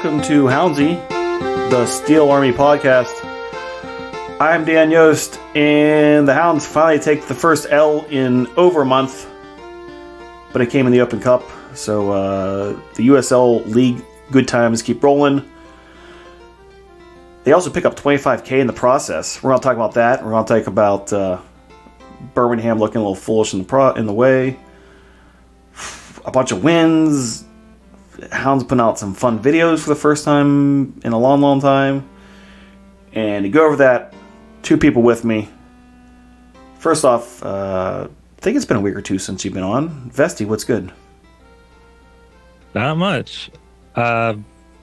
[0.00, 1.08] welcome to Houndsy,
[1.70, 3.12] the Steel Army podcast.
[4.40, 9.28] I'm Dan Yost, and the Hounds finally take the first L in over a month,
[10.52, 11.42] but it came in the Open Cup.
[11.74, 15.42] So uh, the USL League good times keep rolling.
[17.42, 19.42] They also pick up 25k in the process.
[19.42, 20.24] We're going to talk about that.
[20.24, 21.40] We're going to talk about uh,
[22.34, 24.60] Birmingham looking a little foolish in the pro- in the way.
[26.24, 27.47] A bunch of wins,
[28.32, 32.08] Hound's putting out some fun videos for the first time in a long, long time.
[33.12, 34.14] And to go over that,
[34.62, 35.48] two people with me.
[36.78, 40.10] First off, uh, I think it's been a week or two since you've been on.
[40.10, 40.92] Vesty, what's good?
[42.74, 43.50] Not much.
[43.94, 44.36] Uh,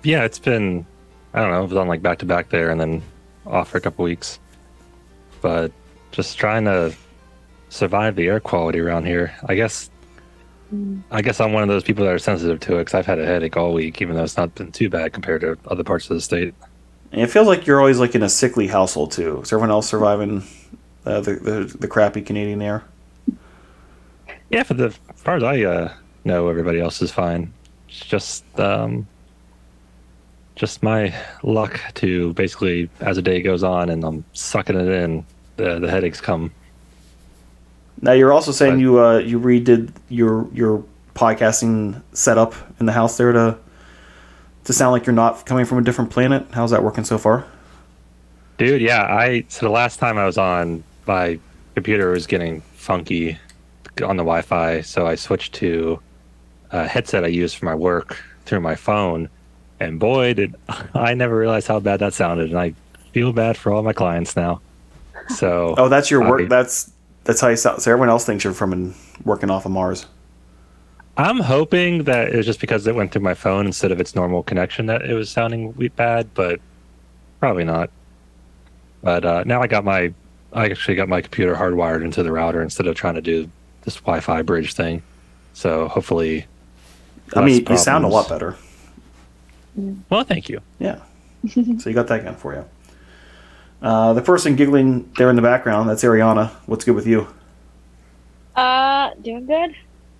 [0.03, 0.85] yeah, it's been,
[1.33, 3.01] I don't know, it was on like back to back there and then
[3.45, 4.39] off for a couple weeks.
[5.41, 5.71] But
[6.11, 6.93] just trying to
[7.69, 9.35] survive the air quality around here.
[9.45, 9.89] I guess
[11.11, 13.19] I guess I'm one of those people that are sensitive to it because I've had
[13.19, 16.09] a headache all week, even though it's not been too bad compared to other parts
[16.09, 16.53] of the state.
[17.11, 19.41] And it feels like you're always like in a sickly household too.
[19.41, 20.43] Is everyone else surviving
[21.05, 22.83] uh, the, the the crappy Canadian air?
[24.49, 27.53] Yeah, for the as far as I uh, know, everybody else is fine.
[27.87, 29.07] It's just um,
[30.55, 31.13] just my
[31.43, 35.25] luck to basically, as the day goes on and I'm sucking it in,
[35.57, 36.51] the the headaches come.
[38.01, 38.81] Now you're also saying Right.
[38.81, 40.83] you uh, you redid your your
[41.15, 43.57] podcasting setup in the house there to
[44.65, 46.45] to sound like you're not coming from a different planet.
[46.51, 47.45] How's that working so far?
[48.57, 51.39] Dude, yeah, I so the last time I was on, my
[51.75, 53.37] computer was getting funky
[54.03, 55.99] on the Wi-Fi, so I switched to
[56.71, 59.29] a headset I use for my work through my phone,
[59.79, 60.55] and boy, did
[60.93, 62.73] I never realized how bad that sounded, and I
[63.13, 64.61] feel bad for all my clients now.
[65.29, 66.41] So, Oh, that's your work.
[66.41, 66.91] I- that's
[67.25, 67.81] that's how you sound.
[67.81, 70.05] So everyone else thinks you're from an, working off of Mars.
[71.17, 74.15] I'm hoping that it was just because it went through my phone instead of its
[74.15, 76.59] normal connection that it was sounding bad, but
[77.39, 77.89] probably not.
[79.01, 80.13] But uh, now I got my,
[80.53, 83.49] I actually got my computer hardwired into the router instead of trying to do
[83.83, 85.01] this Wi-Fi bridge thing.
[85.53, 86.45] So hopefully,
[87.33, 88.55] I mean, you sound a lot better.
[90.09, 90.59] Well, thank you.
[90.79, 90.99] Yeah.
[91.49, 92.65] so you got that going for you.
[93.81, 96.49] Uh, the person giggling there in the background, that's Arianna.
[96.65, 97.27] What's good with you?
[98.55, 99.75] Uh, doing good.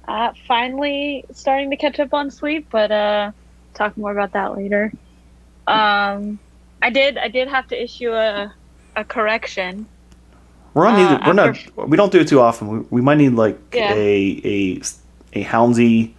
[0.08, 3.32] Uh, finally starting to catch up on sleep, but uh,
[3.74, 4.92] talk more about that later.
[5.68, 6.38] Um,
[6.82, 7.18] I did.
[7.18, 8.54] I did have to issue a
[8.96, 9.88] a correction.
[10.74, 11.90] We're on Uh, neither, we're after- not.
[11.90, 12.68] We don't do it too often.
[12.68, 13.94] We, we might need like Yeah.
[13.94, 14.82] a a
[15.34, 16.14] a Houndsy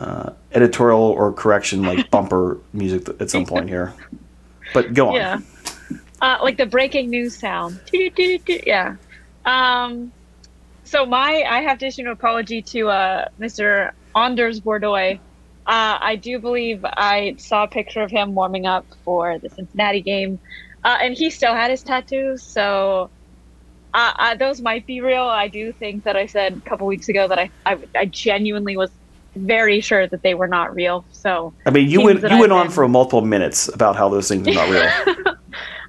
[0.00, 3.92] uh, editorial or correction like bumper music at some point here.
[4.74, 5.14] But go on.
[5.14, 5.38] Yeah.
[6.20, 7.80] Uh, like the breaking news sound.
[7.92, 8.96] Yeah.
[9.44, 10.12] Um,
[10.84, 13.92] so my I have to issue an apology to uh, Mr.
[14.16, 14.94] Anders Bordeaux.
[14.94, 15.18] Uh,
[15.66, 20.38] I do believe I saw a picture of him warming up for the Cincinnati game,
[20.82, 22.42] uh, and he still had his tattoos.
[22.42, 23.10] So
[23.92, 25.22] uh, uh, those might be real.
[25.24, 28.76] I do think that I said a couple weeks ago that I I, I genuinely
[28.76, 28.90] was
[29.36, 31.04] very sure that they were not real.
[31.12, 34.08] So I mean, you went you went I've on been- for multiple minutes about how
[34.08, 35.34] those things are not real.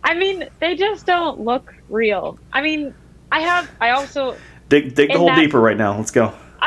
[0.03, 2.39] I mean, they just don't look real.
[2.53, 2.93] I mean,
[3.31, 3.69] I have.
[3.79, 4.35] I also.
[4.69, 5.97] dig dig the In hole that- deeper right now.
[5.97, 6.33] Let's go.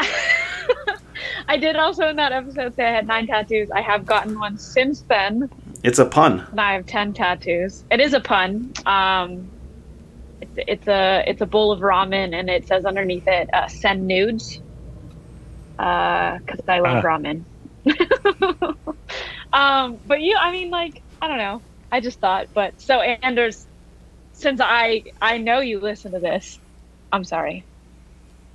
[1.48, 3.70] I did also in that episode say I had nine tattoos.
[3.70, 5.50] I have gotten one since then,
[5.82, 6.47] It's a pun.
[6.50, 7.84] and I have ten tattoos.
[7.91, 8.72] It is a pun.
[8.87, 9.50] Um,
[10.41, 14.06] it's, it's a it's a bowl of ramen, and it says underneath it, uh, "Send
[14.06, 14.60] nudes,"
[15.76, 17.09] because I love Ah.
[17.09, 17.44] ramen.
[19.53, 21.60] um, but you, I mean, like, I don't know.
[21.92, 23.66] I just thought, but so Anders,
[24.32, 26.58] since I I know you listen to this,
[27.12, 27.64] I'm sorry.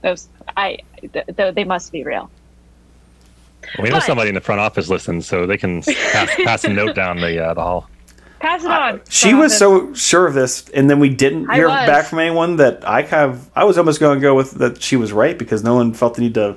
[0.02, 0.28] Those
[0.58, 0.80] I
[1.14, 2.30] th- th- they must be real.
[3.80, 6.70] We know But- somebody in the front office listens, so they can pass, pass a
[6.70, 7.90] note down the uh, the hall.
[8.40, 9.02] Pass it on.
[9.10, 9.58] She was office.
[9.60, 13.30] so sure of this, and then we didn't hear back from anyone that I kind
[13.32, 15.94] of I was almost going to go with that she was right because no one
[15.94, 16.56] felt the need to.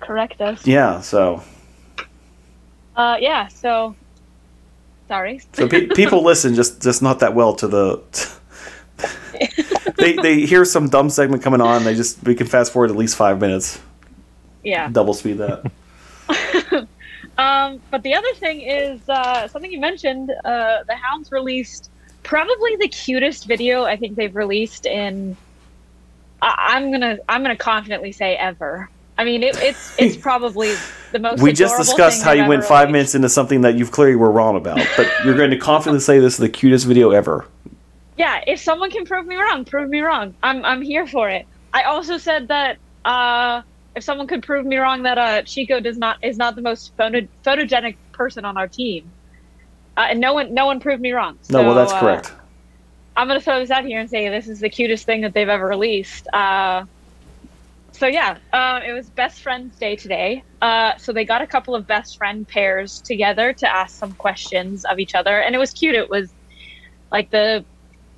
[0.00, 0.66] correct us.
[0.66, 1.42] Yeah, so
[2.96, 3.48] Uh, yeah.
[3.48, 3.94] So,
[5.08, 5.40] sorry.
[5.52, 8.02] so pe- people listen just just not that well to the.
[9.98, 11.84] they they hear some dumb segment coming on.
[11.84, 13.80] They just we can fast forward at least five minutes,
[14.62, 14.88] Yeah.
[14.90, 15.70] double speed that.
[17.38, 20.30] Um, but the other thing is uh, something you mentioned.
[20.30, 21.90] Uh, the Hounds released
[22.22, 25.36] probably the cutest video I think they've released in.
[26.40, 28.88] I I'm gonna I'm gonna confidently say ever.
[29.18, 30.74] I mean, it, it's it's probably
[31.12, 31.42] the most.
[31.42, 34.56] we just discussed how you went five minutes into something that you've clearly were wrong
[34.56, 37.46] about, but you're going to confidently say this is the cutest video ever.
[38.18, 40.34] Yeah, if someone can prove me wrong, prove me wrong.
[40.42, 41.46] I'm I'm here for it.
[41.72, 43.62] I also said that uh,
[43.94, 46.94] if someone could prove me wrong that uh, Chico does not is not the most
[46.96, 49.10] photo, photogenic person on our team,
[49.96, 51.38] uh, and no one no one proved me wrong.
[51.50, 52.32] No, well, So, that's uh, correct.
[53.16, 55.48] I'm gonna throw this out here and say this is the cutest thing that they've
[55.48, 56.28] ever released.
[56.32, 56.84] Uh,
[57.98, 60.42] so yeah, uh, it was best friends day today.
[60.60, 64.84] Uh, so they got a couple of best friend pairs together to ask some questions
[64.84, 65.94] of each other, and it was cute.
[65.94, 66.34] It was
[67.12, 67.66] like the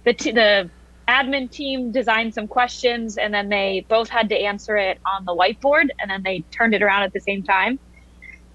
[0.05, 0.71] the t- the
[1.09, 5.35] admin team designed some questions, and then they both had to answer it on the
[5.35, 7.79] whiteboard, and then they turned it around at the same time.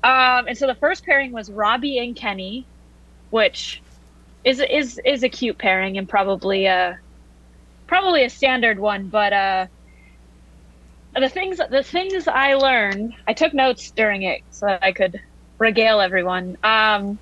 [0.04, 2.68] Um, and so the first pairing was Robbie and Kenny,
[3.30, 3.84] which
[4.44, 6.98] is is is a cute pairing and probably a
[7.88, 9.68] probably a standard one but uh
[11.16, 15.20] the things the things i learned i took notes during it so that i could
[15.60, 16.56] regale everyone.
[16.64, 17.20] Um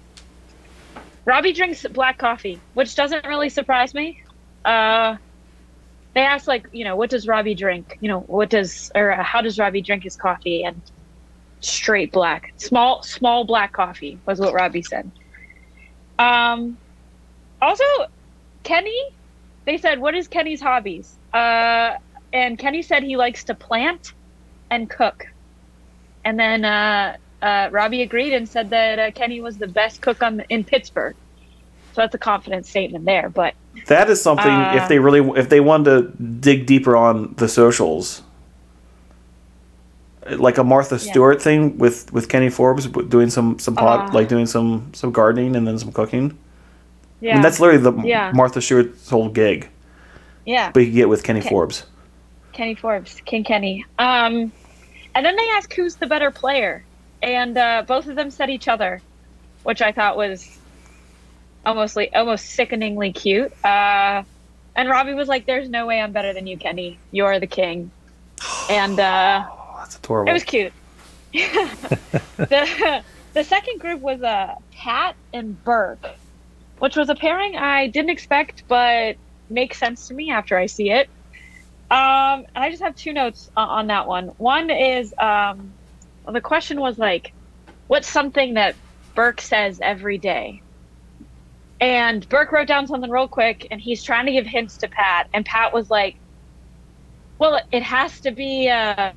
[1.25, 4.17] robbie drinks black coffee which doesn't really surprise me.
[4.65, 5.15] Uh
[6.15, 7.88] they asked like you know what does robbie drink?
[7.99, 10.63] You know what does or how does robbie drink his coffee?
[10.63, 10.83] And
[11.61, 15.11] straight black small small black coffee was what robbie said.
[16.19, 16.77] Um
[17.61, 17.83] also
[18.63, 18.99] kenny
[19.65, 21.19] they said what is kenny's hobbies?
[21.33, 21.94] Uh
[22.33, 24.13] and kenny said he likes to plant
[24.69, 25.28] and cook
[26.25, 30.22] and then uh, uh, robbie agreed and said that uh, kenny was the best cook
[30.24, 31.16] on, in pittsburgh
[31.94, 33.54] so that's a confident statement there but
[33.88, 34.51] That is something.
[34.51, 35.86] Uh, if they really, if they wanted
[36.18, 38.22] to dig deeper on the socials,
[40.30, 41.12] like a Martha Yeah.
[41.12, 44.13] Stewart thing with with Kenny Forbes doing some some pot, Uh.
[44.13, 46.38] like doing some some gardening and then some cooking.
[47.22, 48.31] yeah I mean, that's literally the Yeah.
[48.33, 49.69] Martha Stewart's whole gig.
[50.45, 51.86] yeah But you get with Kenny Ken- Forbes.
[52.53, 53.86] Kenny Forbes, King Kenny.
[53.98, 54.51] Um,
[55.13, 56.83] and then they asked who's the better player,
[57.21, 59.01] and uh, both of them said each other,
[59.63, 60.57] which I thought was
[61.65, 63.51] almost like almost sickeningly cute.
[63.63, 64.24] Uh,
[64.75, 66.98] and Robbie was like, "There's no way I'm better than you, Kenny.
[67.12, 67.92] You're the king."
[68.69, 70.30] And uh, Oh, that's adorable.
[70.30, 70.74] it was cute.
[71.33, 76.06] the the second group was uh, Pat and Burke,
[76.80, 79.15] which was a pairing I didn't expect, but
[79.50, 81.09] makes sense to me after I see it.
[81.91, 84.29] Um, and I just have two notes o- on that one.
[84.38, 85.75] One is um,
[86.25, 87.33] well, the question was like,
[87.88, 88.77] what's something that
[89.15, 90.63] Burke says every day?
[91.81, 95.27] And Burke wrote down something real quick, and he's trying to give hints to Pat,
[95.33, 96.17] and Pat was like,
[97.39, 99.13] "Well, it has to be uh,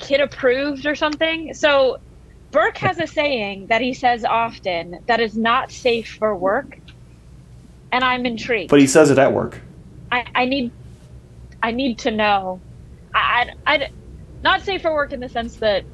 [0.00, 1.98] kid approved or something." So
[2.52, 6.78] Burke has a saying that he says often that is not safe for work,
[7.92, 8.70] and I'm intrigued.
[8.70, 9.60] but he says it at work.
[10.12, 10.72] I, I need
[11.62, 12.62] I need to know.
[13.14, 13.88] I, I, I
[14.42, 15.84] not safe for work in the sense that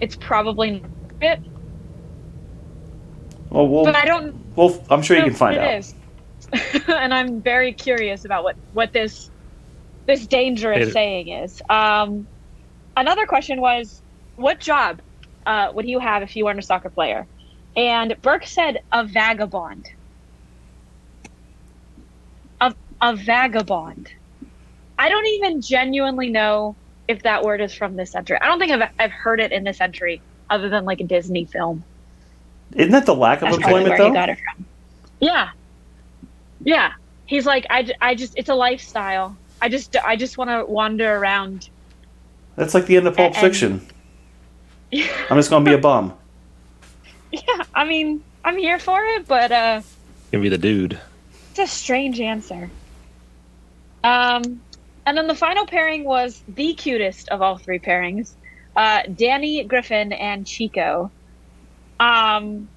[0.00, 0.90] it's probably not
[1.20, 1.40] it,
[3.50, 5.72] well, but I don't well, I'm sure you can find what out.
[5.72, 5.94] it is.
[6.88, 9.30] and I'm very curious about what what this
[10.06, 11.60] this dangerous It- saying is.
[11.68, 12.28] Um,
[12.96, 14.02] another question was,
[14.36, 15.00] what job
[15.46, 17.26] uh, would you have if you weren't a soccer player?
[17.76, 19.86] And Burke said a vagabond.
[22.60, 24.08] A, a vagabond.
[24.98, 26.74] I don't even genuinely know
[27.06, 28.38] if that word is from this century.
[28.40, 31.44] I don't think I've, I've heard it in this century other than like a Disney
[31.44, 31.84] film.
[32.74, 34.12] Isn't that the lack of That's employment where he though?
[34.12, 34.64] got it from.
[35.20, 35.50] Yeah.
[36.64, 36.92] Yeah.
[37.26, 39.36] He's like, I, I just, it's a lifestyle.
[39.62, 41.68] I just, I just want to wander around.
[42.56, 43.86] That's like the end of Pulp And- Fiction.
[44.92, 46.14] I'm just gonna be a bum.
[47.30, 47.40] Yeah.
[47.74, 49.82] I mean, I'm here for it, but, uh,
[50.32, 50.98] Gonna be the dude.
[51.50, 52.70] It's a strange answer.
[54.04, 54.60] Um,
[55.08, 58.36] and then the final pairing was the cutest of all three pairings,
[58.76, 61.10] uh, Danny Griffin and Chico.
[61.98, 62.68] Um,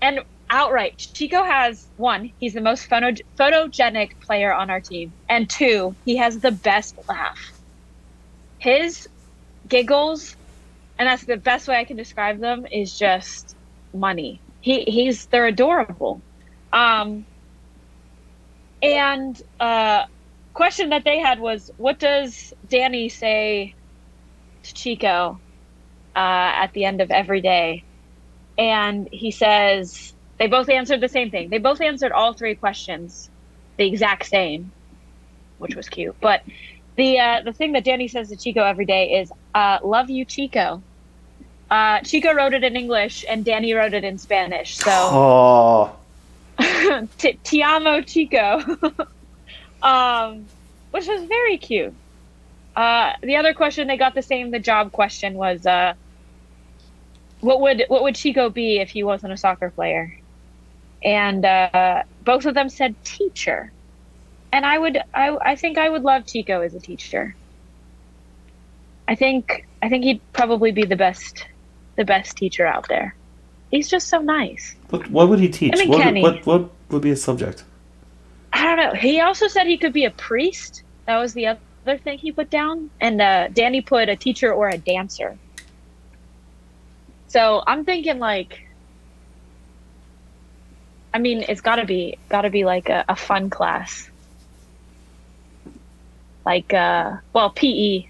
[0.00, 5.50] and outright, Chico has one, he's the most photo- photogenic player on our team, and
[5.50, 7.38] two, he has the best laugh.
[8.56, 9.06] His
[9.68, 10.34] giggles,
[10.98, 13.54] and that's the best way I can describe them, is just
[13.92, 14.42] money.
[14.60, 16.22] He he's they're adorable.
[16.72, 17.26] Um,
[18.80, 20.04] and uh,
[20.58, 23.74] question that they had was, what does Danny say
[24.64, 25.40] to Chico
[26.16, 27.84] uh, at the end of every day?
[28.58, 31.48] And he says they both answered the same thing.
[31.48, 33.30] They both answered all three questions
[33.76, 34.72] the exact same,
[35.58, 36.16] which was cute.
[36.20, 36.42] But
[36.96, 40.24] the uh, the thing that Danny says to Chico every day is, uh, "Love you,
[40.24, 40.82] Chico."
[41.70, 44.76] Uh, Chico wrote it in English, and Danny wrote it in Spanish.
[44.78, 45.96] So Oh,
[47.18, 48.60] T- Ti amo Chico,
[49.82, 50.46] um,
[50.90, 51.94] which was very cute.
[52.74, 54.50] Uh, the other question they got the same.
[54.50, 55.94] The job question was, uh,
[57.40, 60.16] what would what would Chico be if he wasn't a soccer player?
[61.02, 63.72] And uh, both of them said teacher.
[64.52, 67.34] And I would, I, I think I would love Chico as a teacher.
[69.06, 71.46] I think I think he'd probably be the best
[71.96, 73.14] the best teacher out there.
[73.70, 74.74] He's just so nice.
[74.90, 75.72] What, what would he teach?
[75.74, 76.22] I mean, what, Kenny.
[76.22, 77.64] what what would be his subject?
[78.58, 79.00] I don't know.
[79.00, 80.82] He also said he could be a priest.
[81.06, 82.90] That was the other thing he put down.
[83.00, 85.38] And uh, Danny put a teacher or a dancer.
[87.28, 88.66] So I'm thinking like,
[91.14, 94.10] I mean, it's gotta be gotta be like a, a fun class.
[96.44, 98.08] Like, uh, well, PE.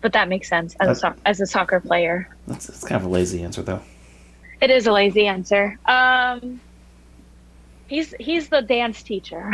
[0.00, 2.28] But that makes sense as a, as a soccer player.
[2.46, 3.82] That's, that's kind of a lazy answer, though.
[4.60, 5.78] It is a lazy answer.
[5.86, 6.60] Um,
[7.88, 9.50] he's he's the dance teacher.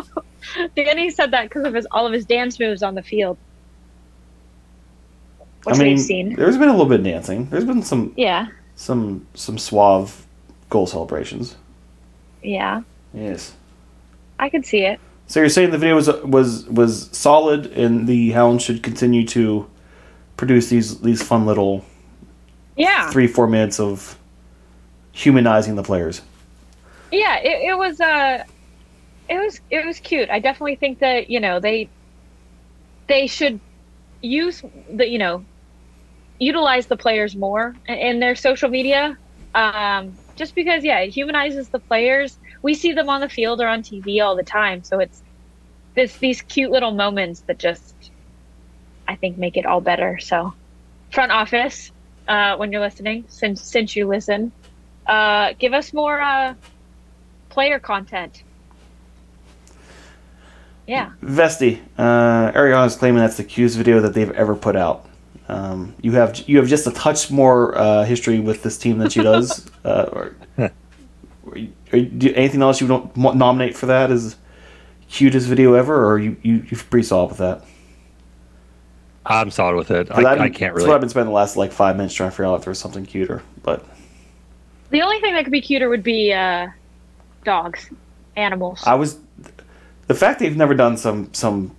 [0.76, 3.36] Danny said that because of his all of his dance moves on the field,
[5.64, 6.34] which I mean, we've seen.
[6.36, 7.46] there's been a little bit of dancing.
[7.50, 10.26] There's been some Yeah, some some suave
[10.70, 11.56] goal celebrations.
[12.42, 13.54] yeah, Yes.
[14.38, 14.98] I could see it.
[15.26, 19.68] So you're saying the video was was was solid, and the Hounds should continue to
[20.36, 21.84] produce these these fun little
[22.76, 24.18] Yeah, three four minutes of
[25.12, 26.20] humanizing the players.
[27.14, 27.38] Yeah.
[27.38, 28.44] It, it was uh,
[29.28, 30.30] it was it was cute.
[30.30, 31.90] I definitely think that you know they
[33.08, 33.60] they should
[34.22, 34.62] use
[34.94, 35.46] the you know
[36.38, 39.16] utilize the players more in- their social media.
[39.54, 42.38] Um, just because, yeah, it humanizes the players.
[42.62, 45.22] We see them on the field or on TV all the time, so it's
[45.96, 48.12] this these cute little moments that just
[49.08, 50.18] I think make it all better.
[50.20, 50.52] So,
[51.12, 51.92] front office,
[52.28, 54.54] uh, when you're listening, since since you listen,
[55.08, 56.54] uh, give us more uh,
[57.54, 58.42] player content.
[60.88, 61.12] Yeah.
[61.22, 65.06] Vesty, uh, Arianna is claiming that's the cutest video that they've ever put out.
[65.48, 69.08] Um, you have you have just a touch more uh, history with this team than
[69.08, 69.70] she does.
[69.84, 70.70] uh, or, or
[71.92, 74.36] or do anything else you don't nominate for that as
[75.08, 77.64] cutest video ever, or you you you're pretty solid with that?
[79.26, 80.10] I'm solid with it.
[80.10, 80.88] I, I've I can't That's really.
[80.88, 82.80] what I've been spending the last like five minutes trying to figure out if there's
[82.80, 83.42] something cuter.
[83.62, 83.86] But
[84.90, 86.68] The only thing that could be cuter would be uh,
[87.44, 87.90] dogs,
[88.36, 88.82] animals.
[88.86, 89.18] I was
[90.06, 91.74] the fact they've never done some some.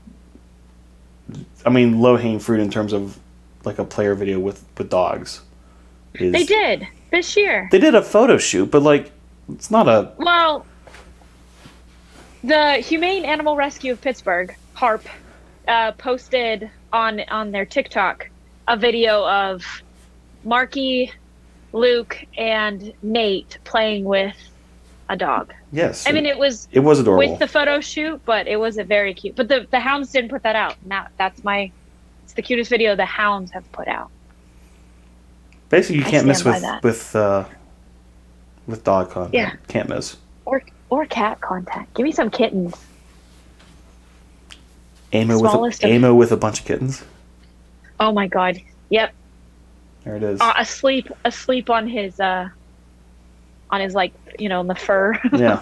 [1.65, 3.17] I mean, low hanging fruit in terms of
[3.63, 5.41] like a player video with with dogs.
[6.13, 7.67] Is, they did this year.
[7.71, 9.11] They did a photo shoot, but like,
[9.49, 10.13] it's not a.
[10.17, 10.65] Well,
[12.43, 15.05] the Humane Animal Rescue of Pittsburgh, HARP,
[15.67, 18.29] uh, posted on on their TikTok
[18.67, 19.63] a video of
[20.43, 21.11] Marky,
[21.73, 24.35] Luke, and Nate playing with
[25.09, 25.53] a dog.
[25.71, 26.07] Yes.
[26.07, 27.29] I mean, it was it was adorable.
[27.29, 29.35] with the photo shoot, but it was a very cute.
[29.35, 30.75] But the the Hounds didn't put that out.
[30.85, 31.71] Now that's my.
[32.23, 34.09] It's the cutest video the Hounds have put out.
[35.69, 36.83] Basically, you can't miss with that.
[36.83, 37.45] with uh,
[38.67, 39.33] with dog content.
[39.33, 39.53] Yeah.
[39.67, 40.17] Can't miss.
[40.45, 41.87] Or or cat content.
[41.93, 42.73] Give me some kittens.
[45.13, 47.03] Amo with a, of- Amo with a bunch of kittens.
[47.99, 48.59] Oh my god.
[48.89, 49.13] Yep.
[50.03, 50.41] There it is.
[50.41, 52.49] uh, asleep asleep on his uh
[53.69, 55.61] on his like you know in the fur yeah.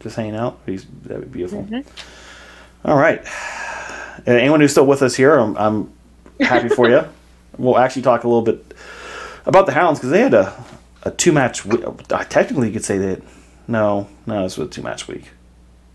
[0.00, 0.58] Just hanging out.
[0.66, 1.64] He's that would be beautiful.
[1.64, 1.84] Mhm.
[2.84, 3.22] All right.
[4.26, 5.92] Uh, anyone who's still with us here, I'm, I'm
[6.40, 7.02] happy for you.
[7.56, 8.74] We'll actually talk a little bit
[9.46, 10.52] about the Hounds because they had a,
[11.04, 11.64] a two match.
[11.64, 13.22] Uh, technically, you could say that.
[13.68, 15.30] No, no, this was a two match week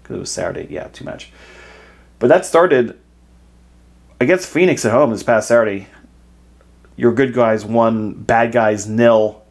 [0.02, 0.68] because it was Saturday.
[0.74, 1.32] Yeah, two match.
[2.18, 2.98] But that started
[4.22, 5.88] against Phoenix at home this past Saturday.
[6.96, 9.44] Your good guys won, bad guys nil.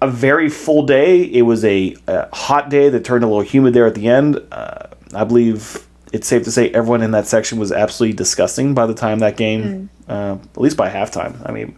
[0.00, 1.22] A very full day.
[1.22, 4.38] It was a, a hot day that turned a little humid there at the end.
[4.52, 8.86] Uh, I believe it's safe to say everyone in that section was absolutely disgusting by
[8.86, 11.36] the time that game, uh, at least by halftime.
[11.48, 11.76] I mean,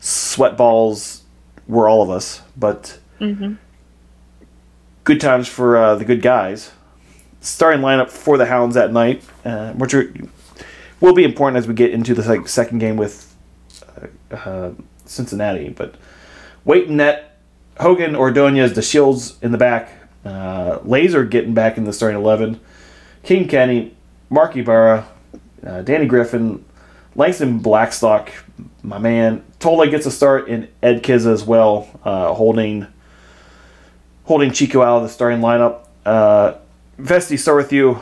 [0.00, 1.22] sweat balls
[1.66, 2.98] were all of us, but
[5.04, 6.70] good times for uh, the good guys.
[7.40, 10.12] Starting lineup for the Hounds that night, uh, which are,
[11.00, 13.34] will be important as we get into the second game with
[14.32, 14.72] uh, uh,
[15.06, 15.70] Cincinnati.
[15.70, 15.96] But
[16.64, 17.38] Waite in net,
[17.80, 19.90] Hogan, Ordonez, the Shields in the back,
[20.24, 22.60] uh, Laser getting back in the starting eleven,
[23.22, 23.96] King Kenny,
[24.30, 25.06] Marc Ybarra,
[25.66, 26.64] uh, Danny Griffin,
[27.14, 28.32] Langston Blackstock,
[28.82, 29.44] my man.
[29.58, 32.86] Tola gets a start, and Ed Kizza as well, uh, holding
[34.24, 35.86] holding Chico out of the starting lineup.
[36.06, 36.54] Uh,
[36.98, 38.00] Vesty, start with you.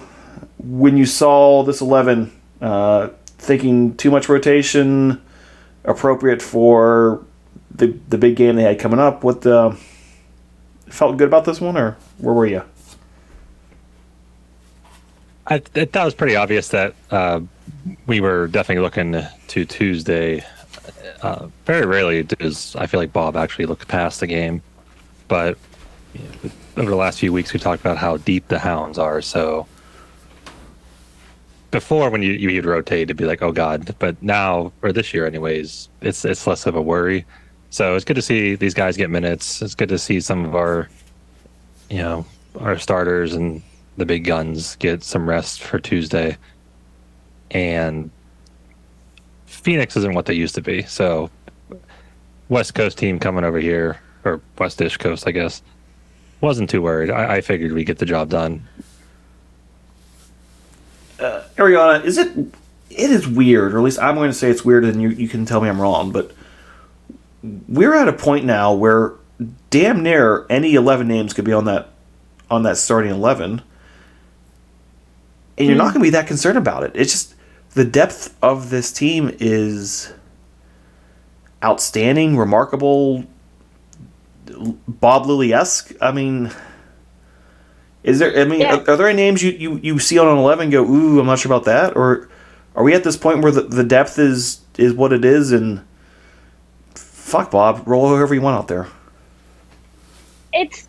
[0.59, 5.21] When you saw this eleven, uh, thinking too much rotation,
[5.85, 7.25] appropriate for
[7.75, 9.25] the the big game they had coming up.
[9.25, 9.75] What uh,
[10.89, 12.63] felt good about this one, or where were you?
[15.47, 15.61] I,
[15.97, 17.41] was pretty obvious that uh,
[18.07, 20.45] we were definitely looking to Tuesday.
[21.23, 24.63] Uh, very rarely does I feel like Bob actually look past the game,
[25.27, 25.59] but
[26.15, 29.21] you know, over the last few weeks we talked about how deep the Hounds are.
[29.21, 29.67] So
[31.71, 33.95] before when you you'd rotate, it'd be like, oh god.
[33.99, 37.25] But now, or this year, anyways, it's it's less of a worry.
[37.71, 39.63] So it's good to see these guys get minutes.
[39.63, 40.89] It's good to see some of our,
[41.89, 42.27] you know,
[42.59, 43.63] our starters and
[43.97, 46.37] the big guns get some rest for Tuesday.
[47.53, 48.11] And
[49.47, 50.83] Phoenix isn't what they used to be.
[50.83, 51.31] So
[52.49, 55.63] West Coast team coming over here, or Westish Coast, I guess,
[56.41, 57.11] wasn't too worried.
[57.11, 58.67] I, I figured we'd get the job done.
[61.21, 62.37] Uh, Arianna, is it?
[62.91, 65.29] It is weird, or at least I'm going to say it's weird, and you you
[65.29, 66.33] can tell me I'm wrong, but
[67.43, 69.15] we're at a point now where
[69.71, 71.89] damn near any 11 names could be on that
[72.51, 73.63] on that starting 11
[75.57, 75.79] and you're mm.
[75.79, 77.35] not going to be that concerned about it it's just
[77.75, 80.13] the depth of this team is
[81.65, 83.25] outstanding remarkable
[84.89, 86.51] bob lilley-esque i mean
[88.03, 88.77] is there i mean yeah.
[88.77, 91.27] are, are, there any names you, you, you see on an 11 go ooh i'm
[91.27, 92.29] not sure about that or
[92.75, 95.83] are we at this point where the, the depth is is what it is and
[97.31, 98.89] fuck Bob, roll whoever you want out there.
[100.53, 100.89] It's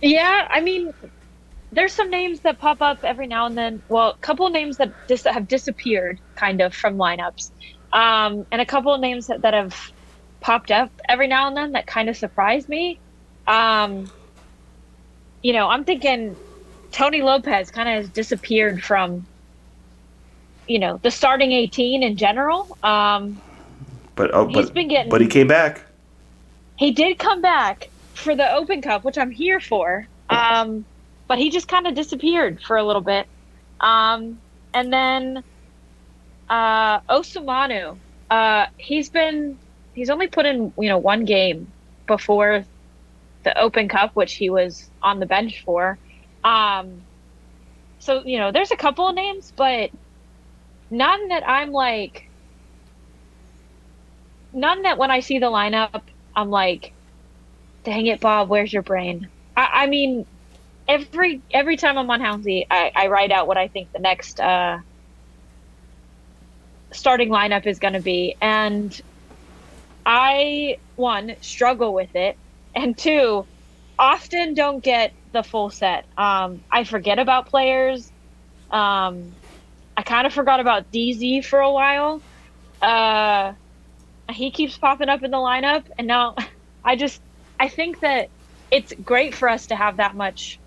[0.00, 0.94] yeah, I mean,
[1.72, 3.82] there's some names that pop up every now and then.
[3.88, 7.50] Well, a couple names that dis- have disappeared kind of from lineups,
[7.92, 9.92] um, and a couple of names that, that have
[10.40, 12.98] popped up every now and then that kind of surprised me.
[13.46, 14.10] Um,
[15.42, 16.34] you know, I'm thinking
[16.92, 19.26] Tony Lopez kind of has disappeared from,
[20.66, 22.78] you know, the starting 18 in general.
[22.82, 23.40] Um,
[24.16, 25.82] but oh, but, been getting, but he came back.
[26.76, 30.06] He did come back for the Open Cup, which I'm here for.
[30.28, 30.84] Um,
[31.26, 33.26] but he just kind of disappeared for a little bit.
[33.80, 34.40] Um,
[34.74, 35.42] and then
[36.48, 37.96] uh, Osumanu,
[38.30, 39.58] uh, he's been
[39.94, 41.70] he's only put in you know one game
[42.06, 42.64] before
[43.44, 45.98] the Open Cup, which he was on the bench for.
[46.44, 47.02] Um,
[47.98, 49.90] so you know, there's a couple of names, but
[50.90, 52.29] none that I'm like
[54.52, 56.02] none that when I see the lineup,
[56.34, 56.92] I'm like,
[57.84, 59.28] dang it, Bob, where's your brain?
[59.56, 60.26] I, I mean,
[60.88, 64.40] every every time I'm on Houndsy, I, I write out what I think the next
[64.40, 64.78] uh,
[66.92, 69.00] starting lineup is going to be, and
[70.04, 72.36] I one struggle with it,
[72.74, 73.46] and two,
[73.98, 76.04] often don't get the full set.
[76.16, 78.10] Um, I forget about players.
[78.70, 79.32] Um,
[79.96, 82.22] I kind of forgot about DZ for a while.
[82.80, 83.52] Uh,
[84.32, 86.34] he keeps popping up in the lineup, and now
[86.84, 87.20] I just
[87.58, 88.28] I think that
[88.70, 90.60] it's great for us to have that much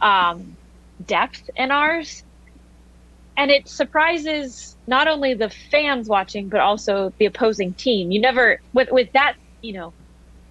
[0.00, 0.56] um,
[1.04, 2.24] depth in ours,
[3.36, 8.10] and it surprises not only the fans watching but also the opposing team.
[8.10, 9.94] You never with with that you know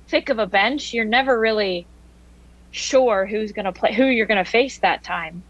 [0.10, 1.88] thick of a bench, you're never really
[2.72, 5.44] sure who's going to play, who you're going to face that time.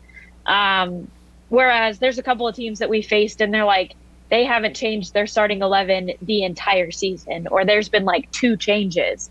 [0.45, 1.11] Um,
[1.49, 3.95] whereas there's a couple of teams that we faced, and they're like
[4.35, 5.13] they haven't changed.
[5.13, 9.29] Their starting 11 the entire season or there's been like two changes.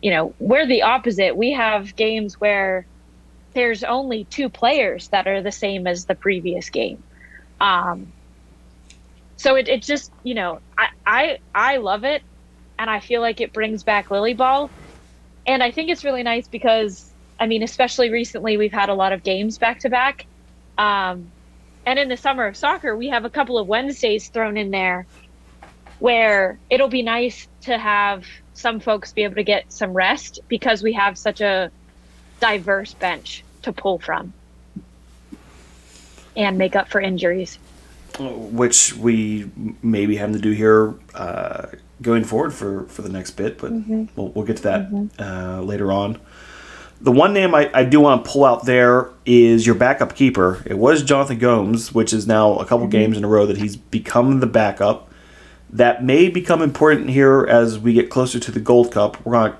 [0.00, 1.36] You know we're the opposite.
[1.36, 2.86] We have games where
[3.54, 7.02] there's only two players that are the same as the previous game.
[7.60, 8.12] Um
[9.36, 12.22] so it, it just you know I, I i love it
[12.78, 14.72] and i feel like it brings back lilley ball.
[15.46, 19.12] And i think it's really nice because i mean especially recently we've had a lot
[19.12, 20.24] of games back to back.
[20.78, 21.32] Um
[21.88, 25.06] and in the summer of soccer, we have a couple of Wednesdays thrown in there
[26.00, 30.82] where it'll be nice to have some folks be able to get some rest because
[30.82, 31.70] we have such a
[32.40, 34.34] diverse bench to pull from
[36.36, 37.58] and make up for injuries.
[38.18, 39.50] Which we
[39.82, 41.68] may be having to do here uh,
[42.02, 44.04] going forward for, for the next bit, but mm-hmm.
[44.14, 45.22] we'll, we'll get to that mm-hmm.
[45.22, 46.20] uh, later on.
[47.00, 50.64] The one name I, I do want to pull out there is your backup keeper.
[50.66, 52.90] It was Jonathan Gomes, which is now a couple mm-hmm.
[52.90, 55.08] games in a row that he's become the backup.
[55.70, 59.24] That may become important here as we get closer to the Gold Cup.
[59.24, 59.58] We're going to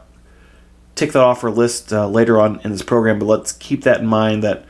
[0.97, 4.01] tick that off our list uh, later on in this program, but let's keep that
[4.01, 4.65] in mind that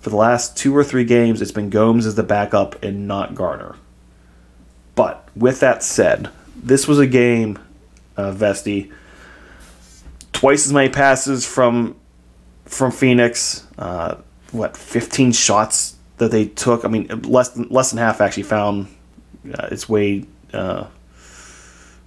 [0.00, 3.34] for the last two or three games, it's been Gomes as the backup and not
[3.34, 3.76] Garner.
[4.94, 7.58] But with that said, this was a game,
[8.16, 8.92] uh, Vesty.
[10.32, 11.96] Twice as many passes from
[12.64, 13.66] from Phoenix.
[13.78, 14.16] Uh,
[14.52, 16.84] what 15 shots that they took?
[16.84, 18.86] I mean, less than less than half actually found
[19.52, 20.86] uh, its way, uh,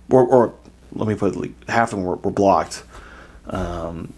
[0.09, 0.53] or, or
[0.93, 2.83] let me put it, like, half of them were, were blocked.
[3.47, 4.13] Um,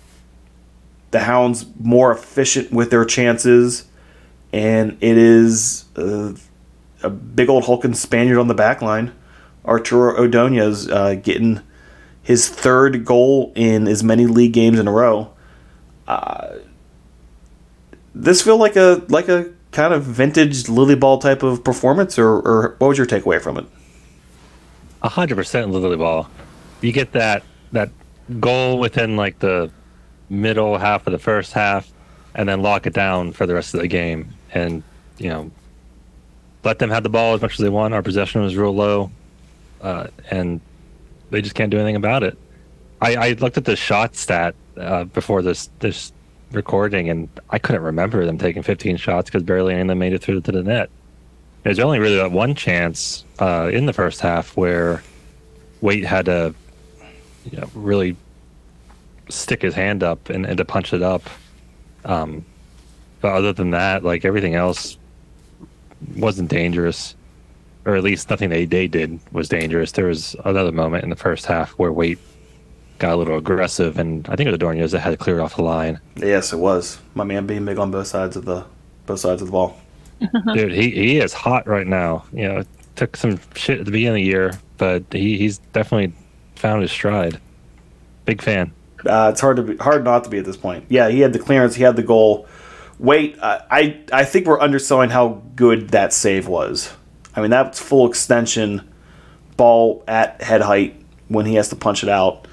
[1.12, 3.86] the Hounds more efficient with their chances,
[4.54, 6.34] and it is uh,
[7.02, 9.14] a big old hulking Spaniard on the back line.
[9.66, 11.62] Arturo Ordonez uh, getting
[12.22, 15.32] his third goal in as many league games in a row.
[16.10, 16.58] Uh,
[18.16, 22.28] this feel like a like a kind of vintage Lilley Ball type of performance, or,
[22.28, 23.66] or what was your takeaway from it?
[25.04, 26.28] A hundred percent Lilley Ball.
[26.82, 27.44] You get that
[27.74, 27.92] that
[28.40, 29.72] goal within like the
[30.30, 31.92] middle half of the first half,
[32.34, 34.82] and then lock it down for the rest of the game, and
[35.20, 35.52] you know,
[36.64, 37.94] let them have the ball as much as they want.
[37.94, 39.12] Our possession was real low,
[39.82, 40.60] uh, and
[41.30, 42.36] they just can't do anything about it.
[43.02, 46.12] I, I looked at the shot stat uh, before this this
[46.52, 50.14] recording, and I couldn't remember them taking 15 shots because barely any of them made
[50.14, 50.90] it through to the net.
[51.64, 55.04] There's only really that one chance uh, in the first half where
[55.82, 56.56] Waite had to,
[57.52, 58.16] you know, really
[59.30, 61.30] stick his hand up and, and to punch it up.
[62.06, 62.46] Um,
[63.22, 64.98] but other than that, like everything else
[66.16, 67.16] wasn't dangerous,
[67.86, 69.92] or at least nothing they, they did was dangerous.
[69.92, 72.20] There was another moment in the first half where Waite
[73.00, 75.42] got a little aggressive, and I think it was Ordonez that had to clear it
[75.42, 76.00] off the line.
[76.18, 77.00] Yes, it was.
[77.16, 78.66] My man being big on both sides of the
[79.06, 79.80] both sides of the ball.
[80.54, 82.26] Dude, he, he is hot right now.
[82.32, 82.64] You know,
[82.96, 86.14] took some shit at the beginning of the year, but he, he's definitely
[86.56, 87.40] found his stride.
[88.26, 88.74] Big fan.
[89.06, 90.86] Uh, it's hard to be hard not to be at this point.
[90.90, 92.48] Yeah, he had the clearance, he had the goal.
[93.00, 96.94] Waite, uh, I I think we're underselling how good that save was.
[97.34, 98.94] I mean, that's full extension,
[99.56, 102.49] ball at head height when he has to punch it out.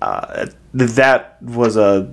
[0.00, 2.12] Uh, that was a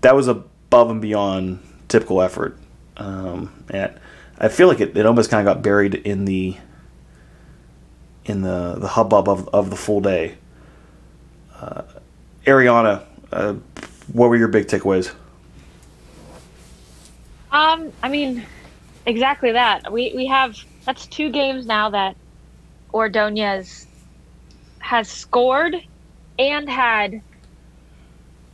[0.00, 2.58] that was above and beyond typical effort,
[2.96, 3.92] um, and
[4.38, 6.56] I feel like it, it almost kind of got buried in the
[8.24, 10.36] in the the hubbub of of the full day.
[11.60, 11.82] Uh,
[12.46, 13.54] Arianna, uh,
[14.12, 15.12] what were your big takeaways?
[17.52, 18.46] Um, I mean,
[19.04, 19.92] exactly that.
[19.92, 22.16] We we have that's two games now that
[22.94, 23.86] Ordonez
[24.78, 25.76] has scored
[26.40, 27.22] and had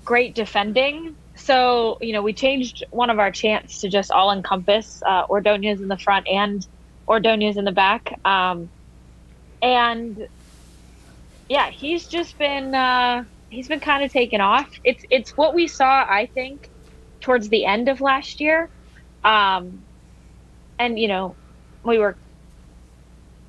[0.05, 1.17] great defending.
[1.37, 5.81] So you know, we changed one of our chants to just all encompass uh, Ordonez
[5.81, 6.67] in the front and
[7.09, 8.13] Ordonez in the back.
[8.25, 8.71] Um,
[9.63, 10.19] and
[11.49, 14.69] yeah, he's just been uh, he's been kind of taken off.
[14.85, 16.69] It's it's what we saw, I think,
[17.23, 18.71] towards the end of last year.
[19.25, 19.85] Um,
[20.79, 21.39] and you know,
[21.85, 22.19] we were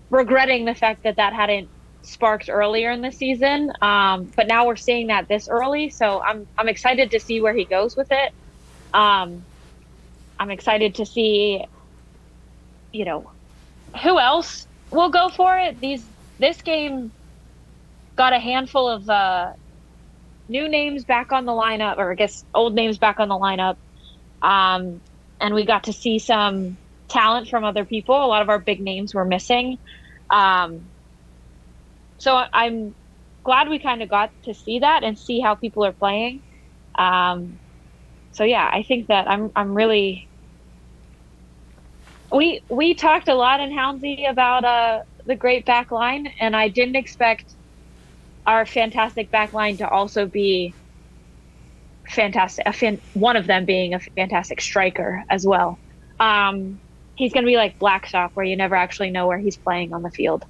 [0.09, 1.69] regretting the fact that that hadn't
[2.03, 3.71] sparked earlier in the season.
[3.81, 7.55] Um, but now we're seeing that this early, so I'm I'm excited to see where
[7.55, 8.31] he goes with it.
[8.93, 9.45] Um,
[10.39, 11.63] I'm excited to see,
[12.91, 13.31] you know,
[14.03, 15.79] who else will go for it.
[15.81, 17.11] These this game
[18.17, 19.53] got a handful of uh,
[20.47, 23.75] new names back on the lineup, or I guess old names back on the lineup.
[24.41, 25.01] Um,
[25.39, 26.77] and we got to see some
[27.09, 28.15] talent from other people.
[28.15, 29.77] A lot of our big names were missing.
[30.29, 30.91] Um,
[32.17, 32.95] so I'm
[33.43, 36.43] glad we kind of got to see that and see how people are playing.
[36.97, 37.59] Um,
[38.31, 40.29] so yeah, I think that I'm I'm really.
[42.31, 46.67] We we talked a lot in Houndsy about uh, the great back line, and I
[46.69, 47.55] didn't expect
[48.45, 50.75] our fantastic back line to also be
[52.09, 52.65] fantastic.
[52.67, 55.79] A fan, one of them being a fantastic striker as well.
[56.19, 56.81] Um,
[57.15, 60.01] he's going to be like Blackstock, where you never actually know where he's playing on
[60.03, 60.43] the field.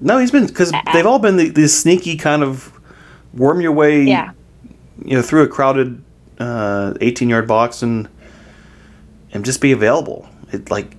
[0.00, 2.72] No, he's been because they've all been the, these sneaky kind of
[3.34, 4.32] worm your way, Yeah.
[5.04, 6.02] you know, through a crowded
[6.38, 8.08] uh, eighteen yard box and
[9.32, 10.28] and just be available.
[10.52, 10.96] It like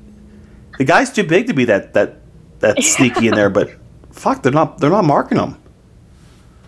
[0.77, 2.17] the guy's too big to be that that
[2.59, 3.71] that sneaky in there, but
[4.11, 5.57] fuck, they're not they're not marking him.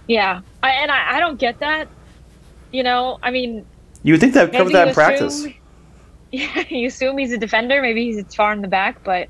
[0.07, 1.87] Yeah, I, and I, I don't get that.
[2.71, 3.65] You know, I mean,
[4.01, 5.39] You would think that would cover that in practice.
[5.41, 5.53] assume-
[6.31, 7.79] Yeah, you assume he's a defender.
[7.79, 9.29] Maybe he's far in the back, but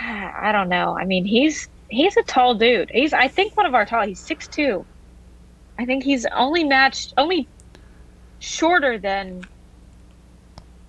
[0.02, 0.96] I don't know.
[0.96, 2.90] I mean, he's he's a tall dude.
[2.92, 4.06] He's I think one of our tall.
[4.06, 4.86] He's six two.
[5.78, 7.48] I think he's only matched only
[8.38, 9.42] shorter than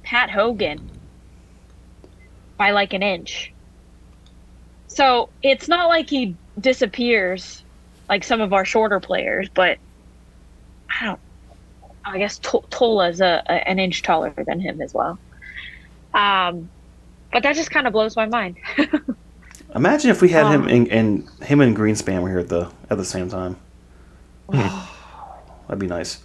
[0.04, 0.90] Pat Hogan
[2.58, 3.54] by like an inch.
[4.88, 7.64] So it's not like he disappears
[8.10, 9.78] like some of our shorter players, but
[11.00, 11.20] I don't.
[12.04, 15.20] I guess Tol- Tola's a, a, an inch taller than him as well.
[16.14, 16.70] Um,
[17.32, 18.58] but that just kind of blows my mind.
[19.76, 22.70] Imagine if we had him Um, and, and him and Greenspan were here at the
[22.90, 23.56] at the same time.
[24.50, 26.22] That'd be nice.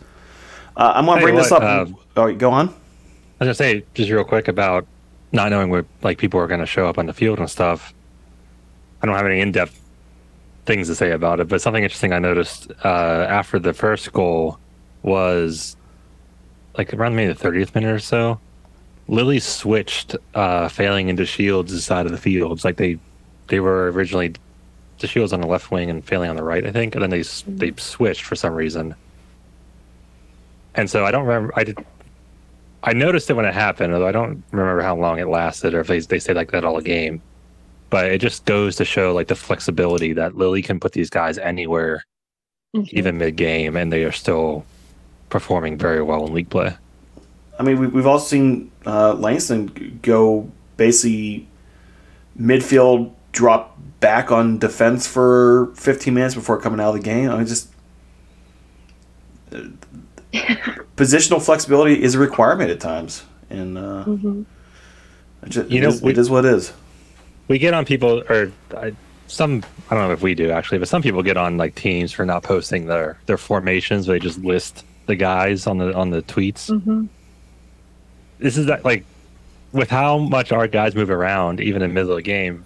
[0.77, 1.88] Uh, I'm gonna Tell you bring this what, up.
[2.16, 2.69] uh, oh, go on.
[2.69, 4.87] I was gonna say just real quick about
[5.33, 7.95] not knowing where like people are gonna show up on the field and stuff.
[9.03, 9.81] I don't have any in-depth
[10.64, 14.59] things to say about it, but something interesting I noticed uh, after the first goal
[15.03, 15.77] was
[16.77, 18.40] like around maybe the 30th minute or so.
[19.09, 22.64] Lilley switched uh, failing into Shields' side of the fields.
[22.64, 22.99] Like they
[23.49, 24.35] they were originally
[24.99, 27.11] the Shields on the left wing and failing on the right, I think, and then
[27.11, 28.95] they they switched for some reason.
[30.75, 31.53] And so I don't remember.
[31.57, 31.79] I did
[32.83, 35.81] I noticed it when it happened, although I don't remember how long it lasted or
[35.81, 37.23] if they they stayed like that all the game.
[37.90, 41.38] But it just goes to show like the flexibility that Lilley can put these guys
[41.38, 42.05] anywhere,
[42.75, 42.88] Mhm.
[42.92, 44.64] even mid game, and they are still
[45.31, 46.75] performing very well in league play.
[47.59, 51.49] I mean, we, we've also seen uh, Langston go basically
[52.38, 57.31] midfield, drop back on defense for 15 minutes before coming out of the game.
[57.31, 57.69] I mean, just
[60.97, 64.45] positional flexibility is a requirement at times, and uh, Mhm.
[65.45, 66.73] it, ju- You know, is- we- it is what it is.
[67.49, 68.92] we get on people or I,
[69.29, 72.12] some I don't know if we do actually, but some people get on like teams
[72.12, 74.07] for not posting their their formations.
[74.07, 76.71] They just list the guys on the on the tweets.
[76.71, 77.09] Mhm.
[78.38, 79.05] This is that like
[79.72, 82.64] with how much our guys move around, even in the middle of the game.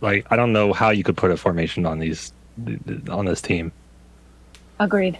[0.00, 2.32] Like I don't know how you could put a formation on these
[3.10, 3.72] on this team.
[4.78, 5.18] Agreed.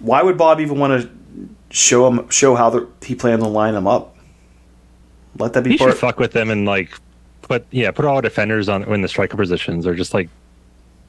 [0.00, 1.10] Why would Bob even want to
[1.70, 4.16] show him show how the, he plans to line them up?
[5.38, 5.90] Let that be He part.
[5.90, 6.90] should fuck with them and like
[7.42, 10.28] put yeah put all defenders on in the striker positions or just like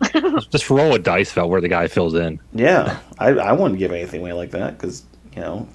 [0.51, 2.39] just roll a dice about where the guy fills in.
[2.53, 5.03] Yeah, I, I wouldn't give anything away like that because
[5.35, 5.67] you know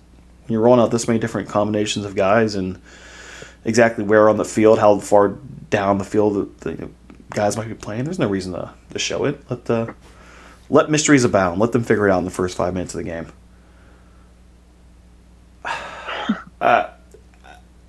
[0.48, 2.80] you're rolling out this many different combinations of guys and
[3.64, 5.28] exactly where on the field, how far
[5.70, 6.90] down the field the, the
[7.30, 8.04] guys might be playing.
[8.04, 9.38] There's no reason to, to show it.
[9.50, 9.94] Let the
[10.70, 11.60] let mysteries abound.
[11.60, 13.26] Let them figure it out in the first five minutes of the game.
[16.60, 16.88] Uh,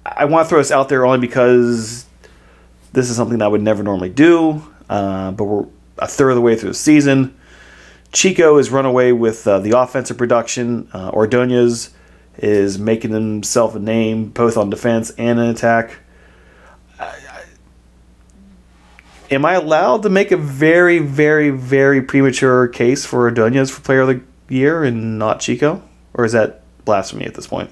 [0.05, 2.05] I want to throw this out there only because
[2.91, 4.61] this is something that I would never normally do.
[4.89, 5.65] Uh, but we're
[5.97, 7.37] a third of the way through the season.
[8.11, 10.89] Chico has run away with uh, the offensive production.
[10.93, 11.91] Uh, Ordonez
[12.37, 15.97] is making himself a name both on defense and in attack.
[16.99, 17.43] I- I-
[19.31, 24.01] am I allowed to make a very, very, very premature case for Ordonez for Player
[24.01, 25.81] of the Year and not Chico?
[26.13, 27.69] Or is that blasphemy at this point?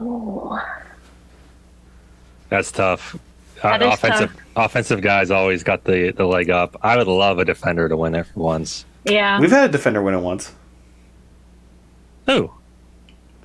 [0.00, 0.58] Oh.
[2.48, 3.14] That's tough.
[3.62, 6.76] Uh, That is offensive offensive guys always got the, the leg up.
[6.82, 8.84] I would love a defender to win it for once.
[9.04, 9.38] Yeah.
[9.40, 10.52] We've had a defender win it once.
[12.26, 12.54] Oh,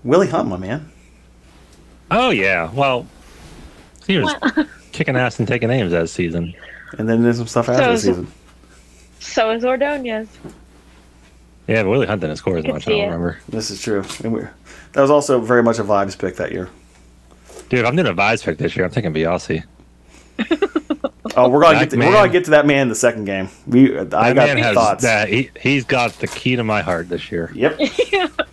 [0.04, 0.90] Willie Hunt, my man.
[2.12, 2.72] oh yeah.
[2.74, 3.08] Well,
[4.08, 6.54] he was Well, kicking ass and taking names that season.
[6.98, 8.32] And then there's some stuff after So the season.
[9.20, 10.28] so is Ordonez.
[11.68, 12.88] Yeah, but Willie Hunt didn't score as much.
[12.88, 13.04] I don't it.
[13.06, 13.40] remember.
[13.48, 14.04] This is true.
[14.24, 14.52] And we're,
[14.92, 16.70] that was also very much a vibes pick that year.
[17.70, 18.86] Dude, I'm doing a vibes pick this year.
[18.86, 19.64] I'm taking Biasi.
[21.36, 22.96] Oh, we're gonna That get to, man- we're gonna get to that man in the
[22.96, 23.50] second game.
[23.66, 25.04] We I got man has thoughts.
[25.04, 25.30] that.
[25.30, 27.50] He he's got the key to my heart this year.
[27.56, 27.80] Yep.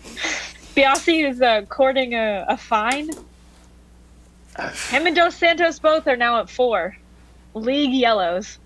[0.75, 3.09] Biasi is uh, courting a, a fine.
[4.89, 6.95] Him and Dos Santos both are now at four.
[7.53, 8.57] League yellows.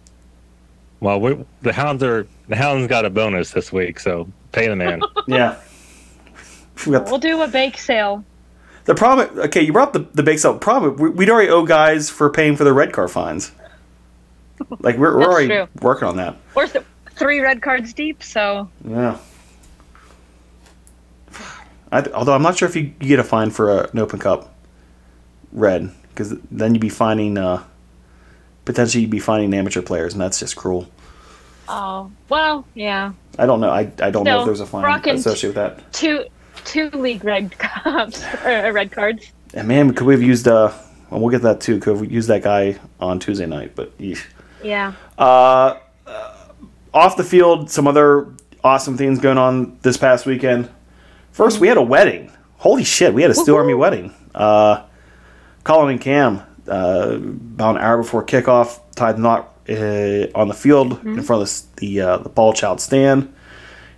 [1.00, 4.76] Well, we the hounds are the hounds got a bonus this week, so pay the
[4.76, 5.02] man.
[5.28, 5.56] Yeah.
[6.86, 8.24] We got We'll do a bake sale.
[8.86, 9.39] the problem.
[9.39, 10.96] Okay, you brought up the the bake sale problem.
[10.98, 13.52] we- We'd already owe guys for paying for the red car fines.
[14.80, 15.68] Like we're, we're already true.
[15.82, 16.36] working on that.
[16.56, 19.18] We're th- three red cards deep, so Yeah.
[21.91, 24.19] I, although I'm not sure if you, you get a fine for a, an open
[24.19, 24.54] cup
[25.52, 27.63] red because then you'd be finding uh,
[28.65, 30.89] potentially you'd be finding amateur players and that's just cruel.
[31.67, 33.13] oh well, yeah.
[33.38, 33.69] I don't know.
[33.69, 35.93] I, I don't know if there's a fine associated with that.
[35.93, 36.26] Two
[36.63, 39.32] two league red cups or red cards.
[39.54, 40.71] And man, could we have used uh?
[41.10, 41.80] Well, we'll get that too.
[41.80, 43.74] Could we use that guy on Tuesday night?
[43.76, 44.26] But yeesh.
[44.63, 44.93] Yeah.
[45.17, 46.36] Uh, uh,
[46.93, 50.69] off the field, some other awesome things going on this past weekend.
[51.36, 52.32] First, we had a wedding.
[52.60, 54.13] Holy shit, we had a Steel Army wedding.
[54.34, 54.84] Uh,
[55.65, 60.54] Colin and Cam, uh, about an hour before kickoff, tied the knot uh, on the
[60.54, 63.34] field in front of the the, uh, the ball child stand.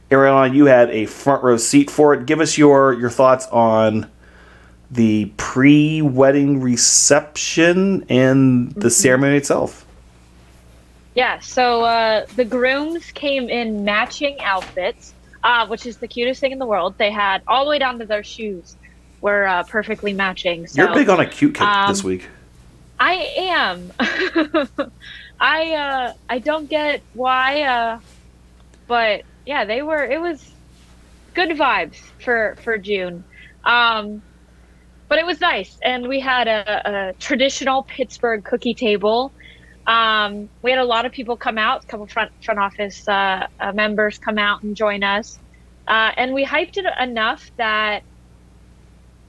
[0.09, 2.25] Arianna, you had a front row seat for it.
[2.25, 4.09] Give us your your thoughts on
[4.89, 9.85] the pre-wedding reception and the ceremony itself.
[11.13, 16.51] Yeah, so uh, the grooms came in matching outfits, uh, which is the cutest thing
[16.51, 16.95] in the world.
[16.97, 18.75] They had all the way down to their shoes
[19.21, 20.67] were uh, perfectly matching.
[20.67, 22.27] So You're big on a cute kick um, this week.
[22.99, 23.91] I am.
[25.39, 27.99] I uh, I don't get why, uh,
[28.87, 30.03] but yeah, they were.
[30.03, 30.51] It was
[31.33, 33.23] good vibes for for June.
[33.63, 34.21] Um,
[35.07, 39.31] but it was nice, and we had a, a traditional Pittsburgh cookie table.
[39.87, 43.47] Um, we had a lot of people come out, a couple front front office uh,
[43.59, 45.39] uh, members come out and join us,
[45.87, 48.03] uh, and we hyped it enough that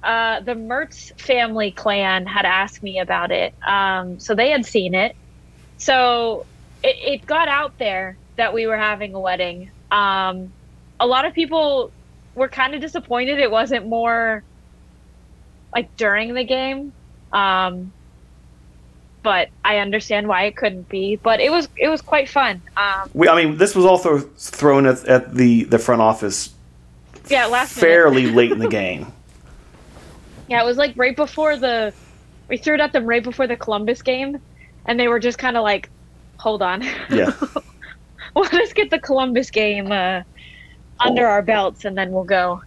[0.03, 4.95] uh, the Mertz family clan had asked me about it, um, so they had seen
[4.95, 5.17] it.
[5.79, 6.49] So
[6.83, 9.71] it, it got out there that we were having a wedding.
[9.93, 10.55] Um,
[11.01, 11.93] a lot of people
[12.35, 14.45] were kind of disappointed it wasn't more
[15.75, 16.95] like during the game.
[17.33, 17.95] Um,
[19.23, 21.17] but I understand why it couldn't be.
[21.17, 22.63] But it was it was quite fun.
[22.77, 26.55] Um, We, I mean, this was also thrown at, at the, the front office
[27.29, 29.13] yeah, last fairly late in the game.
[30.49, 31.93] Yeah, it was like right before the
[32.49, 34.41] we threw it at them right before the Columbus game,
[34.87, 35.91] and they were just kind of like,
[36.39, 37.33] "Hold on, Yeah.
[38.35, 40.23] well, let's get the Columbus game uh,
[41.01, 42.63] under our belts, and then we'll go."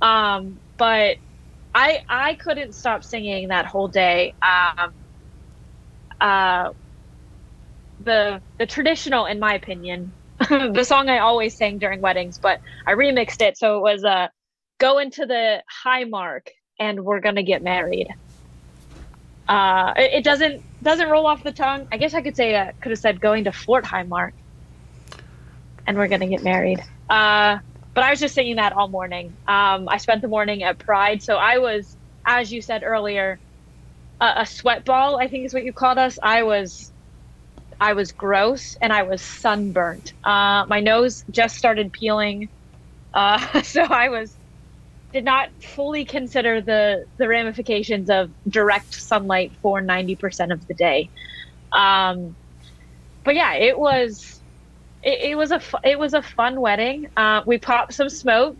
[0.00, 1.18] Um, but
[1.74, 4.34] I I couldn't stop singing that whole day.
[4.40, 4.92] Um,
[6.20, 6.70] uh,
[8.00, 10.14] the the traditional, in my opinion,
[10.48, 14.28] the song I always sang during weddings, but I remixed it so it was uh,
[14.80, 18.08] "Go into the Highmark and we're gonna get married."
[19.48, 21.86] Uh, it, it doesn't doesn't roll off the tongue.
[21.92, 24.32] I guess I could say uh, could have said going to Fort Highmark,
[25.86, 26.80] and we're gonna get married.
[27.08, 27.58] Uh,
[27.94, 29.38] but I was just singing that all morning.
[29.48, 33.40] Um, I spent the morning at Pride, so I was, as you said earlier,
[34.20, 35.18] a, a sweat ball.
[35.20, 36.18] I think is what you called us.
[36.22, 36.92] I was,
[37.80, 40.12] I was gross and I was sunburnt.
[40.24, 42.48] Uh, my nose just started peeling,
[43.14, 44.36] uh, so I was
[45.12, 51.10] did not fully consider the the ramifications of direct sunlight for 90% of the day
[51.76, 52.36] um
[53.24, 54.42] but yeah it was
[55.02, 58.56] it, it was a it was a fun wedding uh we popped some smoke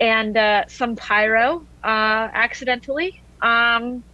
[0.00, 4.04] and uh some pyro uh accidentally um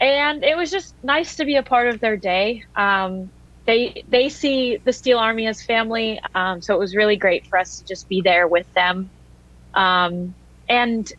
[0.00, 3.30] and it was just nice to be a part of their day um
[3.66, 7.58] they they see the steel army as family um so it was really great for
[7.58, 9.10] us to just be there with them
[9.74, 10.34] um
[10.68, 11.12] and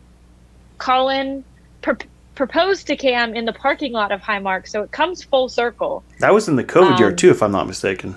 [0.78, 1.44] Colin
[1.82, 1.92] pr-
[2.34, 6.02] proposed to Cam in the parking lot of Highmark, so it comes full circle.
[6.20, 8.16] That was in the COVID year, Um, too, if I'm not mistaken.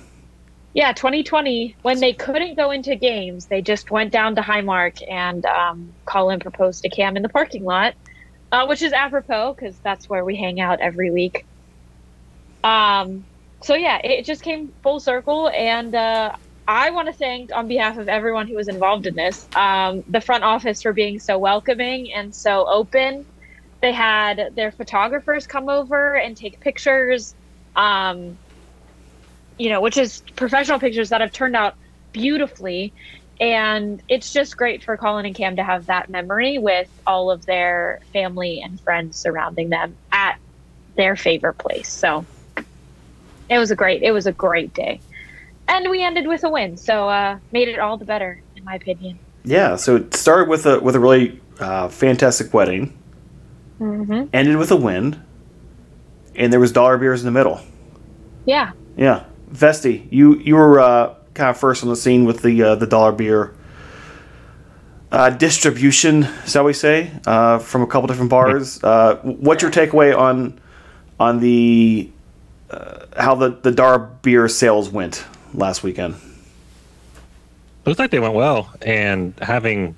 [0.74, 5.46] Yeah, 2020, when they couldn't go into games, they just went down to Highmark, and
[5.46, 7.96] um, Colin proposed to Cam in the parking lot,
[8.54, 11.44] uh, which is apropos because that's where we hang out every week.
[12.64, 13.26] Um,
[13.64, 16.34] so yeah, it just came full circle, and uh,
[16.68, 20.22] I want to thank, on behalf of everyone who was involved in this, um, the
[20.22, 23.26] front office for being so welcoming and so open.
[23.82, 27.34] They had their photographers come over and take pictures,
[27.76, 28.38] um,
[29.58, 31.76] you know, which is professional pictures that have turned out
[32.12, 32.94] beautifully.
[33.44, 37.46] And it's just great for Colin and Cam to have that memory with all of
[37.46, 40.38] their family and friends surrounding them at
[40.96, 41.90] their favorite place.
[41.90, 42.26] So
[43.50, 45.02] it was a great, it was a great day
[45.68, 48.76] and we ended with a win, so uh, made it all the better, in my
[48.76, 49.20] opinion.
[49.46, 52.98] Yeah, so it started with a with a really uh, fantastic wedding,
[53.80, 54.28] Mm-hmm.
[54.34, 55.22] ended with a win,
[56.36, 57.60] and there was dollar beers in the middle.
[58.46, 62.62] Yeah, Yeah, Vesty, you you were uh, kind of first on the scene with the
[62.64, 63.54] uh, the dollar beer
[65.12, 68.84] uh, distribution, shall we say, uh, from a couple different bars.
[68.84, 70.60] Uh, what's your takeaway on
[71.20, 72.10] on the
[72.72, 76.16] uh, how the the dollar beer sales went last weekend?
[77.86, 79.96] Looks like they went well, and having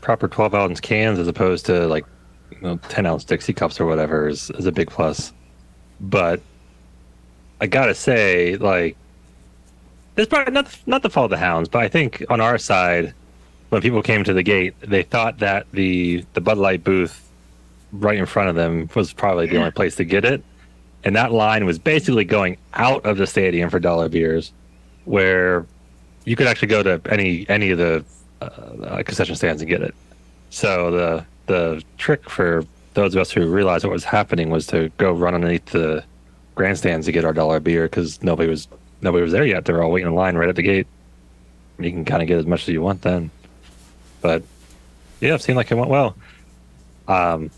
[0.00, 2.04] proper 12 ounce cans as opposed to like
[2.50, 5.32] you know, 10 ounce Dixie cups or whatever is, is a big plus.
[6.00, 6.40] But
[7.60, 8.96] I gotta say, like,
[10.18, 13.14] this probably not not the fault of the hounds, but I think on our side,
[13.68, 17.24] when people came to the gate, they thought that the the Bud Light booth
[17.92, 20.42] right in front of them was probably the only place to get it,
[21.04, 24.52] and that line was basically going out of the stadium for dollar beers,
[25.04, 25.64] where
[26.24, 28.04] you could actually go to any any of the
[28.42, 29.94] uh, concession stands and get it.
[30.50, 34.90] So the the trick for those of us who realized what was happening was to
[34.96, 36.02] go run underneath the
[36.56, 38.66] grandstands to get our dollar beer because nobody was
[39.00, 39.64] nobody was there yet.
[39.64, 40.86] They were all waiting in line right at the gate.
[41.78, 43.30] You can kind of get as much as you want then.
[44.20, 44.42] But
[45.20, 46.16] yeah, it seemed like it went well.
[47.06, 47.50] Um,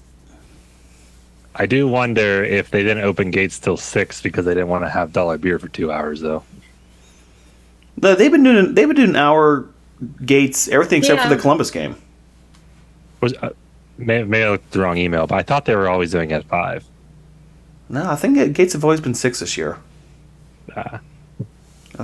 [1.55, 4.91] I do wonder if they didn't open gates till six because they didn't want to
[4.91, 6.45] have dollar beer for two hours though.
[8.01, 9.67] No, They've been doing they've been doing hour
[10.25, 11.97] gates everything except for the Columbus game.
[13.21, 13.51] Was uh,
[13.99, 16.35] may may have looked the wrong email, but I thought they were always doing it
[16.35, 16.85] at five.
[17.89, 19.79] No, I think that gates have always been six this year.
[20.75, 21.03] Uh, I think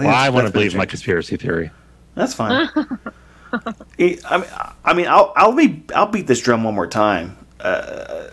[0.04, 1.70] well, I want to believe my conspiracy theory.
[2.14, 2.68] That's fine.
[3.52, 4.48] I I mean,
[4.84, 7.36] I mean, I'll I'll be I'll beat this drum one more time.
[7.60, 8.28] Uh,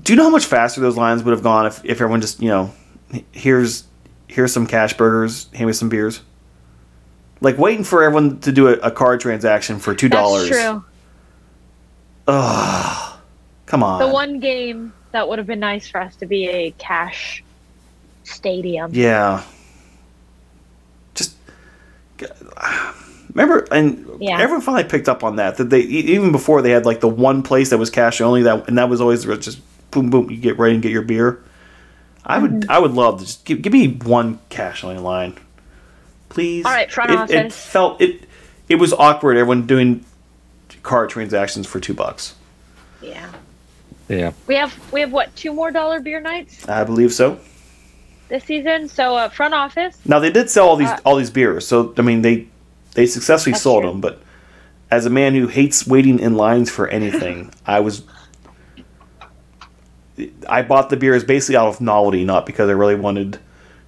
[0.00, 2.40] do you know how much faster those lines would have gone if, if everyone just
[2.40, 2.72] you know
[3.32, 3.84] here's
[4.28, 6.22] here's some cash burgers, hand me some beers.
[7.40, 10.48] Like waiting for everyone to do a, a card transaction for two that's dollars.
[10.48, 10.84] true.
[12.28, 13.18] Ugh,
[13.66, 13.98] come on.
[14.00, 17.42] The one game that would have been nice for us to be a cash
[18.24, 18.90] stadium.
[18.94, 19.42] Yeah.
[21.14, 21.34] Just
[23.34, 24.38] Remember, and Yeah.
[24.40, 25.56] everyone finally picked up on that.
[25.56, 28.42] That they e- even before they had like the one place that was cash only
[28.42, 29.60] that, and that was always just
[29.90, 30.30] boom boom.
[30.30, 31.40] You get ready and get your beer.
[32.24, 32.70] I would Mm-hmm.
[32.70, 35.38] I would love to just give, give me one cash only line,
[36.28, 36.64] please.
[36.66, 38.28] All right, front it, It felt it.
[38.68, 39.36] It was awkward.
[39.36, 40.04] Everyone doing
[40.82, 42.34] card transactions for two bucks.
[43.00, 43.28] Yeah.
[44.08, 44.32] Yeah.
[44.46, 47.38] We have we have what two more dollar beer nights I believe so.
[48.32, 48.88] This season.
[48.88, 49.96] So uh, front office.
[50.06, 52.48] Now they did sell all these Uh, all these beers, so I mean they
[52.94, 53.90] they successfully sold true.
[53.92, 54.00] them.
[54.00, 54.20] But
[54.90, 58.02] as a man who hates waiting in lines for anything, I was
[60.48, 63.38] I bought the beers basically out of novelty, not because I really wanted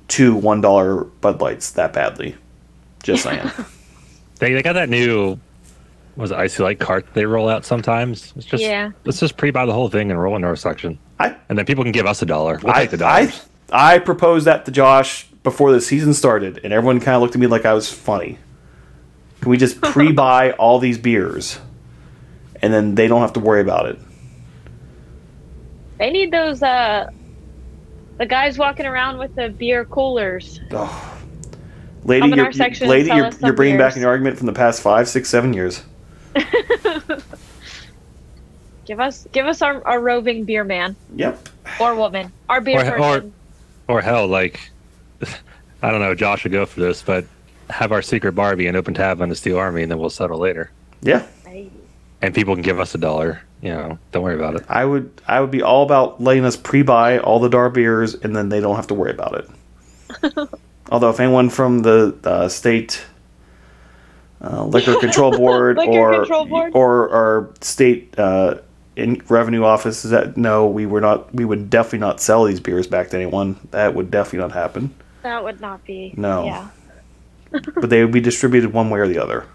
[0.08, 2.36] two one dollar Bud Lights that badly.
[3.02, 3.50] Just saying.
[4.38, 5.38] They, they got that new
[6.16, 8.32] was it icy light cart they roll out sometimes.
[8.36, 8.92] It's just Yeah.
[9.04, 11.82] let's just pre-buy the whole thing and roll into our section, I and then people
[11.84, 12.58] can give us a dollar.
[12.62, 13.46] We'll I, take the I dollars.
[13.72, 17.40] I proposed that to Josh before the season started, and everyone kind of looked at
[17.40, 18.38] me like I was funny.
[19.40, 21.58] Can we just pre-buy all these beers,
[22.62, 23.98] and then they don't have to worry about it?
[25.98, 27.08] They need those uh
[28.18, 30.60] the guys walking around with the beer coolers.
[30.70, 31.10] Oh.
[32.04, 34.82] Lady, Come in you're, section lady, you're, you're bringing back an argument from the past
[34.82, 35.82] five, six, seven years.
[38.84, 41.48] Give us give us our, our roving beer man Yep.
[41.80, 42.30] or woman.
[42.48, 42.90] Our beer Or- or-
[43.20, 43.28] person.
[43.28, 43.32] Or
[43.88, 44.70] hell, like
[45.82, 47.24] I don't know, Josh would go for this, but
[47.70, 50.38] have our secret Barbie and open tab on the Steel Army, and then we'll settle
[50.38, 50.70] later.
[51.02, 51.26] Yeah,
[52.22, 53.42] And people can give us a dollar.
[53.60, 54.64] You know, don't worry about it.
[54.68, 55.10] I would.
[55.26, 58.60] I would be all about letting us pre-buy all the dar beers, and then they
[58.60, 60.48] don't have to worry about it.
[60.90, 63.04] Although, if anyone from the uh, state
[64.42, 66.72] uh, liquor control board Liquor or control board?
[66.74, 68.56] or our state uh,
[68.96, 71.34] in revenue office is that no, we were not.
[71.34, 73.58] We would definitely not sell these beers back to anyone.
[73.70, 74.94] That would definitely not happen.
[75.22, 76.14] That would not be.
[76.16, 76.44] No.
[76.44, 76.68] Yeah.
[77.76, 79.46] But they would be distributed one way or the other.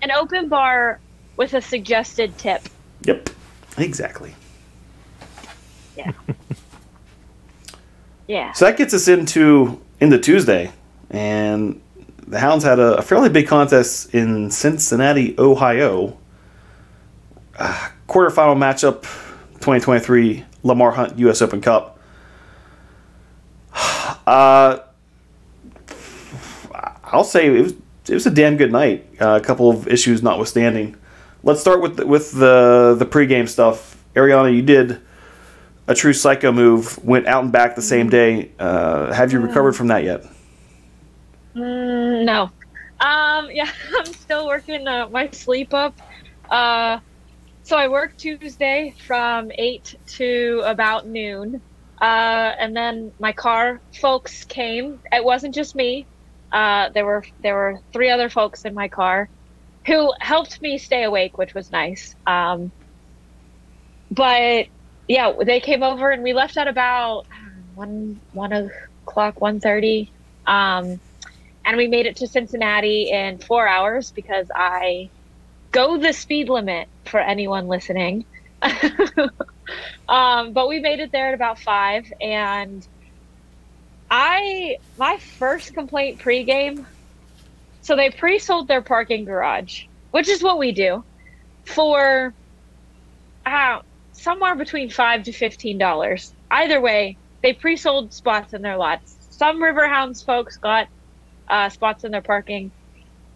[0.00, 1.00] An open bar
[1.36, 2.68] with a suggested tip.
[3.02, 3.30] Yep.
[3.78, 4.32] Exactly.
[5.96, 6.12] Yeah.
[8.28, 8.52] yeah.
[8.52, 10.72] So that gets us into into Tuesday,
[11.10, 11.80] and
[12.26, 16.16] the Hounds had a, a fairly big contest in Cincinnati, Ohio.
[17.58, 19.02] Uh, quarterfinal matchup,
[19.54, 21.42] 2023 Lamar Hunt U.S.
[21.42, 21.98] Open Cup.
[24.26, 24.80] Uh,
[27.04, 27.74] I'll say it was
[28.08, 29.06] it was a damn good night.
[29.20, 30.96] Uh, a couple of issues notwithstanding.
[31.42, 33.96] Let's start with the, with the the pregame stuff.
[34.14, 35.00] Arianna, you did
[35.86, 37.02] a true psycho move.
[37.04, 38.50] Went out and back the same day.
[38.58, 40.24] Uh, have you recovered from that yet?
[41.54, 42.50] Mm, no.
[43.00, 45.98] Um, yeah, I'm still working uh, my sleep up.
[46.50, 46.98] Uh,
[47.66, 51.60] so I worked Tuesday from 8 to about noon.
[52.00, 55.00] Uh, and then my car folks came.
[55.10, 56.06] It wasn't just me.
[56.52, 59.28] Uh, there were there were three other folks in my car
[59.84, 62.14] who helped me stay awake, which was nice.
[62.24, 62.70] Um,
[64.12, 64.66] but
[65.08, 67.26] yeah, they came over and we left at about
[67.74, 70.12] one one o'clock, one thirty.
[70.46, 71.00] Um,
[71.64, 75.10] and we made it to Cincinnati in four hours because I
[75.72, 78.24] go the speed limit for anyone listening.
[80.08, 82.86] um, but we made it there at about five, and
[84.10, 86.84] I my first complaint pregame.
[87.82, 91.04] So they pre-sold their parking garage, which is what we do,
[91.64, 92.34] for
[93.44, 93.78] uh,
[94.12, 96.34] somewhere between five to fifteen dollars.
[96.50, 99.16] Either way, they pre-sold spots in their lots.
[99.30, 100.88] Some Riverhounds folks got
[101.48, 102.72] uh, spots in their parking,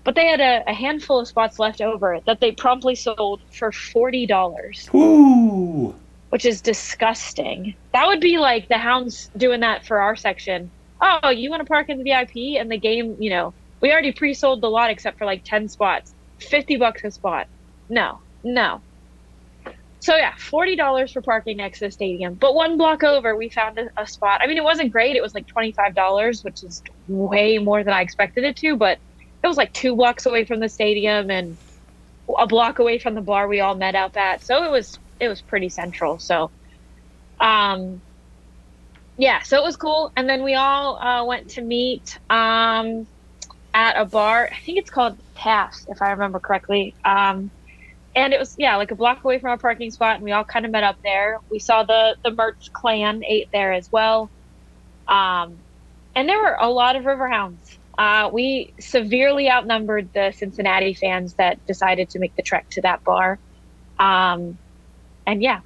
[0.05, 3.73] but they had a, a handful of spots left over that they promptly sold for
[3.73, 5.95] forty dollars, Woo!
[6.31, 7.75] which is disgusting.
[7.93, 10.71] That would be like the Hounds doing that for our section.
[11.01, 13.17] Oh, you want to park in the VIP and the game?
[13.19, 17.11] You know, we already pre-sold the lot except for like ten spots, fifty bucks a
[17.11, 17.47] spot.
[17.89, 18.81] No, no.
[20.01, 22.35] So yeah, forty dollars for parking next to the stadium.
[22.35, 24.41] But one block over, we found a, a spot.
[24.43, 25.15] I mean, it wasn't great.
[25.15, 28.77] It was like twenty five dollars, which is way more than I expected it to.
[28.77, 28.99] But
[29.43, 31.57] it was like two blocks away from the stadium and
[32.39, 34.45] a block away from the bar we all met up at.
[34.45, 36.19] So it was it was pretty central.
[36.19, 36.51] So,
[37.41, 38.01] um,
[39.17, 40.13] yeah, so it was cool.
[40.17, 43.07] And then we all uh, went to meet um,
[43.75, 44.49] at a bar.
[44.51, 46.95] I think it's called Taft, if I remember correctly.
[47.05, 47.51] Um,
[48.15, 50.45] and it was yeah like a block away from our parking spot and we all
[50.45, 54.31] kind of met up there we saw the the Mertz clan ate there as well
[55.09, 55.57] um
[56.15, 61.65] and there were a lot of riverhounds uh we severely outnumbered the cincinnati fans that
[61.67, 63.39] decided to make the trek to that bar
[63.99, 64.59] um
[65.27, 65.61] and yeah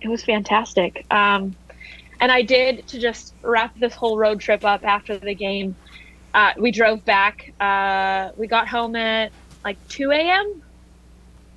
[0.00, 1.56] it was fantastic um
[2.20, 5.76] and i did to just wrap this whole road trip up after the game
[6.34, 7.38] uh, we drove back.
[7.60, 9.32] Uh, we got home at
[9.64, 10.44] like 2 a.m.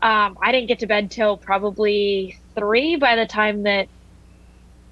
[0.03, 3.87] Um, I didn't get to bed till probably three by the time that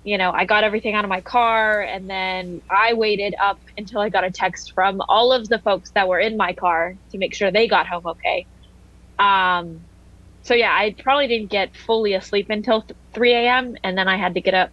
[0.06, 4.02] you know I got everything out of my car, and then I waited up until
[4.02, 7.20] I got a text from all of the folks that were in my car to
[7.20, 8.48] make sure they got home okay.
[9.20, 9.88] Um,
[10.44, 13.76] so yeah, I probably didn't get fully asleep until th- 3 a.m.
[13.84, 14.72] and then I had to get up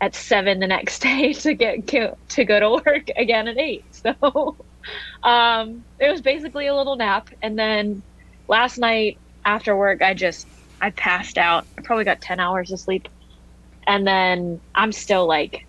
[0.00, 1.86] at seven the next day to get
[2.30, 3.84] to go to work again at eight.
[3.92, 4.14] So
[5.22, 8.04] um, it was basically a little nap, and then
[8.48, 10.46] last night after work, I just
[10.80, 11.66] I passed out.
[11.78, 13.08] I probably got 10 hours of sleep,
[13.86, 15.66] and then I'm still like,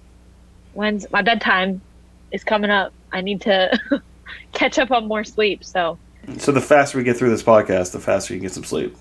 [0.74, 1.82] when's my bedtime
[2.32, 2.94] is coming up?
[3.12, 3.80] I need to
[4.54, 5.64] catch up on more sleep.
[5.64, 5.98] So
[6.38, 8.96] So the faster we get through this podcast, the faster you can get some sleep.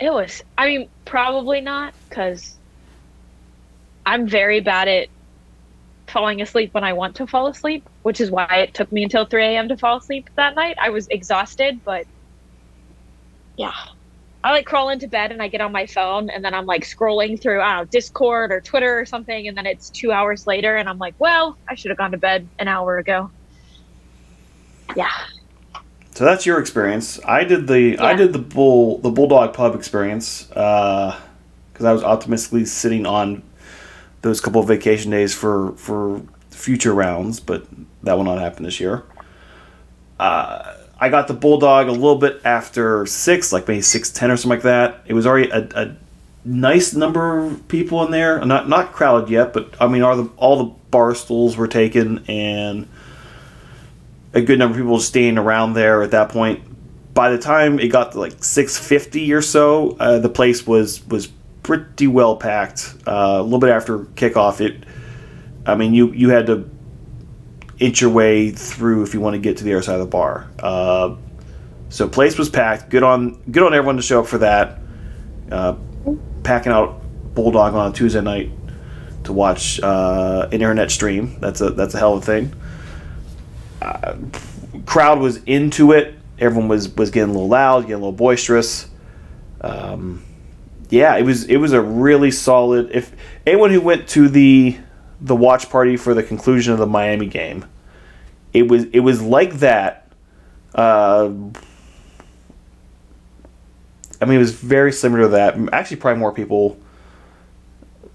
[0.00, 0.42] it was.
[0.58, 2.56] I mean, probably not because
[4.04, 5.08] I'm very bad at
[6.08, 9.24] falling asleep when I want to fall asleep, which is why it took me until
[9.24, 9.68] 3 a.m.
[9.68, 10.76] to fall asleep that night.
[10.80, 12.06] I was exhausted, but
[13.56, 13.72] yeah.
[14.44, 16.82] I like crawl into bed and I get on my phone and then I'm like
[16.82, 19.46] scrolling through, know, Discord or Twitter or something.
[19.46, 22.18] And then it's two hours later and I'm like, well, I should have gone to
[22.18, 23.30] bed an hour ago.
[24.96, 25.12] Yeah.
[26.10, 27.20] So that's your experience.
[27.24, 31.14] I did the I did the bull the bulldog pub experience because
[31.80, 33.42] I was optimistically sitting on
[34.20, 36.20] those couple of vacation days for for
[36.50, 37.66] future rounds, but
[38.02, 39.04] that will not happen this year.
[40.20, 40.71] Uh,
[41.02, 44.58] I got the bulldog a little bit after six, like maybe six ten or something
[44.58, 45.00] like that.
[45.04, 45.96] It was already a, a
[46.44, 50.30] nice number of people in there, not not crowded yet, but I mean, all the
[50.36, 52.86] all the bar stools were taken and
[54.32, 56.62] a good number of people staying around there at that point.
[57.12, 61.04] By the time it got to like six fifty or so, uh, the place was
[61.08, 61.26] was
[61.64, 62.94] pretty well packed.
[63.08, 64.84] Uh, a little bit after kickoff, it.
[65.66, 66.70] I mean, you you had to
[67.78, 70.06] inch your way through if you want to get to the other side of the
[70.06, 70.48] bar.
[70.58, 71.16] Uh,
[71.88, 72.90] so place was packed.
[72.90, 74.78] Good on good on everyone to show up for that.
[75.50, 75.76] Uh,
[76.42, 77.02] packing out
[77.34, 78.50] Bulldog on a Tuesday night
[79.24, 81.38] to watch uh, an internet stream.
[81.40, 82.52] That's a that's a hell of a thing
[84.86, 86.14] crowd was into it.
[86.38, 88.88] Everyone was was getting a little loud, getting a little boisterous.
[89.60, 90.24] Um,
[90.90, 92.90] yeah, it was it was a really solid.
[92.92, 93.12] If
[93.46, 94.78] anyone who went to the
[95.22, 97.64] the watch party for the conclusion of the Miami game,
[98.52, 100.10] it was it was like that.
[100.74, 101.30] Uh,
[104.20, 105.56] I mean, it was very similar to that.
[105.72, 106.78] Actually, probably more people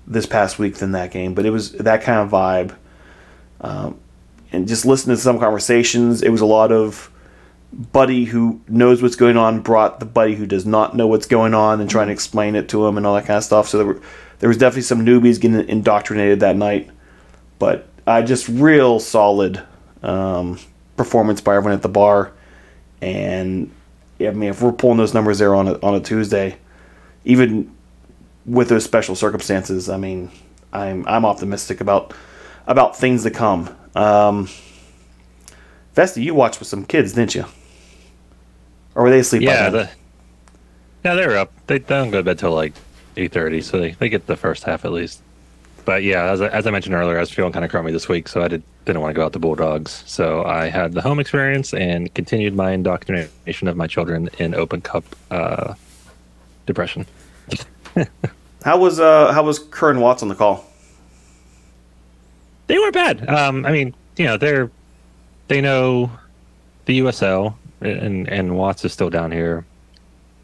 [0.05, 2.75] this past week than that game, but it was that kind of vibe.
[3.59, 3.99] Um,
[4.51, 7.11] and just listening to some conversations, it was a lot of
[7.73, 11.53] buddy who knows what's going on brought the buddy who does not know what's going
[11.53, 13.67] on and trying to explain it to him and all that kind of stuff.
[13.67, 14.01] So there were
[14.39, 16.89] there was definitely some newbies getting indoctrinated that night,
[17.59, 19.61] but uh, just real solid
[20.03, 20.59] um,
[20.95, 22.31] performance by everyone at the bar.
[23.01, 23.71] And
[24.19, 26.57] I mean, if we're pulling those numbers there on a, on a Tuesday,
[27.25, 27.73] even
[28.45, 30.31] with those special circumstances, I mean,
[30.73, 32.13] I'm I'm optimistic about
[32.65, 33.75] about things to come.
[33.95, 34.49] Um,
[35.93, 37.45] Vesty, you watched with some kids, didn't you?
[38.95, 39.43] Or were they asleep?
[39.43, 39.89] Yeah, the,
[41.03, 41.51] yeah, they were up.
[41.67, 42.73] They, they don't go to bed till like
[43.15, 45.21] eight thirty, so they, they get the first half at least.
[45.87, 48.09] But yeah, as I, as I mentioned earlier, I was feeling kind of crummy this
[48.09, 50.03] week, so I did, didn't want to go out to Bulldogs.
[50.05, 54.81] So I had the home experience and continued my indoctrination of my children in open
[54.81, 55.75] cup uh,
[56.65, 57.05] depression.
[58.65, 60.65] How was uh how was Kerr and Watts on the call?
[62.65, 63.29] They weren't bad.
[63.29, 64.69] Um, I mean, you know, they're
[65.47, 66.11] they know
[66.83, 69.65] the USL, and and Watts is still down here,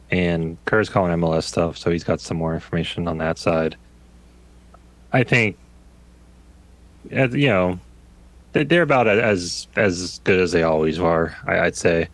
[0.10, 3.76] and Kerr's calling MLS stuff, so he's got some more information on that side.
[5.14, 5.58] I think,
[7.10, 7.80] you know,
[8.54, 11.36] they- they're about as as good as they always are.
[11.46, 12.08] I, I'd say.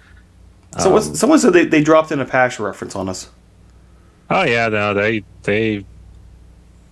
[0.77, 3.29] So Um, someone said they, they dropped in a Pasha reference on us.
[4.29, 5.83] Oh yeah, no, they they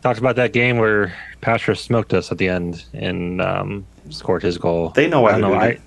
[0.01, 4.57] talked about that game where Pastor smoked us at the end and um, scored his
[4.57, 4.89] goal.
[4.89, 5.53] They know I know.
[5.53, 5.77] I,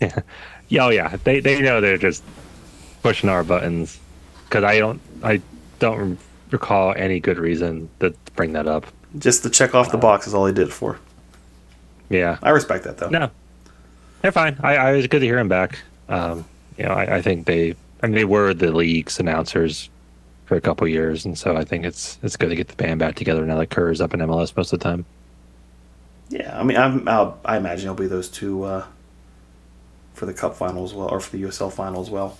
[0.68, 2.22] yeah, oh yeah, they they know they're just
[3.02, 3.98] pushing our buttons
[4.48, 5.42] because I don't I
[5.78, 6.18] don't
[6.50, 8.86] recall any good reason to bring that up.
[9.18, 10.98] Just to check off the box is all he did for.
[12.08, 13.08] Yeah, I respect that though.
[13.08, 13.30] no,
[14.22, 14.56] they're fine.
[14.62, 15.78] I, I was good to hear him back.
[16.08, 16.44] Um,
[16.78, 19.88] you know, I, I think they I mean they were the league's announcers
[20.44, 23.00] for a couple years, and so I think it's it's good to get the band
[23.00, 25.04] back together now that Kerr's up in MLS most of the time.
[26.28, 28.84] Yeah, I mean, I'm, I'll, I imagine it'll be those two uh,
[30.14, 32.38] for the Cup final as well, or for the USL final as well.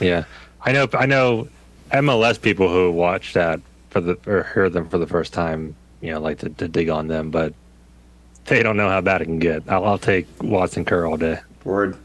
[0.00, 0.24] Yeah,
[0.62, 0.88] I know.
[0.92, 1.48] I know
[1.92, 5.74] MLS people who watch that for the or heard them for the first time.
[6.00, 7.54] You know, like to, to dig on them, but
[8.44, 9.64] they don't know how bad it can get.
[9.68, 11.40] I'll, I'll take Watson Kerr all day.
[11.64, 11.96] Word.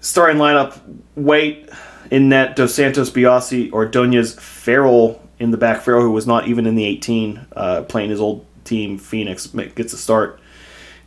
[0.00, 0.78] Starting lineup:
[1.16, 1.68] Waite
[2.10, 5.82] in net, Dos Santos, Biasi, Ordonez, Farrell in the back.
[5.82, 9.92] Farrell, who was not even in the 18, uh, playing his old team, Phoenix, gets
[9.92, 10.40] a start.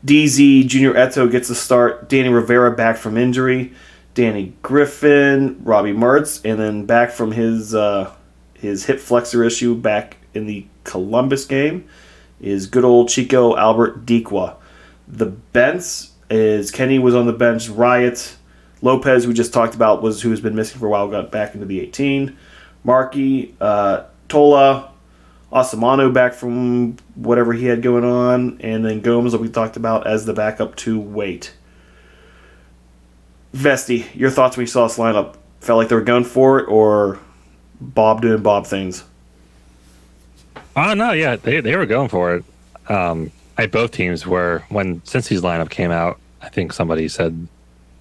[0.06, 2.10] DZ, Junior Etou gets a start.
[2.10, 3.74] Danny Rivera back from injury.
[4.14, 8.14] Danny Griffin, Robbie Mertz, and then back from his uh,
[8.54, 11.86] his hip flexor issue back in the Columbus game
[12.40, 14.56] is good old Chico Albert Dikwa.
[15.08, 17.68] The bench is Kenny was on the bench.
[17.68, 18.38] Riot
[18.82, 21.54] Lopez, we just talked about, was who has been missing for a while, got back
[21.54, 22.38] into the 18.
[22.84, 24.92] Markey, uh, Tola,
[25.52, 30.06] Asamano back from whatever he had going on, and then Gomes that we talked about
[30.06, 31.56] as the backup to Waite.
[33.54, 35.36] Vesty, your thoughts when you saw this lineup?
[35.62, 37.18] Felt like they were going for it, or
[37.80, 39.04] Bob doing Bob things?
[40.76, 42.46] Oh no, yeah, they they were going for it.
[42.90, 46.20] Um, I both teams were when Cincy's lineup came out.
[46.42, 47.48] I think somebody said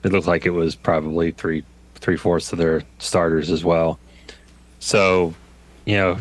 [0.02, 1.64] it looked like it was probably three
[1.94, 3.98] three fourths of their starters as well.
[4.78, 5.34] So,
[5.86, 6.18] you know,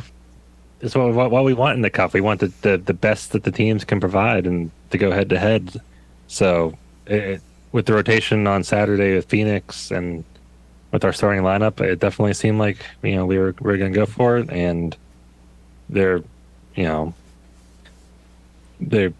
[0.79, 2.13] it's what, what we want in the cup.
[2.13, 5.29] We want the, the, the best that the teams can provide and to go head
[5.29, 5.81] to head.
[6.27, 6.77] So,
[7.07, 7.41] it,
[7.73, 10.23] with the rotation on Saturday with Phoenix and
[10.91, 13.91] with our starting lineup, it definitely seemed like you know we were we are going
[13.91, 14.95] to go for it, and
[15.89, 16.23] there,
[16.75, 17.13] you know,
[18.79, 19.13] there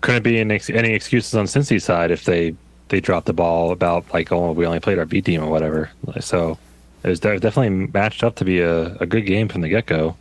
[0.00, 2.54] couldn't be any, any excuses on Cincy's side if they
[2.88, 5.90] they dropped the ball about like oh we only played our B team or whatever.
[6.20, 6.58] So
[7.02, 10.16] it was definitely matched up to be a, a good game from the get go,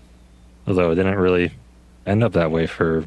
[0.68, 1.52] although it didn't really
[2.06, 3.06] end up that way for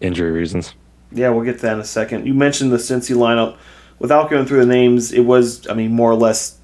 [0.00, 0.74] injury reasons.
[1.12, 2.26] Yeah, we'll get to that in a second.
[2.26, 3.56] You mentioned the Cincy lineup.
[4.00, 6.58] Without going through the names, it was, I mean, more or less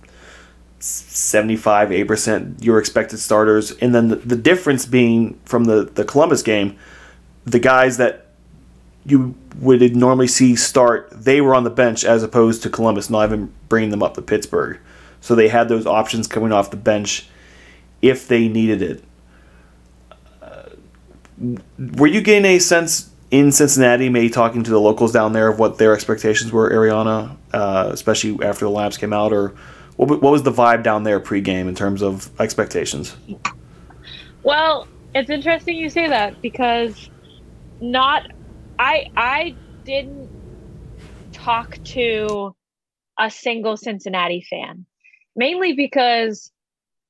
[0.80, 3.72] 75, 8% your expected starters.
[3.72, 6.76] And then the, the difference being from the, the Columbus game,
[7.44, 8.26] the guys that
[9.04, 13.26] you would normally see start, they were on the bench as opposed to Columbus not
[13.26, 14.78] even bringing them up to Pittsburgh.
[15.20, 17.28] So they had those options coming off the bench
[18.02, 19.04] if they needed it.
[20.40, 20.62] Uh,
[21.96, 25.58] were you getting a sense in Cincinnati, maybe talking to the locals down there of
[25.58, 29.54] what their expectations were, Arianna, uh, especially after the labs came out, or
[30.00, 33.16] what, what was the vibe down there pregame in terms of expectations?
[34.42, 37.10] Well, it's interesting you say that because
[37.80, 38.22] not
[38.78, 40.30] I I didn't
[41.32, 42.54] talk to
[43.18, 44.86] a single Cincinnati fan,
[45.36, 46.50] mainly because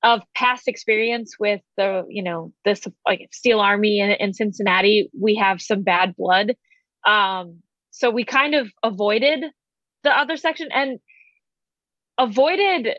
[0.02, 5.10] of past experience with the you know this like steel army in, in cincinnati.
[5.18, 6.56] We have some bad blood.
[7.06, 9.44] Um so we kind of avoided
[10.02, 10.68] the other section.
[10.72, 10.98] And
[12.20, 12.96] avoided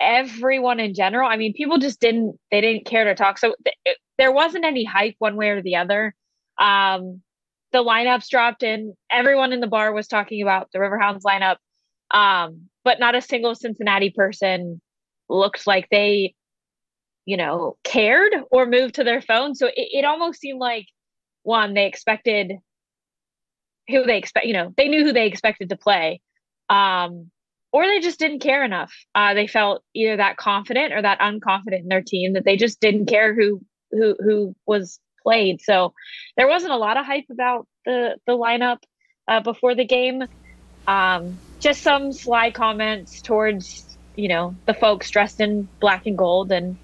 [0.00, 3.76] everyone in general i mean people just didn't they didn't care to talk so th-
[3.84, 6.14] it, there wasn't any hype one way or the other
[6.58, 7.20] um
[7.72, 11.56] the lineups dropped in everyone in the bar was talking about the riverhounds lineup
[12.16, 14.80] um but not a single cincinnati person
[15.30, 16.34] looked like they,
[17.24, 19.54] you know, cared or moved to their phone.
[19.54, 20.86] So it, it almost seemed like
[21.42, 22.52] one, they expected
[23.88, 26.20] who they expect, you know, they knew who they expected to play.
[26.68, 27.30] Um,
[27.72, 28.92] or they just didn't care enough.
[29.14, 32.80] Uh, they felt either that confident or that unconfident in their team that they just
[32.80, 33.60] didn't care who
[33.90, 35.60] who who was played.
[35.60, 35.94] So
[36.36, 38.78] there wasn't a lot of hype about the the lineup
[39.28, 40.22] uh, before the game.
[40.86, 43.90] Um, just some sly comments towards
[44.20, 46.76] you know, the folks dressed in black and gold and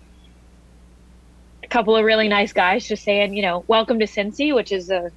[1.63, 4.91] a couple of really nice guys just saying, you know, welcome to Cincy, which is
[4.91, 5.11] a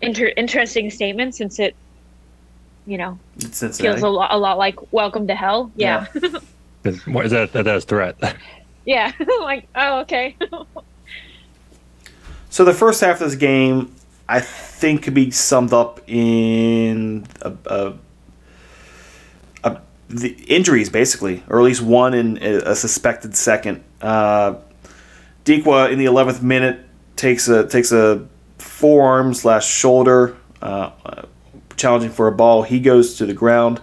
[0.00, 1.76] inter- interesting statement since it,
[2.88, 5.70] you know, feels a lot, a lot like welcome to hell.
[5.76, 6.06] Yeah.
[6.14, 6.38] yeah.
[6.84, 8.16] is that, that that is threat.
[8.86, 9.12] yeah.
[9.40, 10.36] like, oh, okay.
[12.48, 13.94] so the first half of this game,
[14.28, 17.94] I think could be summed up in a, a
[20.08, 23.84] the injuries basically, or at least one in a suspected second.
[24.00, 24.54] Uh,
[25.44, 26.80] Dikwa in the 11th minute
[27.16, 28.26] takes a takes a
[28.58, 30.90] forearm slash shoulder, uh,
[31.78, 32.62] challenging for a ball.
[32.62, 33.80] He goes to the ground.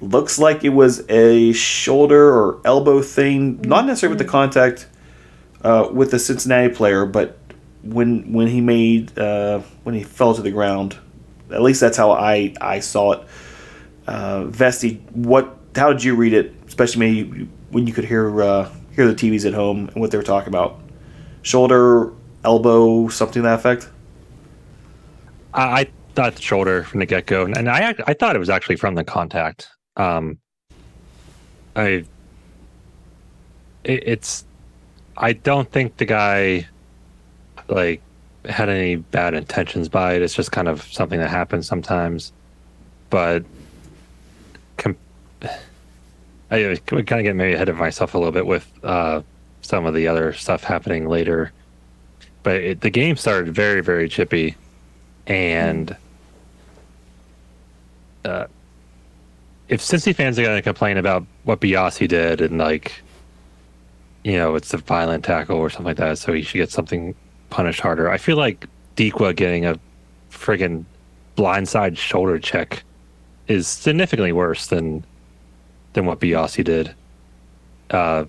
[0.00, 4.88] Looks like it was a shoulder or elbow thing, not necessarily with the contact
[5.62, 7.38] uh, with the Cincinnati player, but
[7.82, 10.98] when when he made uh, when he fell to the ground.
[11.50, 13.26] At least that's how I I saw it
[14.06, 15.56] uh, Vesty, what?
[15.74, 16.54] How did you read it?
[16.66, 20.16] Especially maybe when you could hear uh, hear the TVs at home and what they
[20.16, 20.80] were talking about.
[21.42, 22.12] Shoulder,
[22.44, 23.88] elbow, something to that effect.
[25.52, 28.50] I, I thought the shoulder from the get go, and I I thought it was
[28.50, 29.68] actually from the contact.
[29.96, 30.38] Um,
[31.76, 32.04] I
[33.84, 34.44] it, it's
[35.16, 36.66] I don't think the guy
[37.68, 38.00] like
[38.46, 40.22] had any bad intentions by it.
[40.22, 42.32] It's just kind of something that happens sometimes.
[43.10, 43.44] But
[44.76, 44.96] com-
[46.50, 49.22] I kind of get maybe ahead of myself a little bit with uh,
[49.62, 51.52] some of the other stuff happening later.
[52.42, 54.56] But it, the game started very, very chippy,
[55.26, 55.96] and
[58.26, 58.46] uh,
[59.68, 63.00] if Cincy fans are going to complain about what Biasi did and like,
[64.24, 67.14] you know, it's a violent tackle or something like that, so he should get something
[67.50, 68.10] punished harder.
[68.10, 68.66] I feel like
[68.96, 69.78] Dikwa getting a
[70.30, 70.84] friggin'
[71.36, 72.82] blindside shoulder check
[73.48, 75.04] is significantly worse than
[75.92, 76.94] than what Biasi did.
[77.90, 78.24] Uh,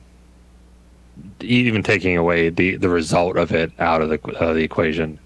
[1.41, 5.19] even taking away the the result of it out of the uh, the equation.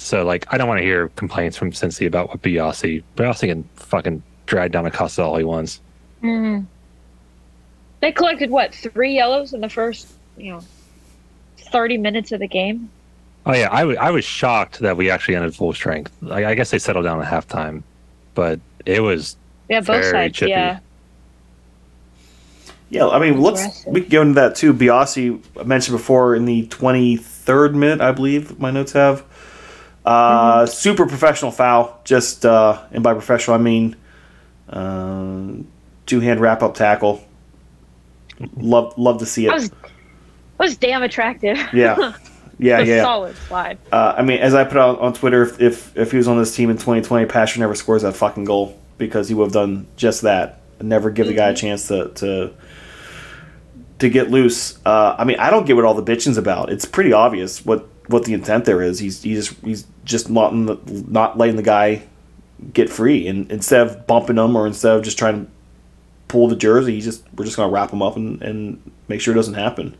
[0.00, 3.02] So like, I don't want to hear complaints from Cincy about what Biasi.
[3.16, 5.80] Biasi can fucking drag down a Acosta all he wants.
[6.22, 6.66] Mm.
[8.00, 10.60] They collected what three yellows in the first, you know,
[11.70, 12.88] thirty minutes of the game.
[13.44, 16.12] Oh yeah, I, w- I was shocked that we actually ended full strength.
[16.30, 17.82] I, I guess they settled down at halftime,
[18.34, 19.36] but it was
[19.68, 20.38] Yeah, both Very sides.
[20.38, 20.50] chippy.
[20.50, 20.78] Yeah.
[22.88, 24.72] Yeah, I mean, let's we can go into that too.
[24.74, 29.24] Biasi mentioned before in the 23rd minute, I believe my notes have.
[30.04, 32.00] Uh, Super professional foul.
[32.04, 33.96] Just uh, and by professional, I mean
[34.68, 35.52] uh,
[36.06, 37.24] two hand wrap up tackle.
[38.56, 39.54] Love love to see That it.
[39.54, 39.70] was
[40.58, 41.58] was damn attractive.
[41.72, 42.14] Yeah,
[42.58, 43.02] yeah, yeah.
[43.02, 43.78] solid slide.
[43.92, 46.38] Uh, I mean, as I put out on Twitter, if, if if he was on
[46.38, 49.86] this team in 2020, Pasher never scores that fucking goal because he would have done
[49.96, 50.60] just that.
[50.80, 52.54] Never give the guy a chance to to
[53.98, 54.78] to get loose.
[54.86, 56.70] Uh, I mean, I don't get what all the bitching's about.
[56.72, 58.98] It's pretty obvious what what the intent there is.
[58.98, 62.02] He's he's just he's just not the, not letting the guy
[62.72, 65.50] get free, and instead of bumping him or instead of just trying to
[66.28, 69.32] pull the jersey, he's just we're just gonna wrap him up and, and make sure
[69.32, 69.96] it doesn't happen.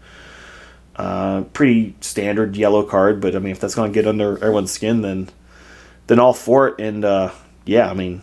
[0.97, 4.71] Uh, pretty standard yellow card, but I mean, if that's going to get under everyone's
[4.71, 5.31] skin, then
[6.09, 6.79] then all for it.
[6.79, 7.31] And uh,
[7.65, 8.21] yeah, I mean,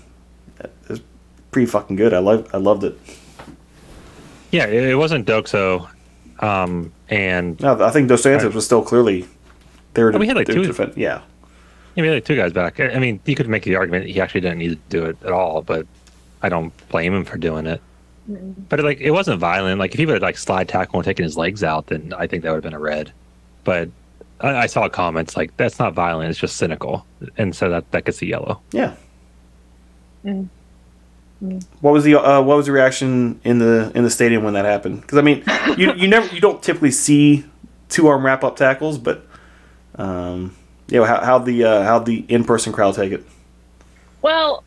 [0.87, 1.01] it's
[1.49, 2.13] pretty fucking good.
[2.13, 2.99] I love I loved it.
[4.51, 5.89] yeah, it, it wasn't DOGSO,
[6.39, 9.27] um, and No, I think Dos Santos was still clearly
[9.97, 10.93] there to, Oh, we had, like, two- to defend.
[10.95, 11.21] Yeah,
[11.95, 12.79] yeah, we had like two guys back.
[12.79, 15.17] I I mean, you could make the argument he actually didn't need to do it
[15.25, 15.85] at all, but
[16.41, 17.81] I don't blame him for doing it.
[18.69, 19.79] But like, it wasn't violent.
[19.79, 22.27] Like, if he would have like slide tackle and taken his legs out, then I
[22.27, 23.11] think that would have been a red.
[23.63, 23.89] But
[24.41, 27.05] I, I saw comments like that's not violent; it's just cynical,
[27.37, 28.61] and so that that gets a yellow.
[28.71, 28.95] yeah.
[30.25, 30.49] Mm.
[31.81, 34.65] What was the uh, what was the reaction in the in the stadium when that
[34.65, 35.01] happened?
[35.01, 35.43] Because I mean,
[35.77, 37.45] you you never you don't typically see
[37.89, 39.25] two arm wrap up tackles, but
[39.97, 40.55] um,
[40.87, 43.25] yeah, how how the uh, how the in person crowd take it?
[44.21, 44.63] Well,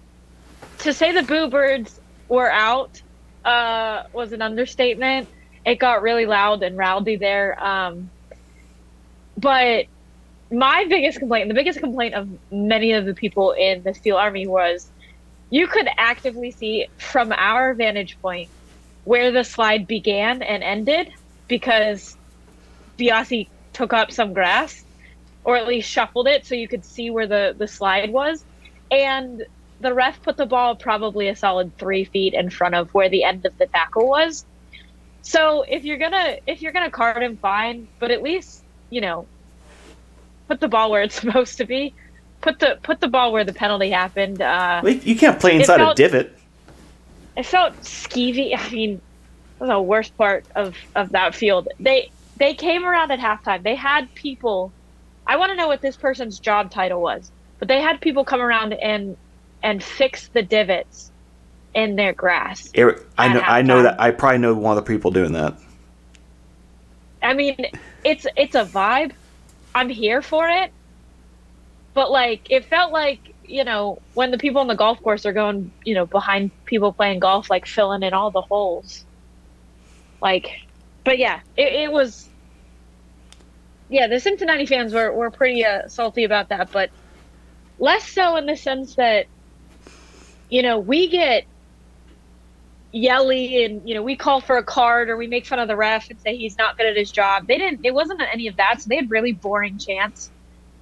[0.78, 3.00] to say the Boo Birds were out
[3.44, 5.28] uh, was an understatement.
[5.64, 7.62] It got really loud and rowdy there.
[7.62, 8.10] Um,
[9.36, 9.86] but
[10.50, 14.46] my biggest complaint, the biggest complaint of many of the people in the Steel Army
[14.46, 14.88] was
[15.50, 18.48] you could actively see from our vantage point
[19.04, 21.12] where the slide began and ended
[21.48, 22.16] because
[22.98, 24.84] Biasi took up some grass
[25.44, 28.44] or at least shuffled it so you could see where the, the slide was.
[28.90, 29.44] And
[29.80, 33.24] the ref put the ball probably a solid three feet in front of where the
[33.24, 34.44] end of the tackle was.
[35.22, 39.26] So if you're gonna if you're gonna card him, fine, but at least you know
[40.48, 41.94] put the ball where it's supposed to be.
[42.40, 44.40] Put the put the ball where the penalty happened.
[44.40, 46.32] Uh, you can't play inside a divot.
[47.36, 48.56] it felt skeevy.
[48.56, 49.00] I mean,
[49.58, 51.68] the worst part of of that field.
[51.78, 53.62] They they came around at halftime.
[53.62, 54.72] They had people.
[55.30, 58.40] I want to know what this person's job title was, but they had people come
[58.40, 59.16] around and
[59.62, 61.12] and fix the divots
[61.72, 62.68] in their grass.
[62.74, 65.56] Eric, I know I know that I probably know one of the people doing that.
[67.22, 67.64] I mean,
[68.02, 69.12] it's it's a vibe.
[69.72, 70.72] I'm here for it.
[71.94, 75.32] But like it felt like, you know, when the people on the golf course are
[75.32, 79.04] going, you know, behind people playing golf like filling in all the holes.
[80.20, 80.50] Like
[81.04, 82.29] but yeah, it, it was
[83.90, 86.90] yeah, the Cincinnati fans were, were pretty uh, salty about that, but
[87.78, 89.26] less so in the sense that
[90.50, 91.44] you know, we get
[92.92, 95.76] yelly and you know we call for a card or we make fun of the
[95.76, 97.46] ref and say he's not good at his job.
[97.46, 100.30] They didn't it wasn't any of that so they had really boring chants.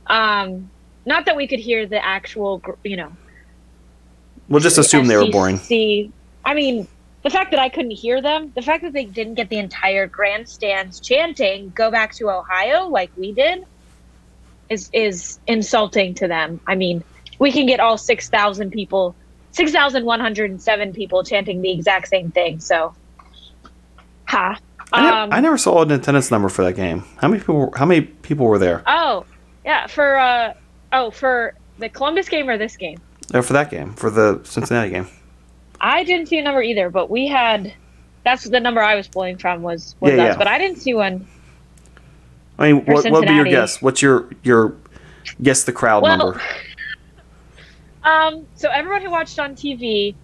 [0.07, 0.71] Um
[1.05, 3.13] not that we could hear the actual you know
[4.49, 5.61] We'll just assume they were boring.
[6.47, 6.89] i mean
[7.23, 10.07] the fact that i couldn't hear them the fact that they didn't get the entire
[10.07, 13.65] grandstands chanting go back to ohio like we did
[14.69, 17.03] is is insulting to them i mean
[17.39, 19.15] we can get all 6000 people
[19.53, 22.95] 6107 people chanting the exact same thing so
[24.27, 24.59] ha
[24.93, 27.05] I, ne- um, I never saw an attendance number for that game.
[27.19, 27.73] How many people?
[27.77, 28.83] How many people were there?
[28.87, 29.27] Oh,
[29.65, 30.55] Yeah, for uh
[30.93, 32.99] oh, for the Columbus game or this game.
[33.33, 35.07] No, for that game, for the Cincinnati game.
[35.81, 37.73] I didn't see a number either, but we had.
[38.25, 40.37] That's the number I was pulling from was was Yeah, us, yeah.
[40.37, 41.27] but I didn't see one.
[42.59, 43.81] I mean, what what would be your guess?
[43.81, 44.75] What's your your
[45.43, 46.41] guess the crowd Well, number?
[48.05, 50.15] Um, so everyone who watched on TV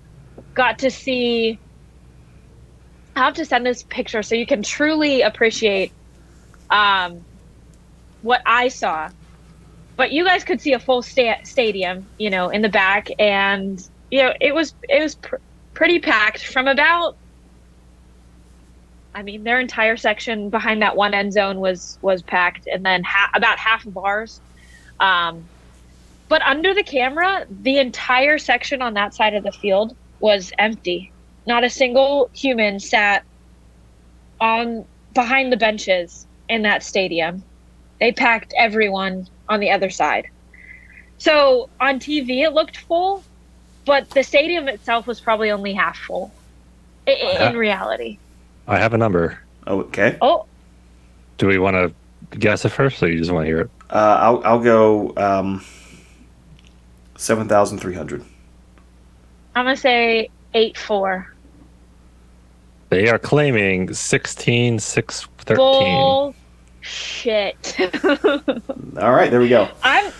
[0.54, 1.58] got to see.
[3.14, 5.92] I have to send this picture so you can truly appreciate
[6.70, 7.22] um,
[8.22, 9.10] what I saw.
[9.96, 13.86] But you guys could see a full sta- stadium, you know, in the back, and
[14.14, 15.42] you know it was it was pr-
[15.74, 17.16] pretty packed from about.
[19.12, 23.02] I mean, their entire section behind that one end zone was was packed, and then
[23.02, 24.40] ha- about half of ours.
[25.00, 25.48] Um,
[26.28, 31.12] but under the camera, the entire section on that side of the field was empty.
[31.44, 33.24] Not a single human sat
[34.40, 37.42] on behind the benches in that stadium.
[37.98, 40.26] They packed everyone on the other side.
[41.18, 43.24] So on TV, it looked full,
[43.84, 46.32] but the stadium itself was probably only half full.
[47.06, 47.50] i- i- Yeah.
[47.50, 48.18] In reality.
[48.66, 49.38] I have a number.
[49.66, 50.46] okay, Oh,
[51.38, 53.70] Do we want to guess it first, or you just want to hear it?
[53.90, 55.62] uh, I'll I'll go um,
[57.16, 58.24] seven thousand three hundred.
[59.54, 61.30] I'm gonna say eight four.
[62.90, 65.56] They are claiming 16, 6, 13.
[65.56, 66.34] Bull
[66.80, 67.76] shit.
[68.04, 69.68] All right, there we go.
[69.82, 70.12] I'm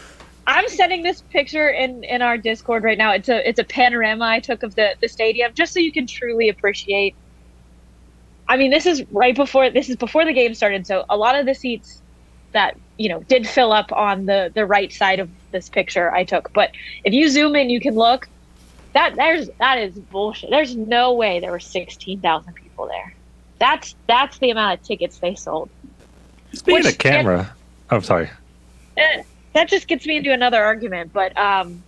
[0.46, 3.12] I'm sending this picture in in our Discord right now.
[3.12, 6.06] It's a it's a panorama I took of the the stadium just so you can
[6.06, 7.14] truly appreciate.
[8.48, 11.34] I mean, this is right before this is before the game started, so a lot
[11.38, 12.02] of the seats
[12.52, 16.24] that you know did fill up on the the right side of this picture I
[16.24, 16.52] took.
[16.52, 16.72] But
[17.04, 18.28] if you zoom in, you can look.
[18.92, 20.50] That there's that is bullshit.
[20.50, 23.14] There's no way there were sixteen thousand people there.
[23.58, 25.70] That's that's the amount of tickets they sold.
[26.52, 27.54] Speaking Which- of camera,
[27.90, 28.30] oh, sorry.
[28.96, 29.22] Eh,
[29.54, 31.84] that just gets me into another argument but um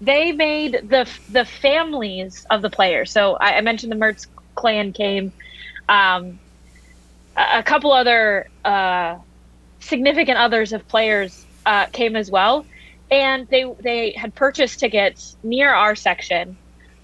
[0.00, 3.12] they made the the families of the players.
[3.12, 4.26] So i, I mentioned the mertz
[4.56, 5.32] clan came
[5.88, 6.40] um
[7.36, 9.16] a, couple other uh
[9.80, 12.68] significant others of players uh came as well.
[13.10, 16.58] And they they had purchased tickets near our section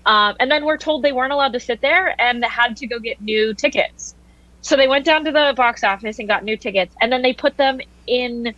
[0.06, 3.00] um, and then we're told they weren't allowed to sit there and had to go
[3.00, 4.14] get new tickets.
[4.62, 7.34] So they went down to the box office and got new tickets and then they
[7.34, 8.54] put them in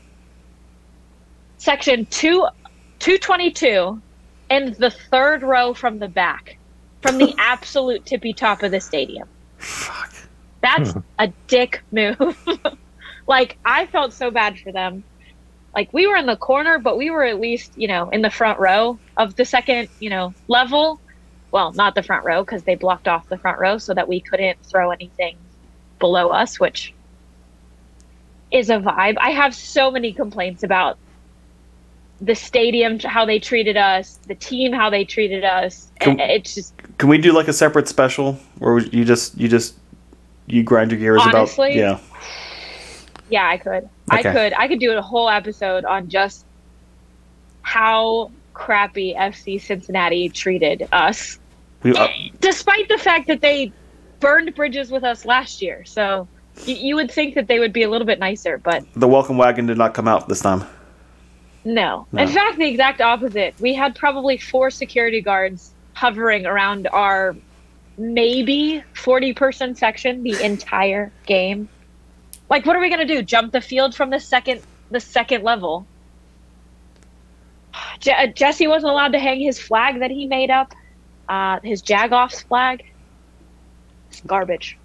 [1.58, 2.46] section two,
[3.00, 4.00] 222
[4.50, 6.56] and the third row from the back
[7.02, 9.28] from the absolute tippy top of the stadium.
[9.58, 10.14] Fuck.
[10.62, 11.00] that's hmm.
[11.18, 12.36] a dick move.
[13.28, 15.04] Like i felt so bad for them.
[15.74, 18.30] Like we were in the corner but we were at least you know in the
[18.30, 20.98] front row of the second you know level.
[21.50, 24.20] Well not the front row because they blocked off the front row so that we
[24.20, 25.36] couldn't throw anything
[25.98, 26.94] below us which
[28.50, 29.16] is a vibe.
[29.18, 30.96] I have so many complaints about
[32.20, 36.74] the stadium how they treated us the team how they treated us Can- it's just
[36.98, 39.76] Can we do like a separate special where you just you just
[40.46, 41.78] you grind your gears Honestly?
[41.78, 42.00] about?
[42.00, 42.18] Yeah.
[43.30, 43.88] Yeah, I could.
[44.10, 44.54] I could.
[44.54, 46.46] I could do a whole episode on just
[47.60, 51.38] how crappy FC Cincinnati treated us,
[51.82, 52.08] We, uh,
[52.40, 53.70] despite the fact that they
[54.20, 55.84] burned bridges with us last year.
[55.84, 56.26] So
[56.64, 59.36] you, you would think that they would be a little bit nicer, but the welcome
[59.36, 60.64] wagon did not come out this time.
[61.68, 62.06] No.
[62.12, 62.22] No.
[62.22, 63.54] In fact, the exact opposite.
[63.60, 67.36] We had probably four security guards hovering around our
[67.98, 71.68] maybe 40 person section the entire game.
[72.48, 73.22] Like what are we going to do?
[73.22, 75.86] Jump the field from the second the second level?
[78.00, 80.72] Je- Jesse wasn't allowed to hang his flag that he made up.
[81.28, 82.84] Uh, his Jagoffs flag.
[84.10, 84.78] It's garbage.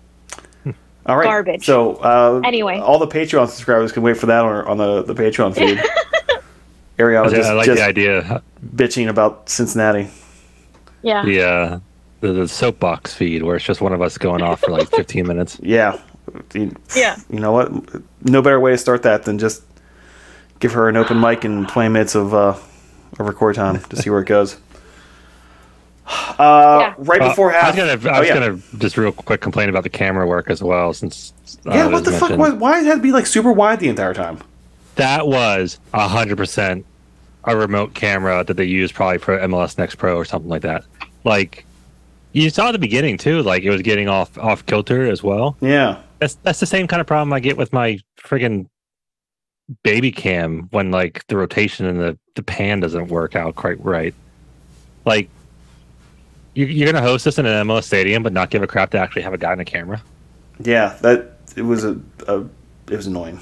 [1.05, 1.23] All right.
[1.25, 1.65] Garbage.
[1.65, 2.77] So uh, Anyway.
[2.79, 5.81] all the Patreon subscribers can wait for that on, on the, the Patreon feed.
[6.97, 8.41] Arianna I, just, I like just the idea.
[8.75, 10.09] bitching about Cincinnati.
[11.01, 11.23] Yeah.
[11.25, 11.79] The, uh,
[12.21, 15.27] the the soapbox feed where it's just one of us going off for like 15
[15.27, 15.59] minutes.
[15.63, 15.97] Yeah.
[16.53, 17.17] You, Yeah.
[17.29, 17.69] you know what?
[18.23, 19.63] No better way to start that than just
[20.59, 22.55] give her an open mic and 20 minutes of, uh,
[23.19, 24.55] of record time to see where it goes.
[26.39, 26.93] Uh, Yeah.
[26.97, 27.75] Right Uh, before I half.
[27.75, 28.33] was gonna, I oh, was yeah.
[28.35, 31.33] gonna just real quick complain about the camera work as well, since
[31.65, 32.29] uh, yeah, what was the fuck?
[32.31, 32.39] mentioned.
[32.39, 34.39] Why, why did it have to be like super wide the entire time?
[34.95, 36.85] That was hundred percent
[37.45, 40.85] a remote camera that they used probably for MLS Next Pro or something like that.
[41.23, 41.65] Like
[42.31, 45.57] you saw at the beginning too, like it was getting off off kilter as well.
[45.61, 46.01] Yeah.
[46.19, 48.67] That's that's the same kind of problem I get with my friggin'
[49.83, 54.13] baby cam when like the rotation and the the pan doesn't work out quite right.
[55.05, 55.29] Like
[56.53, 58.97] you, you're gonna host this in an MLS stadium, but not give a crap to
[58.97, 60.01] actually have a guy in a camera.
[60.59, 62.41] Yeah, that it was a, a
[62.89, 63.39] it was annoying.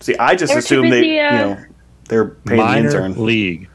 [0.00, 1.64] See, I just assume were too they, you uh, know,
[2.08, 3.24] They're paying the intern.
[3.24, 3.68] league.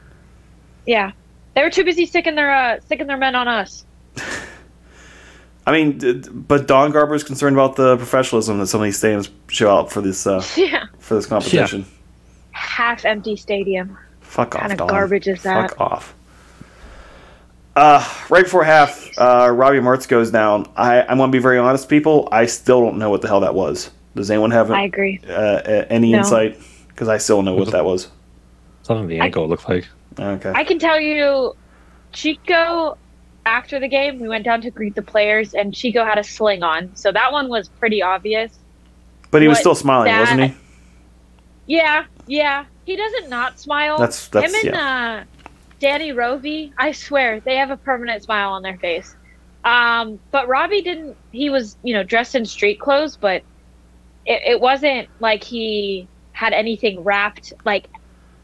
[0.86, 1.12] Yeah,
[1.54, 3.84] they were too busy sticking their uh, sticking their men on us.
[5.66, 8.84] I mean, d- d- but Don Garber is concerned about the professionalism that some of
[8.84, 11.84] these stadiums show out for this uh, Yeah, for this competition.
[12.52, 13.98] half empty stadium.
[14.20, 14.88] Fuck off, Kind of Don.
[14.88, 15.70] garbage is that?
[15.70, 16.14] Fuck off.
[17.74, 20.66] Uh, right before half, uh, Robbie Mertz goes down.
[20.76, 22.28] I, I'm going to be very honest, people.
[22.32, 23.90] I still don't know what the hell that was.
[24.16, 25.20] Does anyone have I agree.
[25.28, 26.18] uh, uh, any No.
[26.18, 26.58] insight?
[26.88, 28.08] Because I still don't know what that was.
[28.82, 29.86] Something the ankle it looked like.
[30.18, 30.52] Okay.
[30.54, 31.54] I can tell you,
[32.12, 32.96] Chico.
[33.44, 36.64] After the game, we went down to greet the players, and Chico had a sling
[36.64, 38.58] on, so that one was pretty obvious.
[39.30, 40.54] but he was what still smiling, that- wasn't he?
[41.66, 42.64] Yeah, yeah.
[42.86, 43.98] He doesn't not smile.
[43.98, 45.24] That's- that's- him and uh,
[45.78, 46.72] Danny Rovey.
[46.78, 49.14] I swear they have a permanent smile on their face.
[49.64, 51.16] Um, but Robbie didn't.
[51.32, 53.42] He was, you know, dressed in street clothes, but
[54.26, 57.88] it, it wasn't like he had anything wrapped, like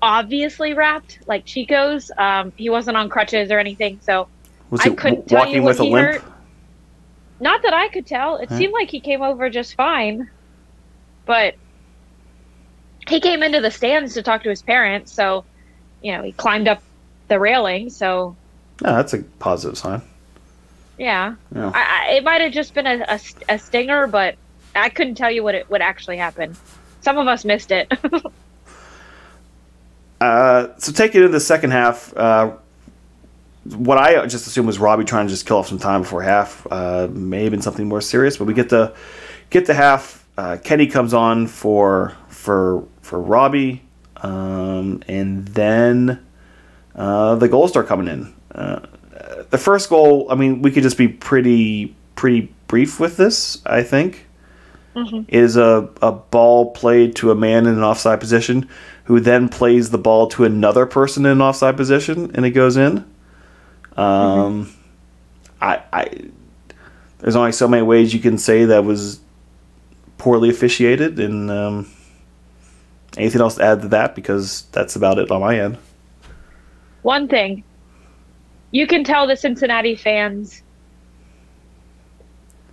[0.01, 2.11] obviously wrapped, like Chico's.
[2.17, 4.29] Um, he wasn't on crutches or anything, so
[4.71, 6.23] Was I couldn't w- tell walking you with what a he limp?
[6.23, 6.23] hurt.
[7.41, 8.37] Not that I could tell.
[8.37, 10.31] It seemed like he came over just fine.
[11.27, 11.55] But
[13.09, 15.45] he came into the stands to talk to his parents, so
[16.03, 16.83] you know, he climbed up
[17.29, 18.37] the railing, so
[18.83, 20.03] Yeah, that's a positive sign.
[20.99, 21.35] yeah.
[21.55, 21.71] Yeah.
[21.75, 24.37] I, I, it might have just been a, a, a stinger, but
[24.75, 26.57] I couldn't tell you what it what actually happened.
[27.01, 27.93] Some of us missed it.
[30.23, 32.17] Uh, so take it into the second half.
[32.17, 32.53] Uh,
[33.65, 36.65] what I just assumed was Robbie trying to just kill off some time before half.
[36.71, 38.95] Uh, may have been something more serious, but we get the
[39.51, 40.25] get the half.
[40.39, 43.83] Uh, Kenny comes on for for for Robbie,
[44.19, 46.25] um, and then
[46.95, 48.33] uh, the goals start coming in.
[48.55, 48.87] Uh,
[49.51, 53.61] the first goal, I mean, we could just be pretty pretty brief with this.
[53.67, 54.27] I think
[55.29, 58.69] is a, a ball played to a man in an offside position
[59.05, 62.77] who then plays the ball to another person in an offside position and it goes
[62.77, 63.05] in.
[63.97, 64.73] Um,
[65.61, 66.31] I, I
[67.19, 69.21] there's only so many ways you can say that was
[70.19, 71.91] poorly officiated and um,
[73.17, 75.79] anything else to add to that because that's about it on my end.
[77.03, 77.65] One thing,
[78.71, 80.63] you can tell the Cincinnati fans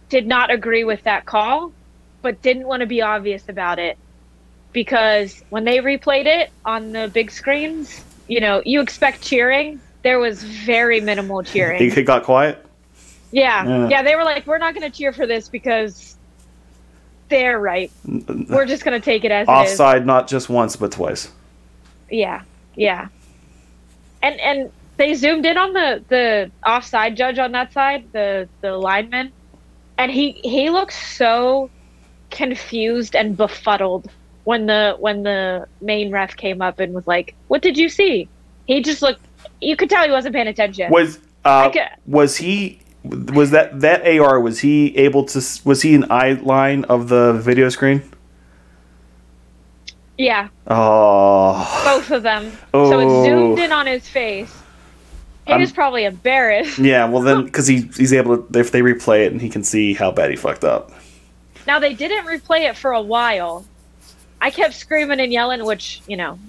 [0.09, 1.71] did not agree with that call,
[2.21, 3.97] but didn't want to be obvious about it
[4.73, 9.79] because when they replayed it on the big screens, you know, you expect cheering.
[10.03, 11.81] There was very minimal cheering.
[11.81, 12.65] It got quiet.
[13.31, 13.89] Yeah, Yeah.
[13.89, 16.15] yeah, they were like, "We're not going to cheer for this because
[17.29, 17.91] they're right.
[18.05, 21.29] We're just going to take it as it is." Offside, not just once but twice.
[22.09, 22.41] Yeah,
[22.75, 23.07] yeah.
[24.23, 28.75] And and they zoomed in on the the offside judge on that side, the the
[28.77, 29.31] lineman,
[29.97, 31.69] and he he looks so
[32.29, 34.09] confused and befuddled
[34.43, 38.27] when the when the main ref came up and was like, "What did you see?"
[38.67, 39.21] He just looked.
[39.61, 40.91] You could tell he wasn't paying attention.
[40.91, 41.71] Was uh,
[42.05, 46.83] was he was that that AR was he able to was he an eye line
[46.85, 48.01] of the video screen?
[50.17, 52.51] Yeah, Oh, both of them.
[52.73, 52.99] So Oh.
[52.99, 54.53] it zoomed in on his face.
[55.47, 56.77] He I'm- was probably embarrassed.
[56.77, 57.05] yeah.
[57.05, 59.93] Well, then because he he's able to if they replay it and he can see
[59.93, 60.91] how bad he fucked up.
[61.69, 63.63] Now they didn't replay it for a while.
[64.41, 66.39] I kept screaming and yelling, which you know,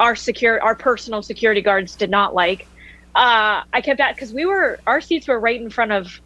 [0.00, 2.66] our secure, our personal security guards did not like.
[3.14, 6.20] Uh, I kept at because we were our seats were right in front of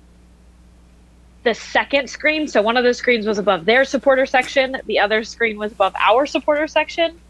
[1.42, 2.48] the second screen.
[2.48, 5.94] So one of the screens was above their supporter section, the other screen was above
[6.00, 7.20] our supporter section.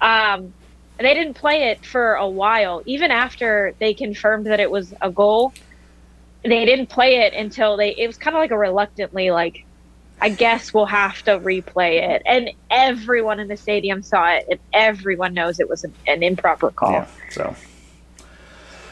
[0.00, 0.54] Um,
[0.96, 4.94] and they didn't play it for a while, even after they confirmed that it was
[5.02, 5.52] a goal.
[6.42, 7.94] They didn't play it until they.
[7.94, 9.66] It was kind of like a reluctantly like
[10.24, 12.22] I guess we'll have to replay it.
[12.24, 16.70] And everyone in the stadium saw it, and everyone knows it was an, an improper
[16.70, 16.92] call.
[16.92, 17.06] Yeah.
[17.30, 17.56] So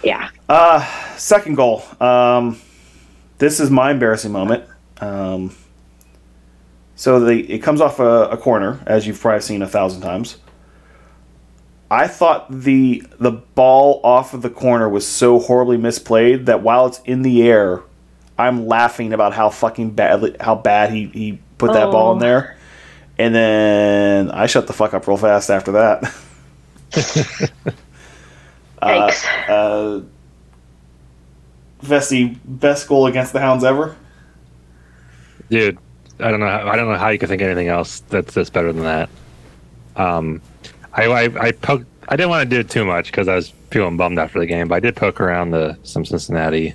[0.03, 0.29] Yeah.
[0.51, 0.85] uh,
[1.17, 1.85] second goal.
[2.01, 2.61] Um,
[3.39, 4.65] this is my embarrassing moment.
[5.01, 5.57] Um,
[6.97, 10.37] so the it comes off a, a corner, as you've probably seen a thousand times.
[11.91, 16.85] I thought the the ball off of the corner was so horribly misplayed that while
[16.85, 17.81] it's in the air,
[18.43, 22.21] I'm laughing about how fucking badly how bad he, he put that ball in Oh.
[22.21, 22.57] there.
[23.19, 26.03] And then I shut the fuck up real fast after that.
[28.83, 29.25] Yikes.
[29.49, 30.01] Uh,
[31.83, 33.97] Vesty, best goal against the Hounds ever.
[35.49, 35.79] dude.
[36.21, 36.47] I don't know.
[36.47, 39.09] How, I don't know how you could think anything else that's that's better than that.
[39.97, 40.41] Um,
[40.93, 41.87] I I, I poked.
[42.09, 44.47] I didn't want to do it too much because I was feeling bummed after the
[44.47, 46.75] game, but I did poke around the some Cincinnati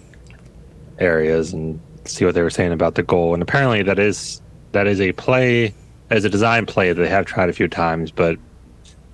[1.00, 3.34] areas and see what they were saying about the goal.
[3.34, 4.41] And apparently, that is
[4.72, 5.74] that is a play,
[6.10, 8.38] as a design play that they have tried a few times, but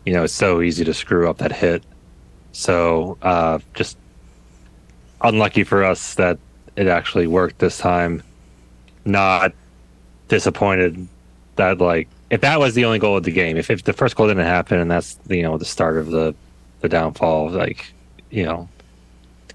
[0.05, 1.83] you know, it's so easy to screw up that hit.
[2.51, 3.97] So uh, just
[5.21, 6.37] unlucky for us that
[6.75, 8.21] it actually worked this time.
[9.05, 9.53] Not
[10.27, 11.07] disappointed
[11.55, 14.15] that like if that was the only goal of the game, if, if the first
[14.15, 16.33] goal didn't happen and that's you know the start of the
[16.81, 17.93] the downfall, like
[18.29, 18.69] you know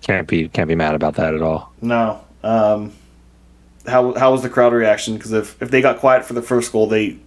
[0.02, 1.72] can't be can't be mad about that at all.
[1.80, 2.24] No.
[2.42, 2.92] Um,
[3.86, 5.14] how how was the crowd reaction?
[5.14, 7.18] Because if if they got quiet for the first goal, they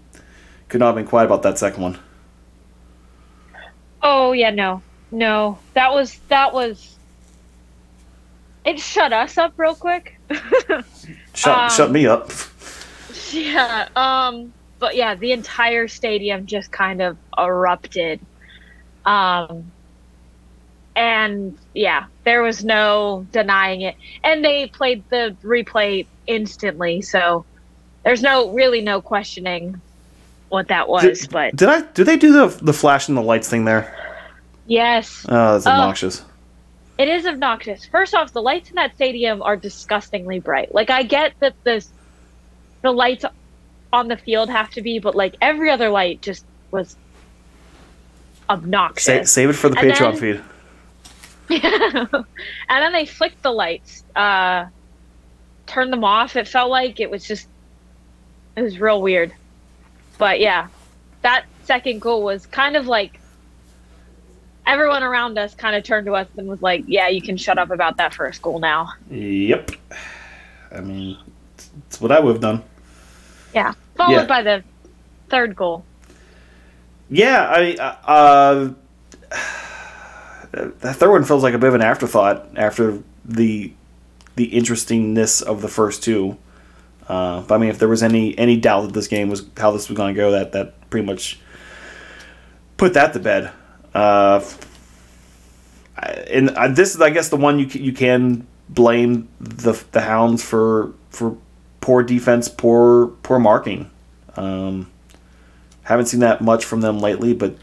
[0.70, 2.00] could not have been quiet about that second one.
[4.04, 5.60] Oh yeah, no, no.
[5.74, 6.96] That was that was.
[8.64, 10.20] It shut us up real quick.
[11.34, 12.32] Shut Um, shut me up.
[13.32, 13.88] yeah.
[13.96, 14.54] Um.
[14.80, 18.20] But yeah, the entire stadium just kind of erupted.
[19.06, 19.72] Um.
[20.96, 23.96] And yeah, there was no denying it.
[24.24, 27.46] And they played the replay instantly, so
[28.04, 29.80] there's no really no questioning
[30.50, 31.04] what that was.
[31.22, 31.82] Did, but did I?
[31.82, 33.96] Do they do the the flash and the lights thing there?
[34.68, 36.24] yes, Oh, that's Uh, obnoxious.
[36.98, 37.86] It is obnoxious.
[37.86, 40.74] First off, the lights in that stadium are disgustingly bright.
[40.76, 41.90] Like I get that this
[42.82, 43.24] the lights
[43.94, 49.32] on the field have to be, but like every other light just was Sa- obnoxious.
[49.32, 50.42] save it for the And Patreon then- feed.
[51.64, 52.26] and
[52.70, 54.66] then they flicked the lights, uh
[55.68, 56.36] turned them off.
[56.36, 57.48] It felt like it was just
[58.56, 59.34] it was real weird.
[60.18, 60.68] But yeah,
[61.22, 63.20] that second goal was kind of like
[64.66, 67.58] everyone around us kind of turned to us and was like, "Yeah, you can shut
[67.58, 69.72] up about that first goal now." Yep.
[70.72, 71.18] I mean,
[71.88, 72.64] it's, what I would have done.
[73.54, 74.26] Yeah, followed Yeah.
[74.26, 74.64] by the
[75.30, 75.84] third goal.
[77.10, 77.76] Yeah, I
[78.08, 78.74] uh,
[80.52, 83.74] that third one feels like a bit of an afterthought after the
[84.36, 86.38] the interestingness of the first two.
[87.08, 89.72] Uh, but I mean, if there was any any doubt that this game was how
[89.72, 91.40] this was going to go, that that pretty much
[92.78, 93.52] put that to bed.
[93.94, 94.44] Uh,
[96.30, 100.44] and uh, this is, I guess, the one you you can blame the the Hounds
[100.44, 101.38] for for
[101.82, 103.90] poor defense, poor poor marking.
[104.36, 104.90] Um,
[105.84, 107.56] haven't seen that much from them lately, but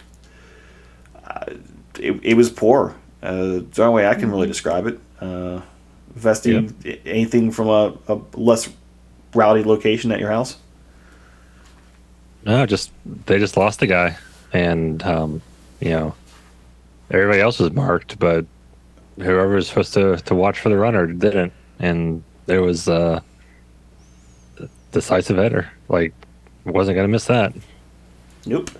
[1.24, 1.46] uh,
[2.00, 2.94] it, it was poor.
[3.22, 5.00] Uh, the only way I can really describe it.
[5.20, 5.60] Uh,
[6.14, 8.68] Vesty, a- anything from a, a less
[9.34, 10.56] rowdy location at your house?
[12.44, 12.92] No, just
[13.26, 14.16] they just lost the guy,
[14.52, 15.42] and um,
[15.80, 16.14] you know
[17.10, 18.46] everybody else was marked, but
[19.16, 23.20] whoever was supposed to to watch for the runner didn't, and there was uh,
[24.60, 25.70] a decisive header.
[25.88, 26.14] Like
[26.64, 27.52] wasn't gonna miss that.
[28.46, 28.70] Nope.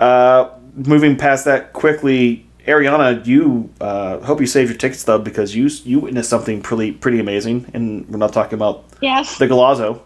[0.00, 5.54] Uh, moving past that quickly, Arianna, you uh, hope you saved your ticket stub because
[5.54, 10.00] you you witnessed something pretty pretty amazing, and we're not talking about Yes, the golazo.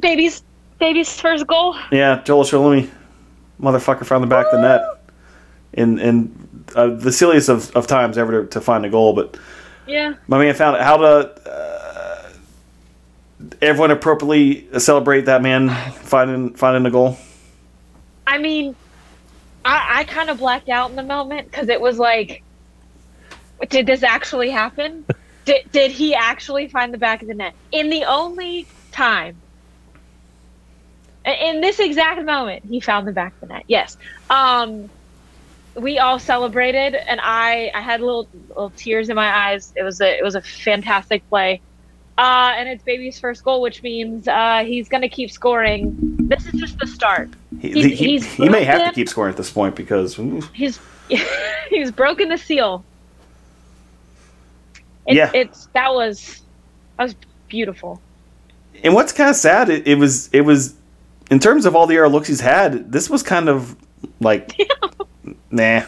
[0.00, 0.42] baby's
[0.78, 1.76] baby's first goal.
[1.92, 2.88] Yeah, Joel Shalhoub,
[3.60, 4.82] motherfucker found the back of the net,
[5.74, 9.12] in in uh, the silliest of, of times ever to, to find a goal.
[9.12, 9.36] But
[9.86, 10.82] Yeah, my man found it.
[10.82, 12.32] How to uh,
[13.60, 17.18] everyone appropriately celebrate that man finding finding a goal.
[18.26, 18.74] I mean,
[19.64, 22.42] I I kind of blacked out in the moment because it was like,
[23.68, 25.04] did this actually happen?
[25.44, 29.36] did did he actually find the back of the net in the only time?
[31.24, 33.64] In this exact moment, he found the back of the net.
[33.68, 33.98] Yes.
[34.30, 34.88] Um,
[35.74, 39.72] we all celebrated, and I I had little little tears in my eyes.
[39.76, 41.60] It was a it was a fantastic play.
[42.20, 45.96] Uh, and it's baby's first goal, which means uh, he's going to keep scoring.
[46.28, 47.30] This is just the start.
[47.60, 50.42] He, He's- he, he's he may have to keep scoring at this point because ooh,
[50.52, 50.78] he's
[51.70, 52.84] he's broken the seal.
[55.06, 55.30] It, Yeah.
[55.34, 56.42] it's that was
[56.98, 57.14] that was
[57.48, 58.00] beautiful.
[58.84, 60.74] and what's kind of sad, it, it was it was
[61.30, 62.92] in terms of all the air looks he's had.
[62.92, 63.76] This was kind of
[64.20, 64.58] like
[65.50, 65.82] nah,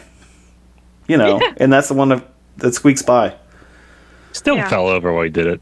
[1.07, 2.27] you know, and that's the one that,
[2.57, 3.35] that squeaks by.
[4.31, 4.67] Still Yeah.
[4.67, 5.61] fell over while he did it.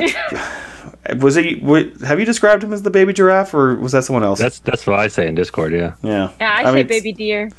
[1.20, 1.56] Was he?
[1.56, 4.38] wa- Have you described him as the baby giraffe, or was that someone else?
[4.40, 5.72] That's that's what I say in Discord.
[5.72, 5.94] Yeah.
[6.02, 6.30] yeah.
[6.40, 7.50] Yeah, I, I say mean, baby deer.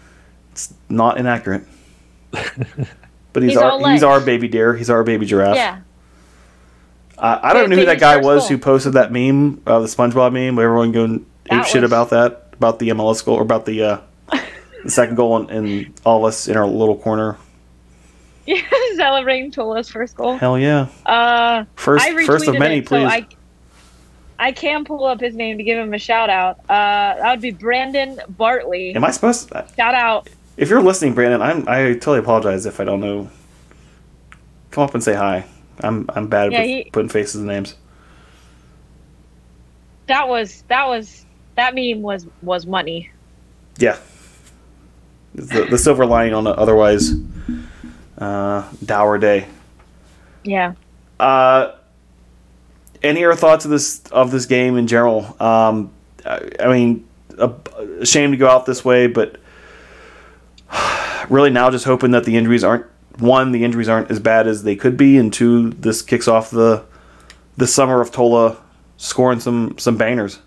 [0.52, 1.64] It's not inaccurate.
[3.34, 4.74] But he's, He's our he's our baby deer.
[4.76, 5.56] He's our baby giraffe.
[5.58, 5.82] Yeah,
[7.18, 8.48] Uh, I don't Ba- know who that guy was goal.
[8.50, 11.16] who posted that meme, uh, the SpongeBob meme, where everyone going
[11.46, 13.98] ape That shit about that, about the MLS goal or about the uh,
[14.84, 17.38] the second goal, and, and all of us in our little corner.
[18.96, 20.38] celebrating Tola's first goal.
[20.38, 20.88] Hell yeah!
[21.06, 23.02] Uh, First, I first of many, it, please.
[23.04, 23.28] So I,
[24.40, 26.60] I can pull up his name to give him a shout out.
[26.70, 28.96] Uh, that would be Brandon Bartley.
[28.96, 29.50] Am I supposed?
[29.50, 30.30] To, Shout out.
[30.58, 33.30] if you're listening, Brandon, I'm I totally apologize if I don't know.
[34.72, 35.46] Come up and say hi.
[35.82, 37.76] I'm I'm bad Yeah, at he- putting faces and names.
[40.08, 41.26] That was that was
[41.56, 43.12] that meme was was money.
[43.78, 43.98] Yeah.
[45.36, 47.12] the, the silver lining on an otherwise
[48.18, 49.48] uh, dour day.
[50.44, 50.74] Yeah.
[51.20, 51.74] Uh,
[53.04, 55.36] any other thoughts of this of this game in general?
[55.42, 55.92] Um,
[56.26, 57.08] I, I mean,
[57.38, 57.52] a,
[58.00, 59.38] a shame to go out this way, but
[61.30, 62.86] really now just hoping that the injuries aren't
[63.20, 66.52] one, the injuries aren't as bad as they could be, and two, this kicks off
[66.52, 66.84] the
[67.58, 68.58] the summer of Tola
[68.98, 70.40] scoring some some bangers.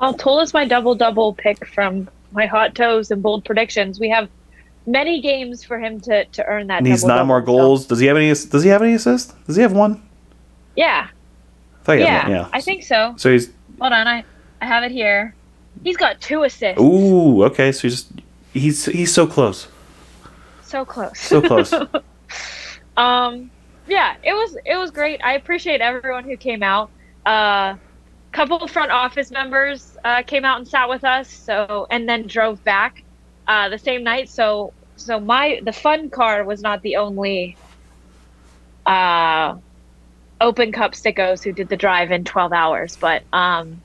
[0.00, 3.98] Well, Tola's my double double pick from my hot toes and bold predictions.
[3.98, 4.28] We have
[4.86, 6.86] many games for him to, to earn that.
[6.86, 7.86] He's nine more goals.
[7.86, 8.28] Does he have any?
[8.28, 9.34] Does he have any assists?
[9.46, 10.02] Does he have one?
[10.76, 12.32] Yeah, I thought he had yeah, one.
[12.32, 12.48] Yeah.
[12.52, 13.14] I think so.
[13.16, 13.50] So he's
[13.80, 14.24] Hold on, I
[14.60, 15.34] I have it here.
[15.84, 16.80] He's got two assists.
[16.80, 17.72] ooh okay.
[17.72, 18.12] So he's just
[18.52, 19.68] he's he's so close,
[20.62, 21.18] So close.
[21.18, 21.74] so close.
[22.96, 23.50] Um,
[23.86, 25.20] yeah, it was it was great.
[25.22, 26.90] I appreciate everyone who came out.
[27.26, 27.76] A uh,
[28.32, 31.28] couple of front office members uh, came out and sat with us.
[31.28, 33.04] So and then drove back
[33.46, 34.28] uh, the same night.
[34.28, 37.56] So so my the fun car was not the only
[38.84, 39.56] uh,
[40.40, 43.80] open cup stickos who did the drive in 12 hours, but um,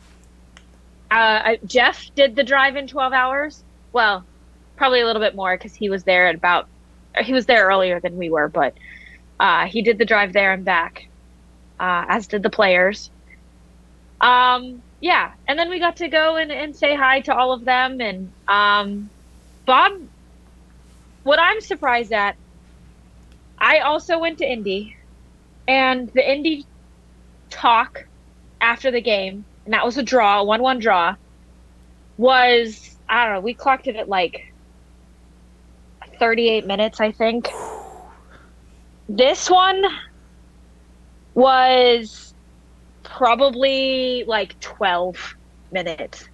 [1.10, 3.64] uh, Jeff did the drive in 12 hours.
[3.94, 4.26] Well,
[4.78, 6.68] probably a little bit more because he was there at about
[7.20, 8.74] he was there earlier than we were, but
[9.40, 11.08] uh, he did the drive there and back,
[11.80, 13.10] uh, as did the players.
[14.22, 17.66] Um, yeah, and then we got to go and, and say hi to all of
[17.66, 18.00] them.
[18.00, 19.10] And um,
[19.66, 19.94] Bob,
[21.24, 22.36] what I'm surprised at,
[23.58, 24.96] I also went to Indy,
[25.68, 26.66] and the Indy
[27.50, 28.08] talk
[28.60, 31.16] after the game, and that was a draw, one-one draw,
[32.18, 33.42] was I don't know.
[33.42, 34.54] We clocked it at like
[36.20, 37.50] 38 minutes, I think.
[39.10, 39.84] This one
[41.34, 42.34] was
[43.04, 45.36] probably like 12
[45.72, 46.30] minutes.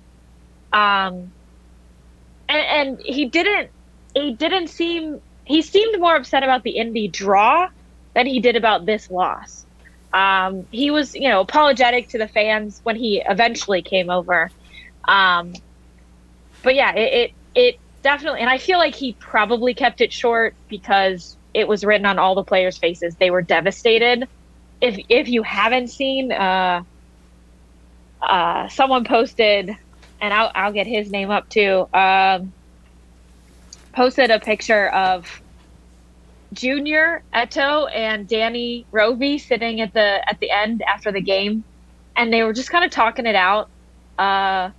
[0.71, 1.31] Um
[2.49, 3.71] and, and he didn't
[4.21, 7.69] he didn't seem he seemed more upset about the Indy draw
[8.13, 9.65] than he did about this loss.
[10.13, 14.49] Um, he was, you know, apologetic to the fans when he eventually came over.
[15.07, 15.53] Um,
[16.63, 20.55] but yeah, it, it it definitely, and I feel like he probably kept it short
[20.67, 23.15] because it was written on all the players' faces.
[23.15, 24.27] They were devastated.
[24.81, 26.83] If if you haven't seen, uh,
[28.21, 29.69] uh, someone posted,
[30.19, 31.87] and I'll I'll get his name up too.
[31.93, 32.53] Um,
[33.97, 35.41] posted a picture of
[36.53, 41.63] Junior Etou and Danny Roby sitting at the at the end after the game,
[42.15, 43.69] and they were just kind of talking it out.
[44.19, 44.69] Uh,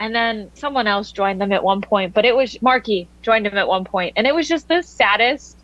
[0.00, 3.56] and then someone else joined them at one point, but it was Marky joined him
[3.56, 5.56] at one point, and it was just the saddest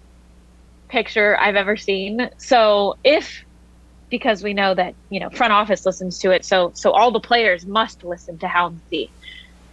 [0.89, 2.31] picture I've ever seen.
[2.39, 3.45] So if
[4.09, 7.21] because we know that you know front office listens to it, so so all the
[7.21, 9.11] players must listen to Houndsy.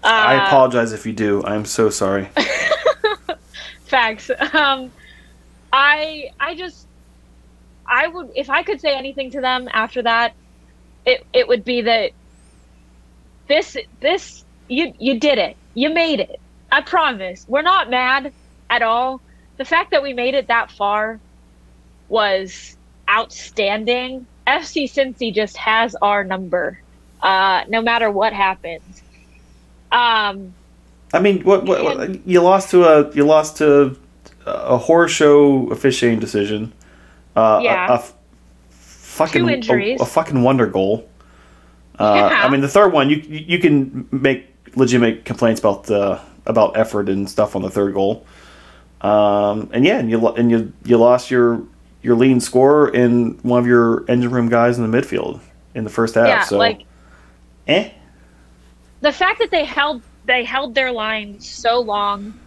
[0.04, 1.44] Uh, I apologize if you do.
[1.44, 2.30] I'm so sorry.
[3.90, 4.30] facts.
[4.54, 4.92] Um,
[5.74, 6.88] I I just
[7.86, 10.34] I would if I could say anything to them after that,
[11.06, 12.12] it it would be that
[13.48, 15.58] this this you you did it.
[15.74, 16.40] You made it.
[16.72, 17.46] I promise.
[17.48, 18.32] We're not mad
[18.70, 19.22] at all.
[19.58, 21.20] The fact that we made it that far
[22.08, 22.78] was
[23.10, 24.26] outstanding.
[24.48, 26.80] FC Cincy just has our number,
[27.22, 29.04] uh, no matter what happens.
[29.92, 30.54] Um,
[31.14, 33.98] I mean, what, what, what you lost to a you lost to
[34.46, 36.72] a horror show officiating decision.
[37.36, 37.88] Uh, Yeah.
[37.88, 38.14] a, a f-
[38.70, 40.02] fucking Two a- injuries.
[40.02, 41.08] A, fucking wonder goal.
[41.98, 42.46] Uh, Yeah.
[42.46, 47.10] I mean, the third one you you can make legitimate complaints about uh, about effort
[47.10, 48.26] and stuff on the third goal.
[49.02, 51.62] Um, and yeah, and you and you you lost your
[52.02, 55.40] your leading scorer and one of your engine room guys in the midfield
[55.76, 56.28] in the first half.
[56.28, 56.84] yeah, so like
[57.68, 57.90] eh.
[59.02, 62.40] The fact that they held they held their line so long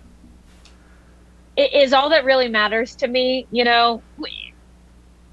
[1.56, 3.46] is all that really matters to me.
[3.50, 4.02] You know,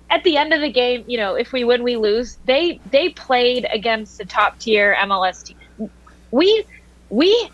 [0.10, 2.38] at the end of the game, you know, if we win, we lose.
[2.46, 5.90] They they played against the top tier MLS team.
[6.32, 6.66] We
[7.10, 7.50] we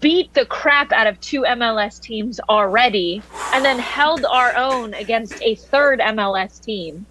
[0.00, 3.22] beat the crap out of two MLS teams already,
[3.52, 7.04] and then held our own against a third MLS team.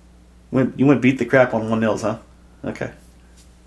[0.52, 2.20] Went, you went beat the crap on one nils, huh?
[2.64, 2.92] Okay.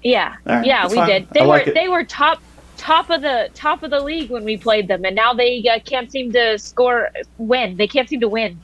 [0.05, 1.09] Yeah, right, yeah, we fine.
[1.09, 1.31] did.
[1.31, 2.41] They I were like they were top
[2.77, 5.81] top of the top of the league when we played them, and now they uh,
[5.81, 7.77] can't seem to score win.
[7.77, 8.61] They can't seem to win.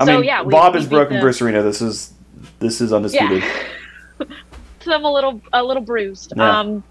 [0.00, 1.20] I so mean, yeah, we, Bob we is broken.
[1.20, 1.62] Bruce Arena.
[1.62, 2.14] This is
[2.58, 3.42] this is undisputed.
[3.42, 4.26] Yeah,
[4.88, 6.32] them a little a little bruised.
[6.36, 6.60] Yeah.
[6.60, 6.82] Um,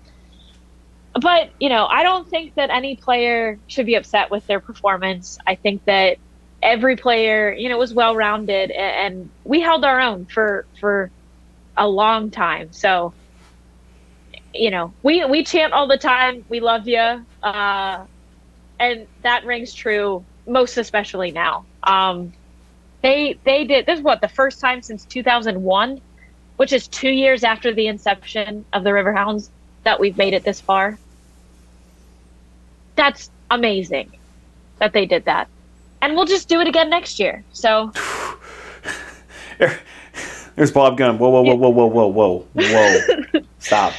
[1.19, 5.38] but you know, I don't think that any player should be upset with their performance.
[5.48, 6.18] I think that
[6.61, 11.11] every player, you know, was well rounded, and, and we held our own for for
[11.76, 12.72] a long time.
[12.72, 13.14] So,
[14.53, 16.45] you know, we we chant all the time.
[16.49, 17.26] We love you.
[17.44, 18.06] Uh,
[18.80, 21.65] and that rings true most especially now.
[21.84, 22.34] Um,
[23.02, 26.02] they they did this is what the first time since 2001,
[26.57, 29.49] which is two years after the inception of the Riverhounds
[29.84, 30.98] that we've made it this far.
[32.95, 34.11] That's amazing
[34.80, 35.48] that they did that,
[36.02, 37.44] and we'll just do it again next year.
[37.53, 37.91] So
[40.56, 41.19] There's Bob Gunn.
[41.19, 42.99] Whoa, whoa, whoa, whoa, whoa, whoa, whoa,
[43.34, 43.41] whoa.
[43.60, 43.94] Stop.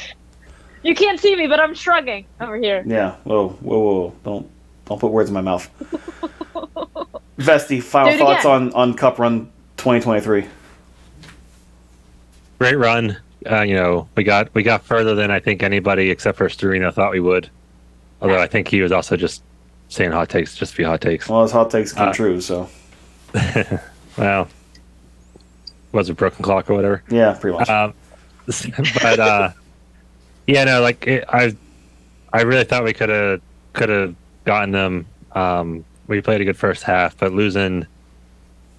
[0.83, 2.83] You can't see me, but I'm shrugging over here.
[2.85, 3.15] Yeah.
[3.23, 4.15] Whoa, whoa, whoa.
[4.23, 4.49] Don't
[4.85, 5.69] don't put words in my mouth.
[7.37, 8.73] Vesty, final thoughts again.
[8.73, 9.45] on on Cup Run
[9.77, 10.45] 2023.
[12.59, 13.17] Great run.
[13.49, 16.93] Uh, you know, we got we got further than I think anybody except for Storino
[16.93, 17.49] thought we would.
[18.21, 19.41] Although I think he was also just
[19.87, 21.29] saying hot takes just to be hot takes.
[21.29, 22.69] Well, his hot takes came Uh, true, so
[24.17, 24.47] Well,
[25.93, 27.01] was it broken clock or whatever?
[27.09, 27.69] yeah, pretty much.
[27.69, 27.93] Um,
[29.01, 29.51] but uh,
[30.49, 31.55] yeah, no, like it, I,
[32.33, 33.39] I really thought we could have
[33.73, 34.15] could have
[34.45, 35.05] gotten them.
[35.33, 37.85] Um, we played a good first half, but losing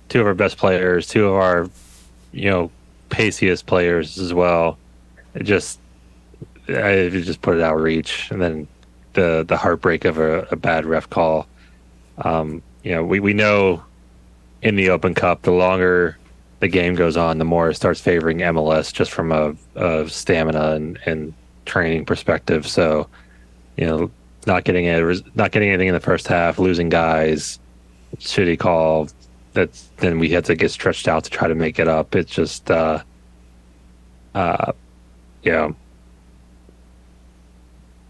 [0.08, 1.70] two of our best players, two of our,
[2.32, 2.72] you know,
[3.08, 4.78] paciest players as well,
[5.34, 5.78] it just,
[6.68, 8.66] I just put it out of reach, and then
[9.12, 11.46] the the heartbreak of a, a bad ref call.
[12.18, 13.84] Um, you know, we we know
[14.62, 16.18] in the Open Cup, the longer
[16.58, 20.72] the game goes on, the more it starts favoring MLS just from a, a stamina
[20.72, 21.32] and, and
[21.70, 22.66] training perspective.
[22.66, 23.08] So,
[23.76, 24.10] you know,
[24.46, 25.00] not getting a,
[25.34, 27.58] not getting anything in the first half, losing guys,
[28.16, 29.08] shitty call.
[29.52, 32.14] That's then we had to get stretched out to try to make it up.
[32.14, 33.02] It's just, uh,
[34.34, 34.72] uh,
[35.42, 35.74] you know,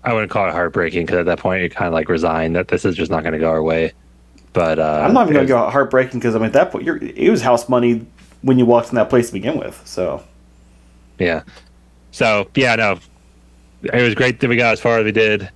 [0.02, 2.68] I wouldn't call it heartbreaking because at that point you kind of like resign that
[2.68, 3.92] this is just not going to go our way.
[4.52, 6.84] But uh, I'm not even going to go heartbreaking because I mean at that point
[6.84, 8.06] you're, it was house money
[8.42, 9.80] when you walked in that place to begin with.
[9.84, 10.24] So
[11.18, 11.42] Yeah.
[12.10, 12.98] So yeah, no,
[13.82, 15.48] it was great that we got as far as we did,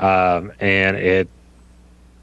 [0.00, 1.28] um, and it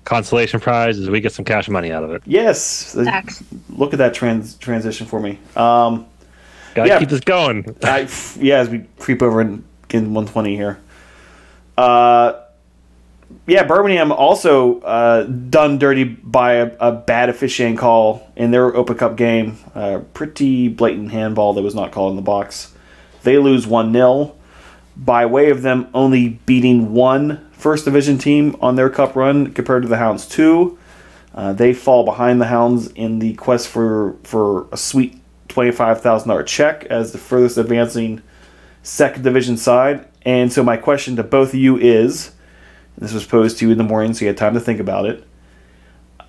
[0.05, 2.21] consolation prize is we get some cash money out of it.
[2.25, 3.43] yes, Facts.
[3.69, 5.37] look at that trans transition for me.
[5.55, 6.05] Um,
[6.75, 6.99] Got to Yeah.
[6.99, 7.75] keep this going.
[7.83, 8.07] I,
[8.39, 10.79] yeah, as we creep over and get in 120 here.
[11.77, 12.33] Uh,
[13.45, 18.95] yeah, Birmingham also uh, done dirty by a, a bad officiating call in their Open
[18.97, 19.57] Cup game.
[19.75, 22.73] Uh, pretty blatant handball that was not called in the box.
[23.23, 24.35] They lose 1 0
[24.97, 29.83] by way of them only beating one First Division team on their cup run compared
[29.83, 30.77] to the Hounds 2.
[31.33, 35.19] Uh, they fall behind the Hounds in the quest for, for a sweet
[35.49, 38.21] $25,000 check as the furthest advancing
[38.83, 40.07] second division side.
[40.23, 42.31] And so, my question to both of you is
[42.97, 45.05] this was posed to you in the morning, so you had time to think about
[45.05, 45.23] it.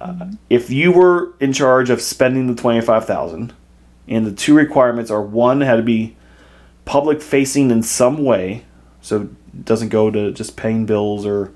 [0.00, 3.52] Uh, if you were in charge of spending the 25000
[4.06, 6.16] and the two requirements are one, had to be
[6.88, 8.64] public facing in some way,
[9.02, 11.52] so it doesn't go to just paying bills or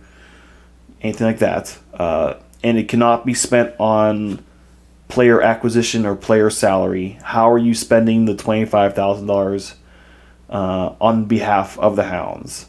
[1.01, 4.45] anything like that, uh, and it cannot be spent on
[5.09, 7.19] player acquisition or player salary.
[7.23, 9.75] How are you spending the twenty five thousand dollars
[10.51, 12.67] uh, on behalf of the Hounds?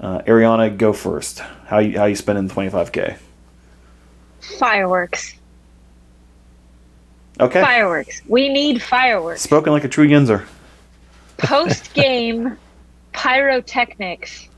[0.00, 1.40] Uh, Arianna, go first.
[1.66, 3.16] How you how you spending twenty five k?
[4.58, 5.34] Fireworks.
[7.38, 8.22] Okay, Fireworks.
[8.26, 9.42] We need fireworks.
[9.42, 10.46] spoken like a true Yinzer.
[11.42, 12.56] Post game
[13.12, 14.48] pyrotechnics.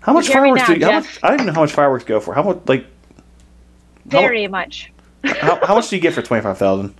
[0.00, 1.52] How much You hear me fireworks now, do you, how much, I don't even know
[1.52, 2.34] how much fireworks go for.
[2.34, 2.84] How much like
[4.10, 4.90] How- Very much.
[5.24, 6.94] how, how much do you get for twenty five thousand?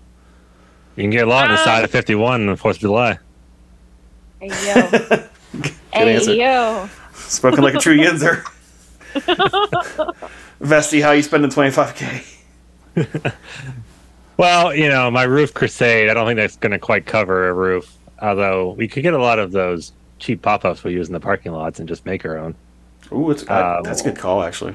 [0.96, 2.78] You can get a lot on the Uh, side of 51 on the 4th of
[2.80, 3.18] July.
[4.40, 5.68] Hey yo.
[5.94, 6.88] hey yo.
[7.14, 8.44] Spoken like a true Yinzer.
[10.60, 12.22] Vesty, how you spending twenty five k?
[14.36, 17.52] Well, you know, my roof crusade, I don't think that's going to quite cover a
[17.52, 17.94] roof.
[18.20, 21.20] Although we could get a lot of those cheap pop ups we use in the
[21.20, 22.54] parking lots and just make our own.
[23.12, 24.74] Ooh, it's, Uh, that's a good call actually.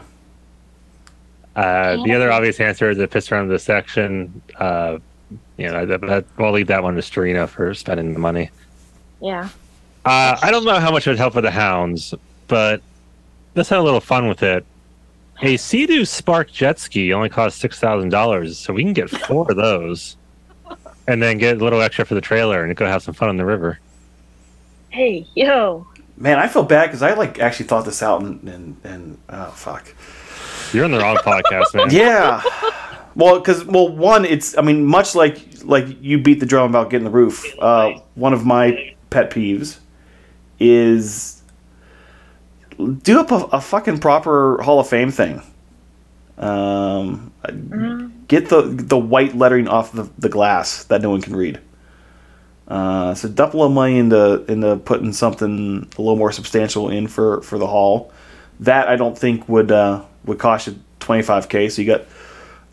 [1.55, 4.41] Uh, the other obvious answer is the piss around the section.
[4.59, 4.97] Uh,
[5.57, 8.49] you know, that, that, we'll leave that one to Storino for spending the money.
[9.21, 9.49] Yeah.
[10.03, 12.13] Uh, I don't know how much it would help with the hounds,
[12.47, 12.81] but
[13.55, 14.65] let's have a little fun with it.
[15.41, 19.49] A Sea-Doo Spark jet ski only costs six thousand dollars, so we can get four
[19.49, 20.15] of those,
[21.07, 23.37] and then get a little extra for the trailer and go have some fun on
[23.37, 23.79] the river.
[24.89, 25.87] Hey yo.
[26.17, 29.51] Man, I feel bad because I like actually thought this out and and, and oh
[29.51, 29.93] fuck.
[30.73, 31.89] You're on the wrong podcast, man.
[31.91, 32.41] Yeah.
[33.15, 36.89] Well, because well, one, it's I mean, much like like you beat the drum about
[36.89, 37.45] getting the roof.
[37.59, 39.77] Uh, one of my pet peeves
[40.59, 41.41] is
[43.01, 45.41] do up a, a fucking proper Hall of Fame thing.
[46.37, 47.31] Um,
[48.27, 51.59] get the the white lettering off the, the glass that no one can read.
[52.67, 57.41] Uh, so dump a money into into putting something a little more substantial in for
[57.41, 58.11] for the hall.
[58.61, 61.71] That I don't think would uh, would cost you 25k.
[61.71, 62.05] So you got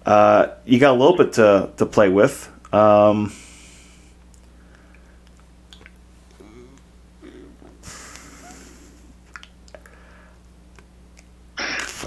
[0.07, 2.51] uh, you got a little bit to to play with.
[2.73, 3.33] Um,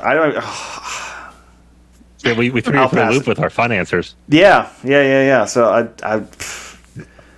[0.01, 0.35] I don't.
[2.25, 3.27] Yeah, we, we threw I'll you for the pass loop it.
[3.27, 4.15] with our financiers.
[4.27, 5.45] Yeah, yeah, yeah, yeah.
[5.45, 6.15] So I, I,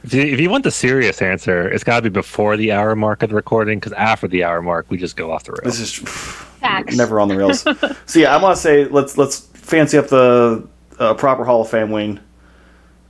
[0.04, 2.96] If you, if you want the serious answer, it's got to be before the hour
[2.96, 5.78] mark of the recording, because after the hour mark, we just go off the rails.
[5.78, 6.96] this is Facts.
[6.96, 7.60] never on the rails.
[8.06, 10.68] so yeah, I want to say let's let's fancy up the
[11.00, 12.20] uh, proper Hall of Fame wing,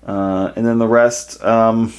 [0.06, 1.42] uh, and then the rest.
[1.44, 1.94] Um,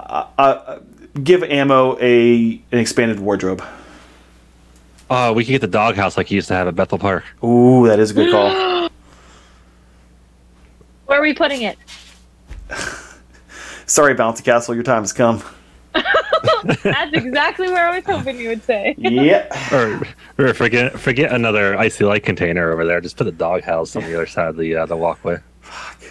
[0.00, 0.78] uh, uh,
[1.22, 3.62] give ammo a an expanded wardrobe.
[5.08, 7.24] Oh, we could get the doghouse like he used to have at Bethel Park.
[7.44, 8.50] Ooh, that is a good call.
[11.06, 11.78] Where are we putting it?
[13.86, 15.42] Sorry, Bounty Castle, your time has come.
[16.82, 18.94] That's exactly where I was hoping you would say.
[18.98, 19.46] Yeah.
[19.72, 20.02] Or,
[20.38, 23.00] or forget forget another icy light container over there.
[23.00, 25.38] Just put the doghouse on the other side of the uh, the walkway.
[25.60, 26.02] Fuck.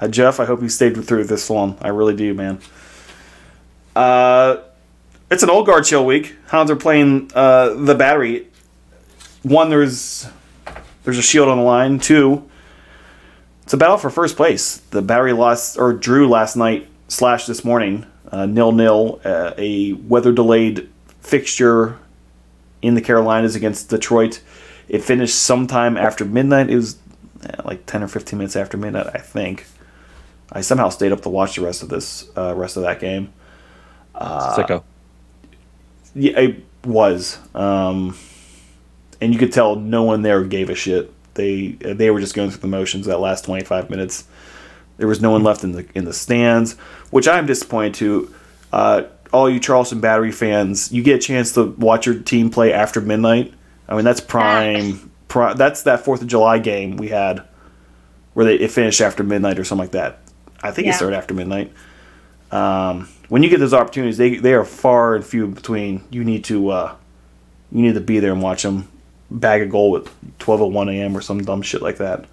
[0.00, 1.76] Uh, Jeff, I hope you stayed through this long.
[1.80, 2.60] I really do, man.
[3.96, 4.58] Uh,
[5.30, 6.34] it's an old guard chill week.
[6.48, 8.46] Hounds are playing uh, the battery.
[9.42, 10.26] One, there's
[11.04, 11.98] there's a shield on the line.
[11.98, 12.48] Two,
[13.62, 14.78] it's a battle for first place.
[14.78, 19.20] The battery lost or drew last night slash this morning uh, nil nil.
[19.24, 20.88] Uh, a weather delayed
[21.20, 21.98] fixture
[22.82, 24.40] in the Carolinas against Detroit.
[24.88, 26.70] It finished sometime after midnight.
[26.70, 26.96] It was
[27.44, 29.66] eh, like ten or fifteen minutes after midnight, I think.
[30.50, 33.32] I somehow stayed up to watch the rest of this uh, rest of that game.
[34.14, 34.82] Uh, Sicko.
[36.18, 38.16] Yeah, it was, um,
[39.20, 41.12] and you could tell no one there gave a shit.
[41.34, 44.24] They they were just going through the motions that last twenty five minutes.
[44.96, 46.76] There was no one left in the in the stands,
[47.10, 48.34] which I'm disappointed to.
[48.72, 52.72] Uh, all you Charleston Battery fans, you get a chance to watch your team play
[52.72, 53.52] after midnight.
[53.88, 55.10] I mean, that's prime.
[55.28, 57.44] Pri- that's that Fourth of July game we had,
[58.34, 60.20] where they it finished after midnight or something like that.
[60.62, 61.72] I think it started after midnight.
[62.50, 66.04] Um, when you get those opportunities, they they are far and few between.
[66.10, 66.96] You need to uh,
[67.70, 68.88] you need to be there and watch them
[69.30, 70.04] bag a goal at
[70.38, 71.16] twelve at one a.m.
[71.16, 72.24] or some dumb shit like that.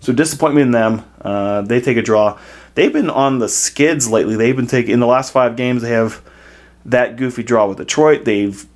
[0.00, 1.04] So disappointment in them.
[1.20, 2.38] Uh, they take a draw.
[2.74, 4.36] They've been on the skids lately.
[4.36, 5.82] They've been taking in the last five games.
[5.82, 6.22] They have
[6.86, 8.24] that goofy draw with Detroit.
[8.24, 8.66] They've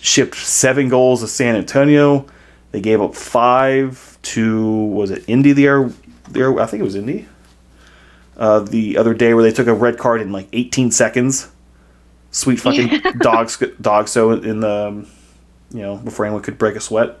[0.00, 2.26] shipped seven goals to San Antonio.
[2.72, 5.90] They gave up five to was it Indy the air,
[6.34, 7.28] I think it was Indy.
[8.36, 11.50] Uh, the other day where they took a red card in like 18 seconds.
[12.30, 15.06] Sweet fucking dogs dog so in the um,
[15.70, 17.18] you know before anyone could break a sweat.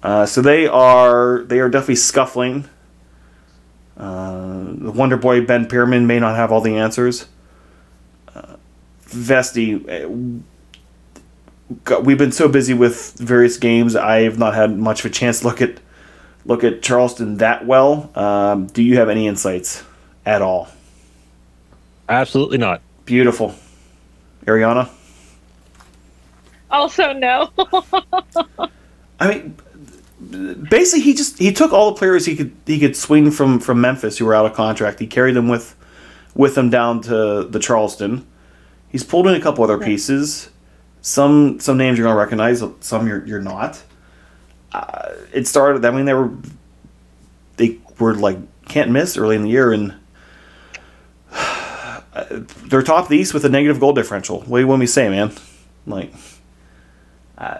[0.00, 2.68] Uh, so they are they are definitely scuffling.
[3.96, 7.26] Uh, the Wonder Boy Ben Pirmann may not have all the answers.
[8.32, 8.54] Uh,
[9.02, 10.08] Vesty, uh,
[12.00, 13.96] we've been so busy with various games.
[13.96, 15.80] I have not had much of a chance to look at
[16.44, 18.16] look at Charleston that well.
[18.16, 19.82] Um, do you have any insights
[20.28, 20.68] at all?
[22.08, 22.82] Absolutely not.
[23.06, 23.54] Beautiful,
[24.44, 24.90] Arianna.
[26.70, 27.50] Also, no.
[29.20, 29.56] I mean,
[30.68, 33.80] basically, he just he took all the players he could he could swing from from
[33.80, 35.00] Memphis who were out of contract.
[35.00, 35.74] He carried them with
[36.34, 38.26] with him down to the Charleston.
[38.90, 40.50] He's pulled in a couple other pieces.
[41.00, 43.82] Some some names you're gonna recognize, some you're you're not.
[44.72, 45.82] Uh, it started.
[45.86, 46.30] I mean, they were
[47.56, 48.36] they were like
[48.66, 49.97] can't miss early in the year, and
[52.66, 54.40] they're top of the East with a negative goal differential.
[54.42, 55.32] What do you want me to say, man?
[55.86, 56.12] Like,
[57.38, 57.58] uh,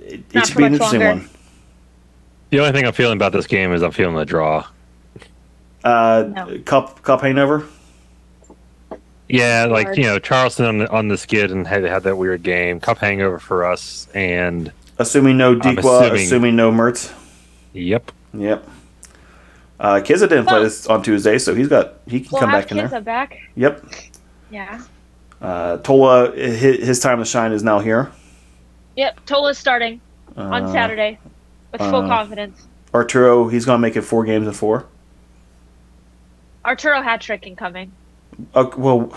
[0.00, 1.20] it, it should be an interesting longer.
[1.22, 1.30] one.
[2.50, 4.66] The only thing I'm feeling about this game is I'm feeling the draw.
[5.84, 6.58] Uh, No.
[6.64, 7.66] cup cup hangover.
[9.28, 9.98] Yeah, like Hard.
[9.98, 12.80] you know, Charleston on the, on the skid and had had that weird game.
[12.80, 17.12] Cup hangover for us, and Assuming no Dikwa, assuming- assuming, no Mertz.
[17.74, 18.10] yep.
[18.34, 18.66] Yep.
[19.80, 22.70] Uh, Kizza didn't play this on Tuesday, so he's got he can we'll come back
[22.72, 23.00] in kids there.
[23.00, 23.38] back.
[23.54, 23.84] Yep.
[24.50, 24.82] Yeah.
[25.40, 28.10] Uh, Tola, his, his time to shine is now here.
[28.96, 29.24] Yep.
[29.26, 30.00] Tola's starting
[30.36, 31.18] on Uh, Saturday
[31.70, 32.66] with full uh, confidence.
[32.92, 34.86] Arturo, he's gonna make it four games in four.
[36.64, 37.92] Arturo hat trick incoming.
[38.54, 39.12] Uh, well,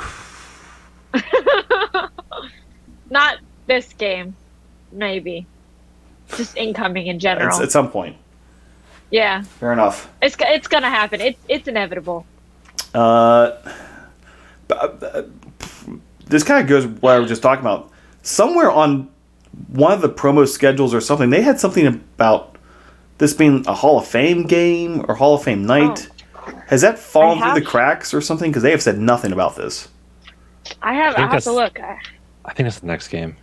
[3.09, 4.35] Not this game,
[4.91, 5.45] maybe.
[6.37, 7.49] Just incoming in general.
[7.49, 8.15] it's, at some point.
[9.11, 10.09] Yeah, Fair enough.
[10.21, 11.21] it's it's gonna happen.
[11.21, 12.25] It's it's inevitable.
[12.93, 13.51] Uh,
[14.67, 15.23] but, uh,
[16.27, 17.89] this kind of goes what I was just talking about.
[18.23, 19.09] Somewhere on
[19.67, 22.57] one of the promo schedules or something, they had something about
[23.17, 26.09] this being a Hall of Fame game or Hall of Fame night.
[26.67, 28.49] Has that fallen I through the cracks or something?
[28.49, 29.89] Because they have said nothing about this.
[30.81, 31.79] I have I I have to look.
[31.79, 31.99] I-
[32.43, 33.35] I think that's the next game.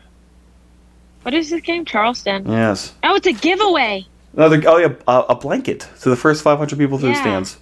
[1.22, 1.84] What is this game?
[1.84, 2.50] Charleston.
[2.50, 2.94] Yes.
[3.04, 4.04] Oh, it's a giveaway.
[4.39, 4.62] Another.
[4.66, 7.20] Oh yeah, a, a blanket to the first 500 people through the Yeah.
[7.20, 7.59] stands.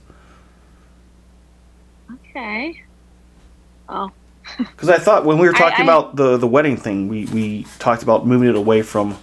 [2.31, 2.83] Okay.
[3.89, 4.11] Oh.
[4.59, 7.67] Because I thought when we were talking I- about the the wedding thing, we we
[7.81, 9.17] talked about moving it away from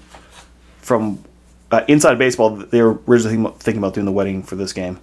[0.79, 1.23] from
[1.71, 2.49] uh, inside baseball.
[2.57, 4.99] They were originally thinking about- doing the wedding for this game,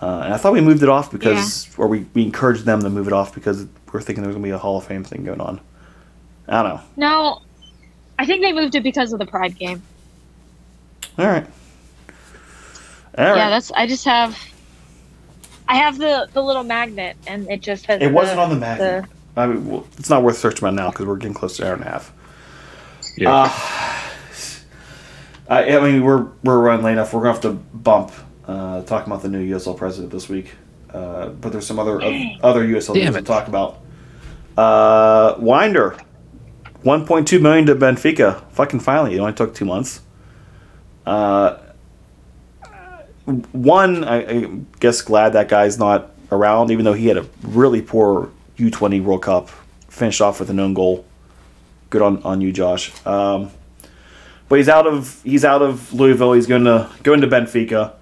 [0.00, 2.90] uh, and I thought we moved it off because, or we, we encouraged them to
[2.90, 5.40] move it off because we're thinking there's gonna be a Hall of Fame thing going
[5.40, 5.60] on.
[6.48, 6.80] I don't know.
[6.96, 7.42] No,
[8.18, 9.82] I think they moved it because of the Pride game.
[11.18, 11.46] All right.
[13.18, 13.36] All right.
[13.36, 13.70] Yeah, that's.
[13.72, 14.38] I just have.
[15.68, 18.00] I have the the little magnet, and it just has.
[18.02, 19.04] it wasn't on the magnet.
[19.04, 21.62] the- I mean, well, it's not worth searching about now because we're getting close to
[21.62, 22.12] an hour and a half.
[23.16, 23.30] Yeah.
[23.32, 23.48] Uh,
[25.48, 27.12] I, I mean, we're we're running late enough.
[27.14, 28.12] We're gonna have to bump
[28.46, 30.52] uh, talking about the new USL president this week.
[30.92, 32.00] Uh, but there's some other
[32.42, 33.80] other USL Damn news to talk about.
[34.56, 35.98] Uh, Wynder,
[36.84, 38.42] 1.2 million to Benfica.
[38.50, 40.02] Fucking finally, it only took two months.
[41.06, 41.58] Uh,
[43.52, 44.46] one, I, I
[44.80, 49.22] guess glad that guy's not around, even though he had a really poor U20 World
[49.22, 49.50] Cup.
[49.88, 51.04] Finished off with an own goal.
[51.90, 52.92] Good on, on you, Josh.
[53.06, 53.50] Um,
[54.48, 56.32] but he's out of he's out of Louisville.
[56.32, 57.94] He's going to going to Benfica.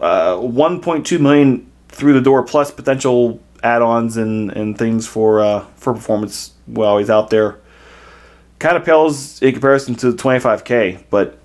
[0.00, 5.94] Uh, 1.2 million through the door, plus potential add-ons and, and things for uh, for
[5.94, 7.58] performance while he's out there.
[8.58, 11.38] Kind of pales in comparison to the 25k, but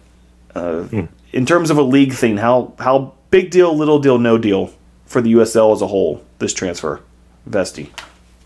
[0.55, 0.87] uh,
[1.31, 4.73] in terms of a league thing, how how big deal, little deal, no deal
[5.05, 6.23] for the USL as a whole?
[6.39, 7.01] This transfer,
[7.45, 7.91] Vesty.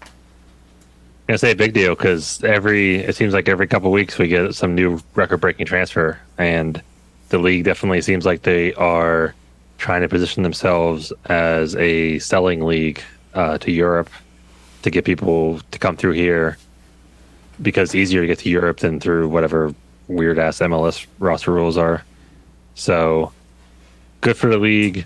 [0.02, 4.27] I'm gonna say a big deal because every it seems like every couple weeks we
[4.27, 6.82] get some new record-breaking transfer, and
[7.30, 9.34] the league definitely seems like they are
[9.77, 13.02] trying to position themselves as a selling league
[13.34, 14.10] uh, to Europe
[14.84, 16.57] to get people to come through here
[17.61, 19.73] because it's easier to get to Europe than through whatever
[20.07, 22.03] weird ass MLS roster rules are.
[22.76, 23.32] So
[24.22, 25.06] good for the league.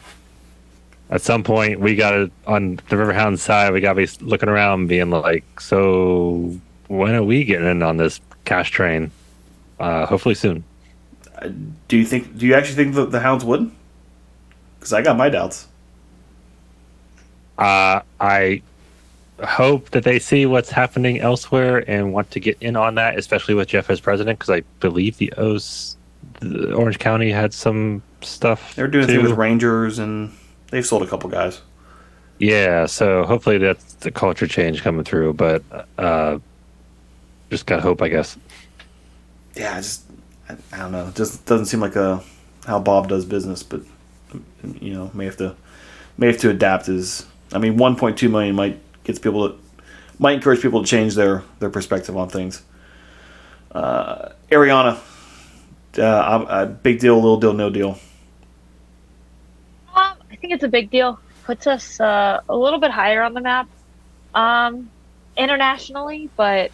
[1.10, 3.74] At some point, we got to on the Riverhound side.
[3.74, 7.98] We got to be looking around, being like, "So when are we getting in on
[7.98, 9.12] this cash train?"
[9.80, 10.64] Uh, hopefully soon.
[11.88, 12.38] Do you think?
[12.38, 13.72] Do you actually think that the Hounds would?
[14.80, 15.68] Because I got my doubts.
[17.58, 18.62] Uh, I
[19.44, 23.54] hope that they see what's happening elsewhere and want to get in on that, especially
[23.54, 25.98] with Jeff as president, because I believe the O's,
[26.40, 28.76] the Orange County had some stuff.
[28.76, 29.22] They're doing too.
[29.22, 30.36] with Rangers, and
[30.72, 31.62] they've sold a couple guys.
[32.40, 35.62] Yeah, so hopefully that's the culture change coming through, but
[35.98, 36.40] uh,
[37.50, 38.38] just gotta hope, I guess.
[39.56, 40.04] Yeah, I just
[40.48, 41.08] I, I don't know.
[41.08, 42.24] It just doesn't seem like a
[42.66, 43.82] how Bob does business, but
[44.80, 45.56] you know, may have to
[46.18, 46.86] may have to adapt.
[46.86, 48.80] His I mean, 1.2 million might
[49.10, 49.56] gets people to
[50.20, 52.62] might encourage people to change their their perspective on things.
[53.72, 55.00] Uh, Arianna,
[55.98, 57.98] uh, I'm- a big deal, little deal, no deal.
[59.96, 61.20] Um, I think it's a big deal.
[61.46, 63.68] Puts us uh, a little bit higher on the map,
[64.36, 64.92] um,
[65.36, 66.70] internationally, but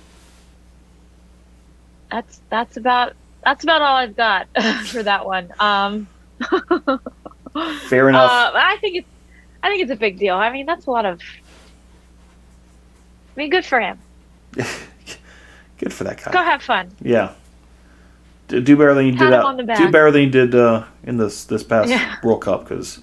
[2.11, 3.13] that's that's about
[3.45, 4.47] that's about all I've got
[4.87, 5.53] for that one.
[5.59, 6.07] Um,
[7.87, 8.29] Fair enough.
[8.29, 9.07] uh, I think it's
[9.63, 10.35] I think it's a big deal.
[10.35, 11.21] I mean, that's a lot of.
[13.35, 13.99] I mean, good for him.
[15.77, 16.31] Good for that guy.
[16.31, 16.89] Go have fun.
[17.01, 17.33] Yeah.
[18.47, 19.45] Do, do better than you Pat did out.
[19.45, 19.77] on the back.
[19.77, 22.15] Do better than you did uh, in this this past Yeah.
[22.23, 22.99] World Cup because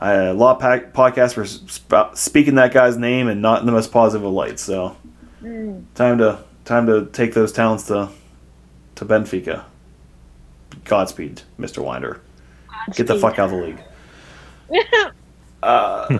[0.00, 3.66] I had a lot of podcasts were sp- speaking that guy's name and not in
[3.66, 4.58] the most positive of light.
[4.58, 4.96] So
[5.44, 5.84] Mm.
[5.94, 8.08] time to time to take those talents to
[8.96, 9.62] to Benfica.
[10.84, 11.84] Godspeed, Mr.
[11.84, 12.18] Wynder.
[12.94, 13.80] Get the fuck out of the league.
[15.62, 16.18] uh,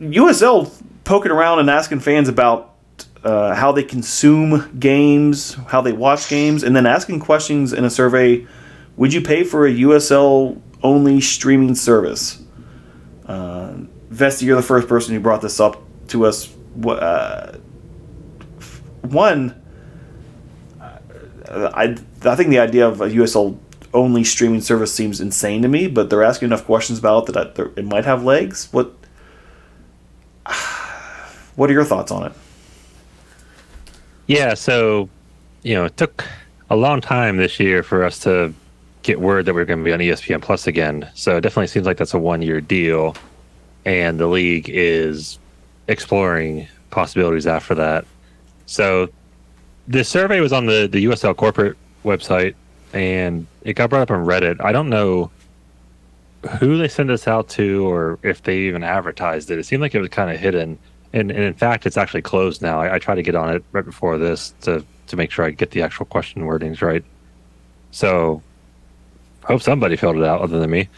[0.00, 0.72] USL
[1.04, 2.74] poking around and asking fans about
[3.22, 7.90] uh, how they consume games, how they watch games, and then asking questions in a
[7.90, 8.46] survey.
[8.96, 12.42] Would you pay for a USL only streaming service?
[13.26, 13.74] Uh,
[14.10, 16.54] Vesty, you're the first person who brought this up to us.
[16.84, 17.58] Uh,
[19.02, 19.60] one,
[20.80, 23.58] uh, I I think the idea of a USL
[23.92, 27.72] only streaming service seems insane to me, but they're asking enough questions about it that
[27.76, 28.68] it might have legs.
[28.72, 28.94] What
[31.56, 32.32] What are your thoughts on it?
[34.26, 35.08] Yeah, so
[35.62, 36.24] you know, it took
[36.70, 38.52] a long time this year for us to
[39.02, 41.08] get word that we are going to be on ESPN Plus again.
[41.14, 43.16] So it definitely seems like that's a one-year deal,
[43.84, 45.38] and the league is
[45.88, 48.06] exploring possibilities after that.
[48.66, 49.10] So
[49.88, 52.54] the survey was on the the USL corporate website,
[52.92, 54.62] and it got brought up on Reddit.
[54.64, 55.30] I don't know
[56.58, 59.58] who they sent this out to or if they even advertised it.
[59.58, 60.78] It seemed like it was kind of hidden.
[61.14, 62.80] And, and in fact, it's actually closed now.
[62.80, 65.70] I, I to get on it right before this to to make sure I get
[65.70, 67.04] the actual question wordings right.
[67.92, 68.42] So,
[69.44, 70.88] hope somebody filled it out other than me.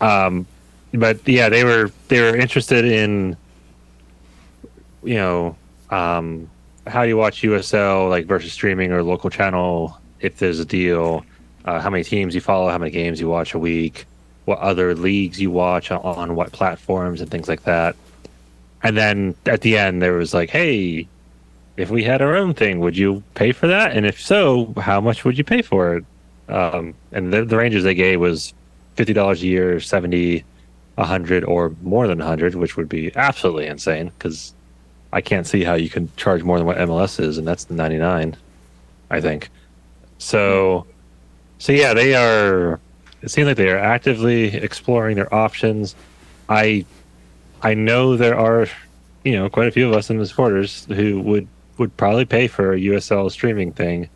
[0.00, 0.46] Um,
[0.92, 3.36] but yeah, they were they were interested in,
[5.02, 5.56] you know,
[5.90, 6.48] um,
[6.86, 11.26] how you watch USL like versus streaming or local channel if there's a deal,
[11.64, 14.06] uh, how many teams you follow, how many games you watch a week,
[14.44, 17.96] what other leagues you watch on, on what platforms and things like that.
[18.84, 21.08] And then at the end, there was like, hey,
[21.76, 23.96] if we had our own thing, would you pay for that?
[23.96, 26.04] And if so, how much would you pay for it?
[26.48, 28.52] Um, and the, the ranges they gave was
[28.94, 30.44] fifty dollars a year, seventy,
[30.98, 34.52] a hundred, or more than a hundred, which would be absolutely insane because
[35.12, 37.74] I can't see how you can charge more than what MLS is, and that's the
[37.74, 38.36] ninety nine,
[39.10, 39.48] I think.
[40.18, 40.86] So,
[41.58, 42.78] so yeah, they are.
[43.22, 45.94] It seems like they are actively exploring their options.
[46.50, 46.84] I,
[47.64, 48.66] I know there are,
[49.24, 52.46] you know, quite a few of us in the supporters who would would probably pay
[52.46, 54.08] for a USL streaming thing,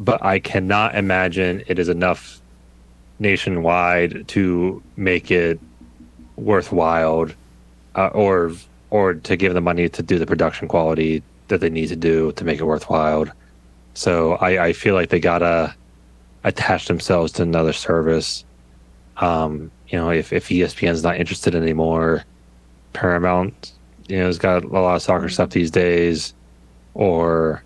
[0.00, 2.40] but I cannot imagine it is enough
[3.18, 5.58] nationwide to make it
[6.36, 7.28] worthwhile,
[7.96, 8.52] uh, or
[8.90, 12.30] or to give the money to do the production quality that they need to do
[12.32, 13.26] to make it worthwhile.
[13.94, 15.74] So I, I feel like they gotta
[16.44, 18.44] attach themselves to another service.
[19.16, 22.24] Um, you know, if, if ESPN's not interested anymore,
[22.92, 23.72] Paramount,
[24.08, 26.34] you know, has got a lot of soccer stuff these days,
[26.94, 27.62] or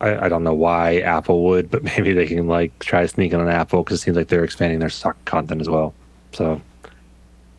[0.00, 3.32] I, I don't know why Apple would, but maybe they can like try to sneak
[3.32, 5.94] in on Apple because it seems like they're expanding their soccer content as well.
[6.32, 6.60] So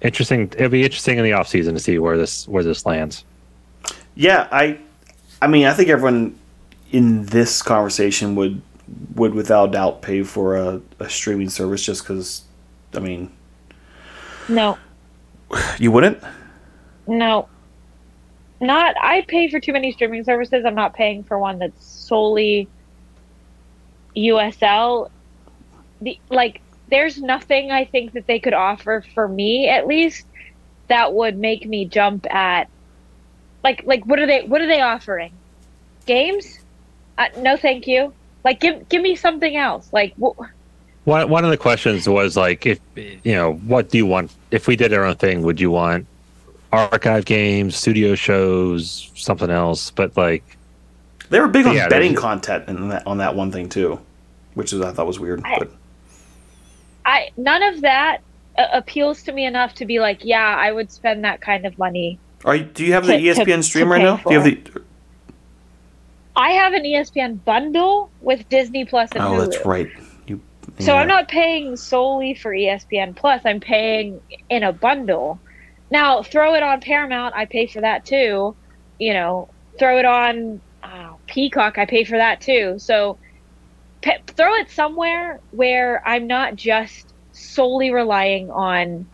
[0.02, 0.52] interesting.
[0.56, 3.26] It'll be interesting in the off season to see where this where this lands.
[4.16, 4.80] Yeah, I,
[5.42, 6.38] I mean, I think everyone
[6.92, 8.62] in this conversation would
[9.16, 12.44] would without doubt pay for a, a streaming service just because.
[12.92, 13.32] I mean,
[14.48, 14.80] No,
[15.78, 16.24] you wouldn't.
[17.10, 17.50] No.
[18.62, 18.96] Not.
[19.02, 20.64] I pay for too many streaming services.
[20.66, 22.68] I'm not paying for one that's solely
[24.16, 25.10] USL.
[26.02, 30.26] The like, there's nothing I think that they could offer for me at least
[30.88, 32.68] that would make me jump at.
[33.64, 34.44] Like, like what are they?
[34.44, 35.32] What are they offering?
[36.06, 36.60] Games?
[37.18, 38.14] Uh, no, thank you.
[38.44, 39.90] Like, give give me something else.
[39.92, 40.40] Like, wh-
[41.06, 44.34] One one of the questions was like, if you know, what do you want?
[44.52, 46.08] If we did our own thing, would you want
[46.72, 49.92] archive games, studio shows, something else?
[49.92, 50.44] But like,
[51.30, 54.00] They were big on Yeah, betting there's- content in that, on that one thing too,
[54.56, 55.42] which is I thought was weird.
[55.46, 55.72] I- But
[57.06, 58.20] I none of that
[58.58, 61.78] uh, appeals to me enough to be like, yeah, I would spend that kind of
[61.78, 62.20] money.
[62.46, 64.18] are you, do you have the To- to- ESPN stream to right pay now?
[64.18, 64.82] Do you have the?
[66.36, 69.40] I have an ESPN bundle with Disney Plus and Oh, Hulu.
[69.52, 69.90] that's right.
[70.28, 70.40] You.
[70.80, 71.02] So yeah.
[71.02, 73.42] I'm not paying solely for ESPN Plus.
[73.46, 75.40] I'm paying in a bundle.
[75.92, 77.36] Now throw it on Paramount.
[77.36, 78.56] I pay for that too.
[79.00, 81.78] You know, throw it on uh, Peacock.
[81.78, 82.76] I pay for that too.
[82.78, 83.18] So
[84.02, 89.06] throw it somewhere where I'm not just solely relying on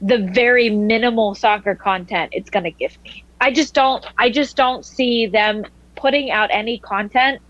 [0.00, 3.24] the very minimal soccer content it's going to give me.
[3.40, 4.04] I just don't.
[4.18, 5.64] I just don't see them
[5.96, 7.40] putting out any content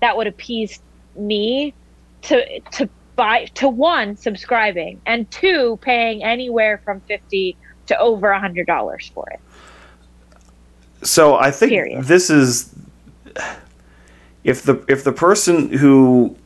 [0.00, 0.80] that would appease
[1.16, 1.74] me
[2.22, 2.88] to to
[3.18, 9.10] buy to one subscribing and two paying anywhere from 50 to over a hundred dollars
[9.12, 9.40] for it
[11.06, 12.04] So I think Period.
[12.04, 12.72] this is
[14.44, 16.36] if the if the person who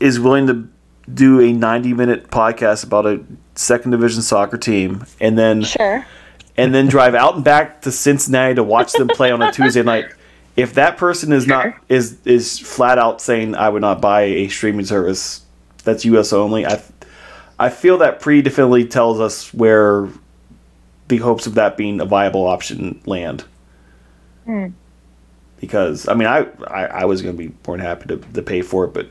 [0.00, 0.68] is willing to
[1.12, 3.22] do a 90 minute podcast about a
[3.54, 6.06] second division soccer team and then sure
[6.56, 9.82] and then drive out and back to Cincinnati to watch them play on a Tuesday
[9.82, 10.06] night.
[10.56, 14.48] If that person is not is is flat out saying I would not buy a
[14.48, 15.45] streaming service
[15.86, 16.82] that's US only, I
[17.58, 20.10] I feel that pretty definitely tells us where
[21.08, 23.44] the hopes of that being a viable option land.
[24.44, 24.68] Hmm.
[25.60, 28.62] Because I mean I, I, I was gonna be more than happy to, to pay
[28.62, 29.10] for it, but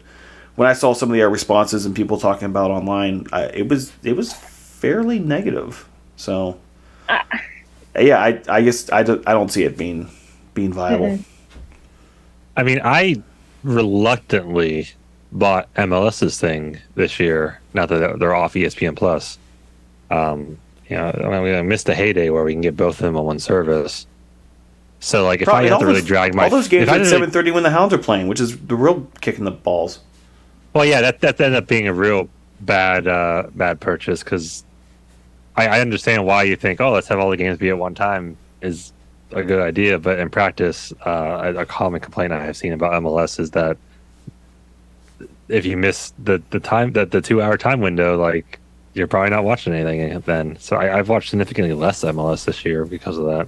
[0.56, 3.70] when I saw some of the uh, responses and people talking about online, I, it
[3.70, 5.88] was it was fairly negative.
[6.18, 6.62] So
[7.96, 10.10] Uh, yeah, I I guess I don't, I don't see it being
[10.54, 11.18] being viable.
[11.18, 11.26] Mhm.
[12.58, 13.24] I mean, I
[13.64, 14.90] reluctantly
[15.36, 17.60] bought MLS's thing this year.
[17.74, 19.38] Not that they're off ESPN Plus.
[20.10, 20.58] Um,
[20.90, 23.18] you know, I mean, I missed the heyday where we can get both of them
[23.18, 24.08] on one service.
[25.00, 26.88] So, like, if Probably I had all to really those- drag my all those games
[26.90, 29.52] at seven thirty when the Hounds are playing, which is the real kick in the
[29.52, 30.00] balls.
[30.74, 32.30] Well, yeah, that that ended up being a real
[32.62, 34.64] bad uh, bad purchase because
[35.56, 37.94] I, I understand why you think, oh, let's have all the games be at one
[37.94, 38.94] time is
[39.32, 42.94] a good idea, but in practice, uh, a, a common complaint I have seen about
[43.04, 43.78] MLS is that
[45.48, 48.60] if you miss the the time that the two hour time window, like
[48.94, 50.58] you're probably not watching anything then.
[50.60, 53.48] So I, I've watched significantly less MLS this year because of that.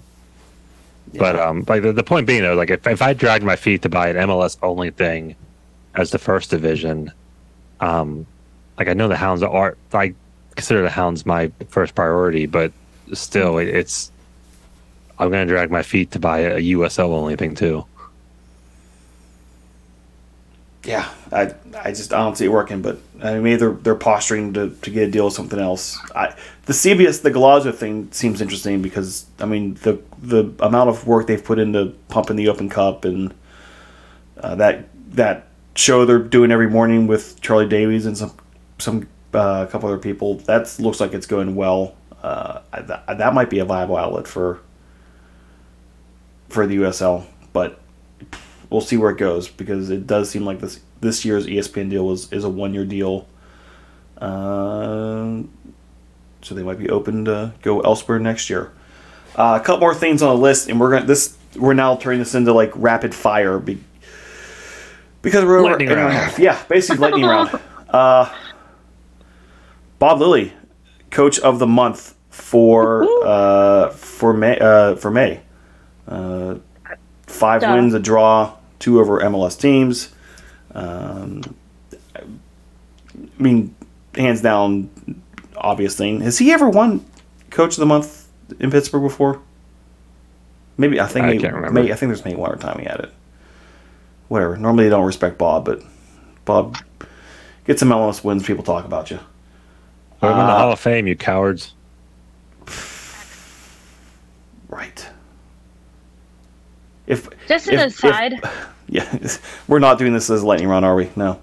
[1.13, 3.81] But um, like the, the point being though, like if, if I dragged my feet
[3.83, 5.35] to buy an MLS only thing
[5.95, 7.11] as the first division,
[7.79, 8.25] um,
[8.77, 10.13] like I know the Hounds are I
[10.55, 12.73] consider the Hounds my first priority, but
[13.13, 14.11] still it, it's
[15.17, 17.85] I'm gonna drag my feet to buy a USL only thing too.
[20.83, 23.95] Yeah, I I just I don't see it working, but I mean, maybe they're they're
[23.95, 25.97] posturing to, to get a deal with something else.
[26.15, 26.35] I
[26.65, 31.27] the CBS the Golazo thing seems interesting because I mean the the amount of work
[31.27, 33.33] they've put into pumping the Open Cup and
[34.37, 38.33] uh, that that show they're doing every morning with Charlie Davies and some
[38.77, 41.95] some uh, a couple other people that looks like it's going well.
[42.23, 44.59] Uh, that, that might be a viable outlet for
[46.49, 47.79] for the USL, but
[48.69, 52.11] we'll see where it goes because it does seem like this this year's ESPN deal
[52.11, 53.27] is is a one year deal.
[54.17, 55.43] Uh,
[56.41, 58.71] so they might be open to go elsewhere next year.
[59.35, 62.19] Uh, a couple more things on the list, and we're gonna this we're now turning
[62.19, 63.79] this into like rapid fire be,
[65.21, 66.39] because we're over Lightning an hour and round.
[66.39, 67.59] Yeah, basically lightning round.
[67.89, 68.33] Uh,
[69.99, 70.53] Bob Lilley,
[71.11, 75.41] coach of the month for uh, for May uh, for May.
[76.07, 76.55] Uh,
[77.27, 77.73] five Duh.
[77.73, 80.09] wins, a draw, two over MLS teams.
[80.73, 81.55] Um,
[82.15, 82.21] I
[83.39, 83.75] mean,
[84.15, 84.89] hands down,
[85.55, 86.21] obvious thing.
[86.21, 87.05] Has he ever won
[87.49, 88.27] Coach of the Month
[88.59, 89.41] in Pittsburgh before?
[90.77, 91.73] Maybe I think I maybe, can't remember.
[91.81, 93.11] Maybe, I think there's maybe one other time he had it.
[94.27, 94.57] Whatever.
[94.57, 95.81] Normally they don't respect Bob, but
[96.45, 96.77] Bob
[97.65, 98.43] get some MLS wins.
[98.45, 99.19] People talk about you.
[100.19, 101.73] Put him in the Uh, Hall of Fame, you cowards.
[104.69, 105.07] Right.
[107.07, 108.33] If Just an if- if- aside,
[108.87, 109.27] yeah,
[109.67, 111.09] we're not doing this as a lightning round, are we?
[111.15, 111.39] No.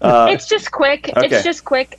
[0.00, 1.10] Uh, it's just quick.
[1.16, 1.26] okay.
[1.26, 1.98] It's just quick.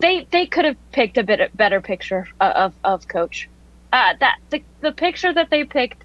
[0.00, 3.48] They they could have picked a bit better picture of of coach.
[3.92, 6.02] Uh, that the the picture that they picked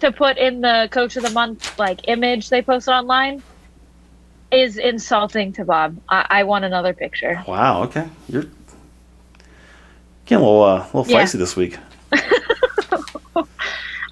[0.00, 3.42] to put in the coach of the month like image they posted online
[4.52, 5.98] is insulting to Bob.
[6.08, 7.42] I, I want another picture.
[7.46, 7.82] wow.
[7.82, 8.08] Okay.
[8.28, 8.46] You're
[10.24, 11.22] getting a little uh, a little Yeah.
[11.24, 11.76] feisty this week.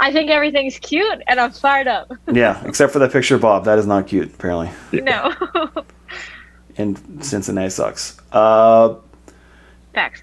[0.00, 2.12] I think everything's cute and I'm fired up.
[2.32, 3.64] Yeah, except for that picture of Bob.
[3.64, 4.70] That is not cute, apparently.
[4.92, 5.32] no.
[6.78, 8.18] And Cincinnati sucks.
[8.32, 8.96] Uh,
[9.94, 10.22] Facts.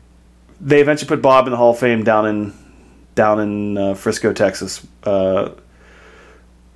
[0.61, 2.53] they eventually put Bob in the Hall of Fame down in
[3.15, 4.85] down in uh, Frisco, Texas.
[5.03, 5.49] Uh,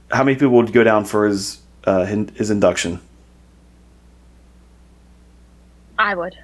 [0.10, 3.00] how many people would go down for his uh, his induction?
[6.00, 6.36] I would.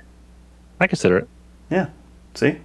[0.80, 1.27] I consider it.
[1.71, 1.88] Yeah.
[2.35, 2.55] See,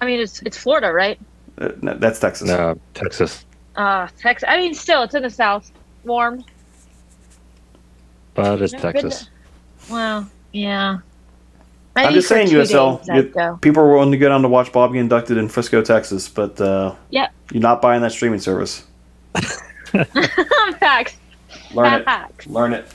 [0.00, 1.20] I mean, it's it's Florida, right?
[1.58, 2.48] Uh, no, that's Texas.
[2.48, 3.44] No, Texas.
[3.76, 4.48] Uh, Texas.
[4.48, 5.70] I mean, still, it's in the South.
[6.04, 6.44] Warm.
[8.34, 9.28] But it's Never been Texas.
[9.86, 10.98] to- Well, yeah.
[11.96, 13.00] I'm just saying, USL.
[13.14, 16.28] you- people were willing to go down to watch Bob get inducted in Frisco, Texas,
[16.28, 17.32] but uh, Yep.
[17.52, 18.84] you're not buying that streaming service.
[20.78, 21.16] Facts.
[21.74, 22.46] Learn it.
[22.46, 22.86] Learn it.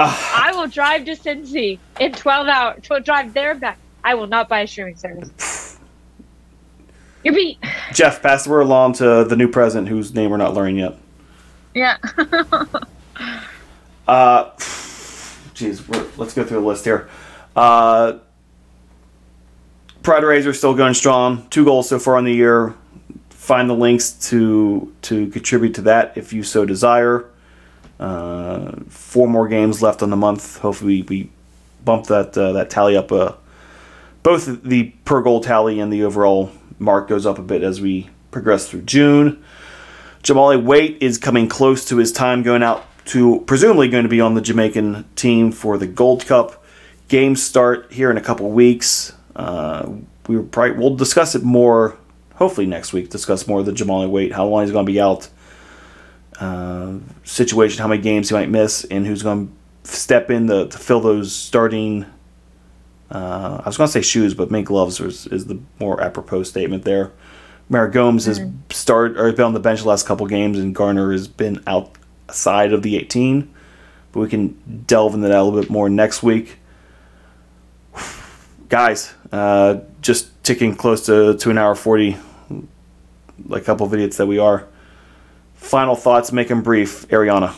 [0.00, 2.82] I will drive to Cincy in 12 hours.
[2.84, 3.78] To drive there back.
[4.04, 5.30] I will not buy a streaming service.
[7.24, 7.58] You're beat.
[7.92, 10.96] Jeff, pass the word along to the new president, whose name we're not learning yet.
[11.74, 11.96] Yeah.
[14.08, 14.50] Uh,
[15.52, 17.10] jeez, we're, let's go through the list here.
[17.54, 18.14] Uh,
[20.02, 21.46] Pride Razor still going strong.
[21.50, 22.74] Two goals so far on the year.
[23.28, 27.26] Find the links to to contribute to that if you so desire.
[28.00, 30.58] Uh, four more games left on the month.
[30.58, 31.30] Hopefully, we, we
[31.84, 33.12] bump that uh, that tally up.
[33.12, 33.34] Uh,
[34.22, 38.10] both the per goal tally and the overall mark goes up a bit as we
[38.30, 39.42] progress through June.
[40.22, 44.20] Jahmali Waite is coming close to his time going out to presumably going to be
[44.20, 46.64] on the Jamaican team for the Gold Cup.
[47.08, 49.14] Games start here in a couple weeks.
[49.34, 49.92] Uh,
[50.26, 51.98] we were probably, we'll discuss it more.
[52.34, 55.00] Hopefully next week, discuss more of the Jahmali Waite, how long he's going to be
[55.00, 55.28] out,
[56.38, 60.68] uh, situation, how many games he might miss, and who's going to step in to
[60.68, 62.06] fill those starting.
[63.10, 66.42] Uh, I was going to say shoes, but make gloves is, is the more apropos
[66.42, 67.12] statement there.
[67.70, 68.40] Mara Gomes has
[68.70, 72.72] started or been on the bench the last couple games, and Garner has been outside
[72.72, 73.54] of the 18.
[74.12, 76.58] But we can delve into that a little bit more next week.
[78.68, 82.16] Guys, uh, just ticking close to, to an hour 40,
[83.46, 84.66] like a couple of idiots that we are.
[85.54, 87.06] Final thoughts, make them brief.
[87.08, 87.54] Arianna.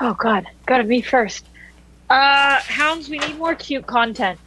[0.00, 0.46] Oh, God.
[0.66, 1.44] Gotta be first.
[2.10, 4.38] Uh, Hounds, we need more cute content.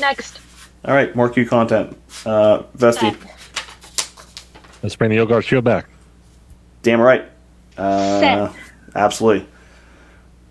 [0.00, 0.40] Next.
[0.84, 1.96] All right, more cute content.
[2.26, 3.14] Uh, Vesty,
[4.82, 5.86] Let's bring the Yogurt Shield back.
[6.82, 7.24] damn right.
[7.76, 8.52] Uh, Set.
[8.94, 9.46] Absolutely.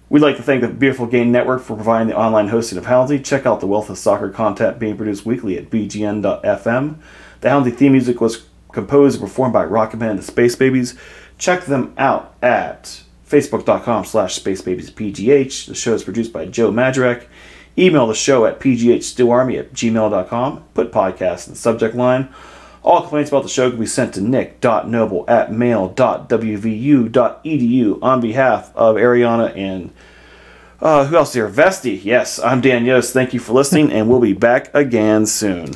[0.09, 3.23] We'd like to thank the Beautiful Game Network for providing the online hosting of Houndsy.
[3.23, 6.95] Check out the wealth of soccer content being produced weekly at bgn.fm.
[7.41, 10.95] The Houndsy theme music was composed and performed by Rocketman and the Space Babies.
[11.37, 15.67] Check them out at facebook.com slash spacebabiespgh.
[15.67, 17.25] The show is produced by Joe Madrak.
[17.77, 20.63] Email the show at pghsteelarmy at gmail.com.
[20.73, 22.27] Put podcast in the subject line.
[22.83, 28.95] All complaints about the show can be sent to nick.noble at mail.wvu.edu on behalf of
[28.95, 29.93] Arianna and
[30.81, 31.47] uh, who else here?
[31.47, 32.03] Vesty.
[32.03, 33.13] Yes, I'm Dan Yost.
[33.13, 35.75] Thank you for listening, and we'll be back again soon.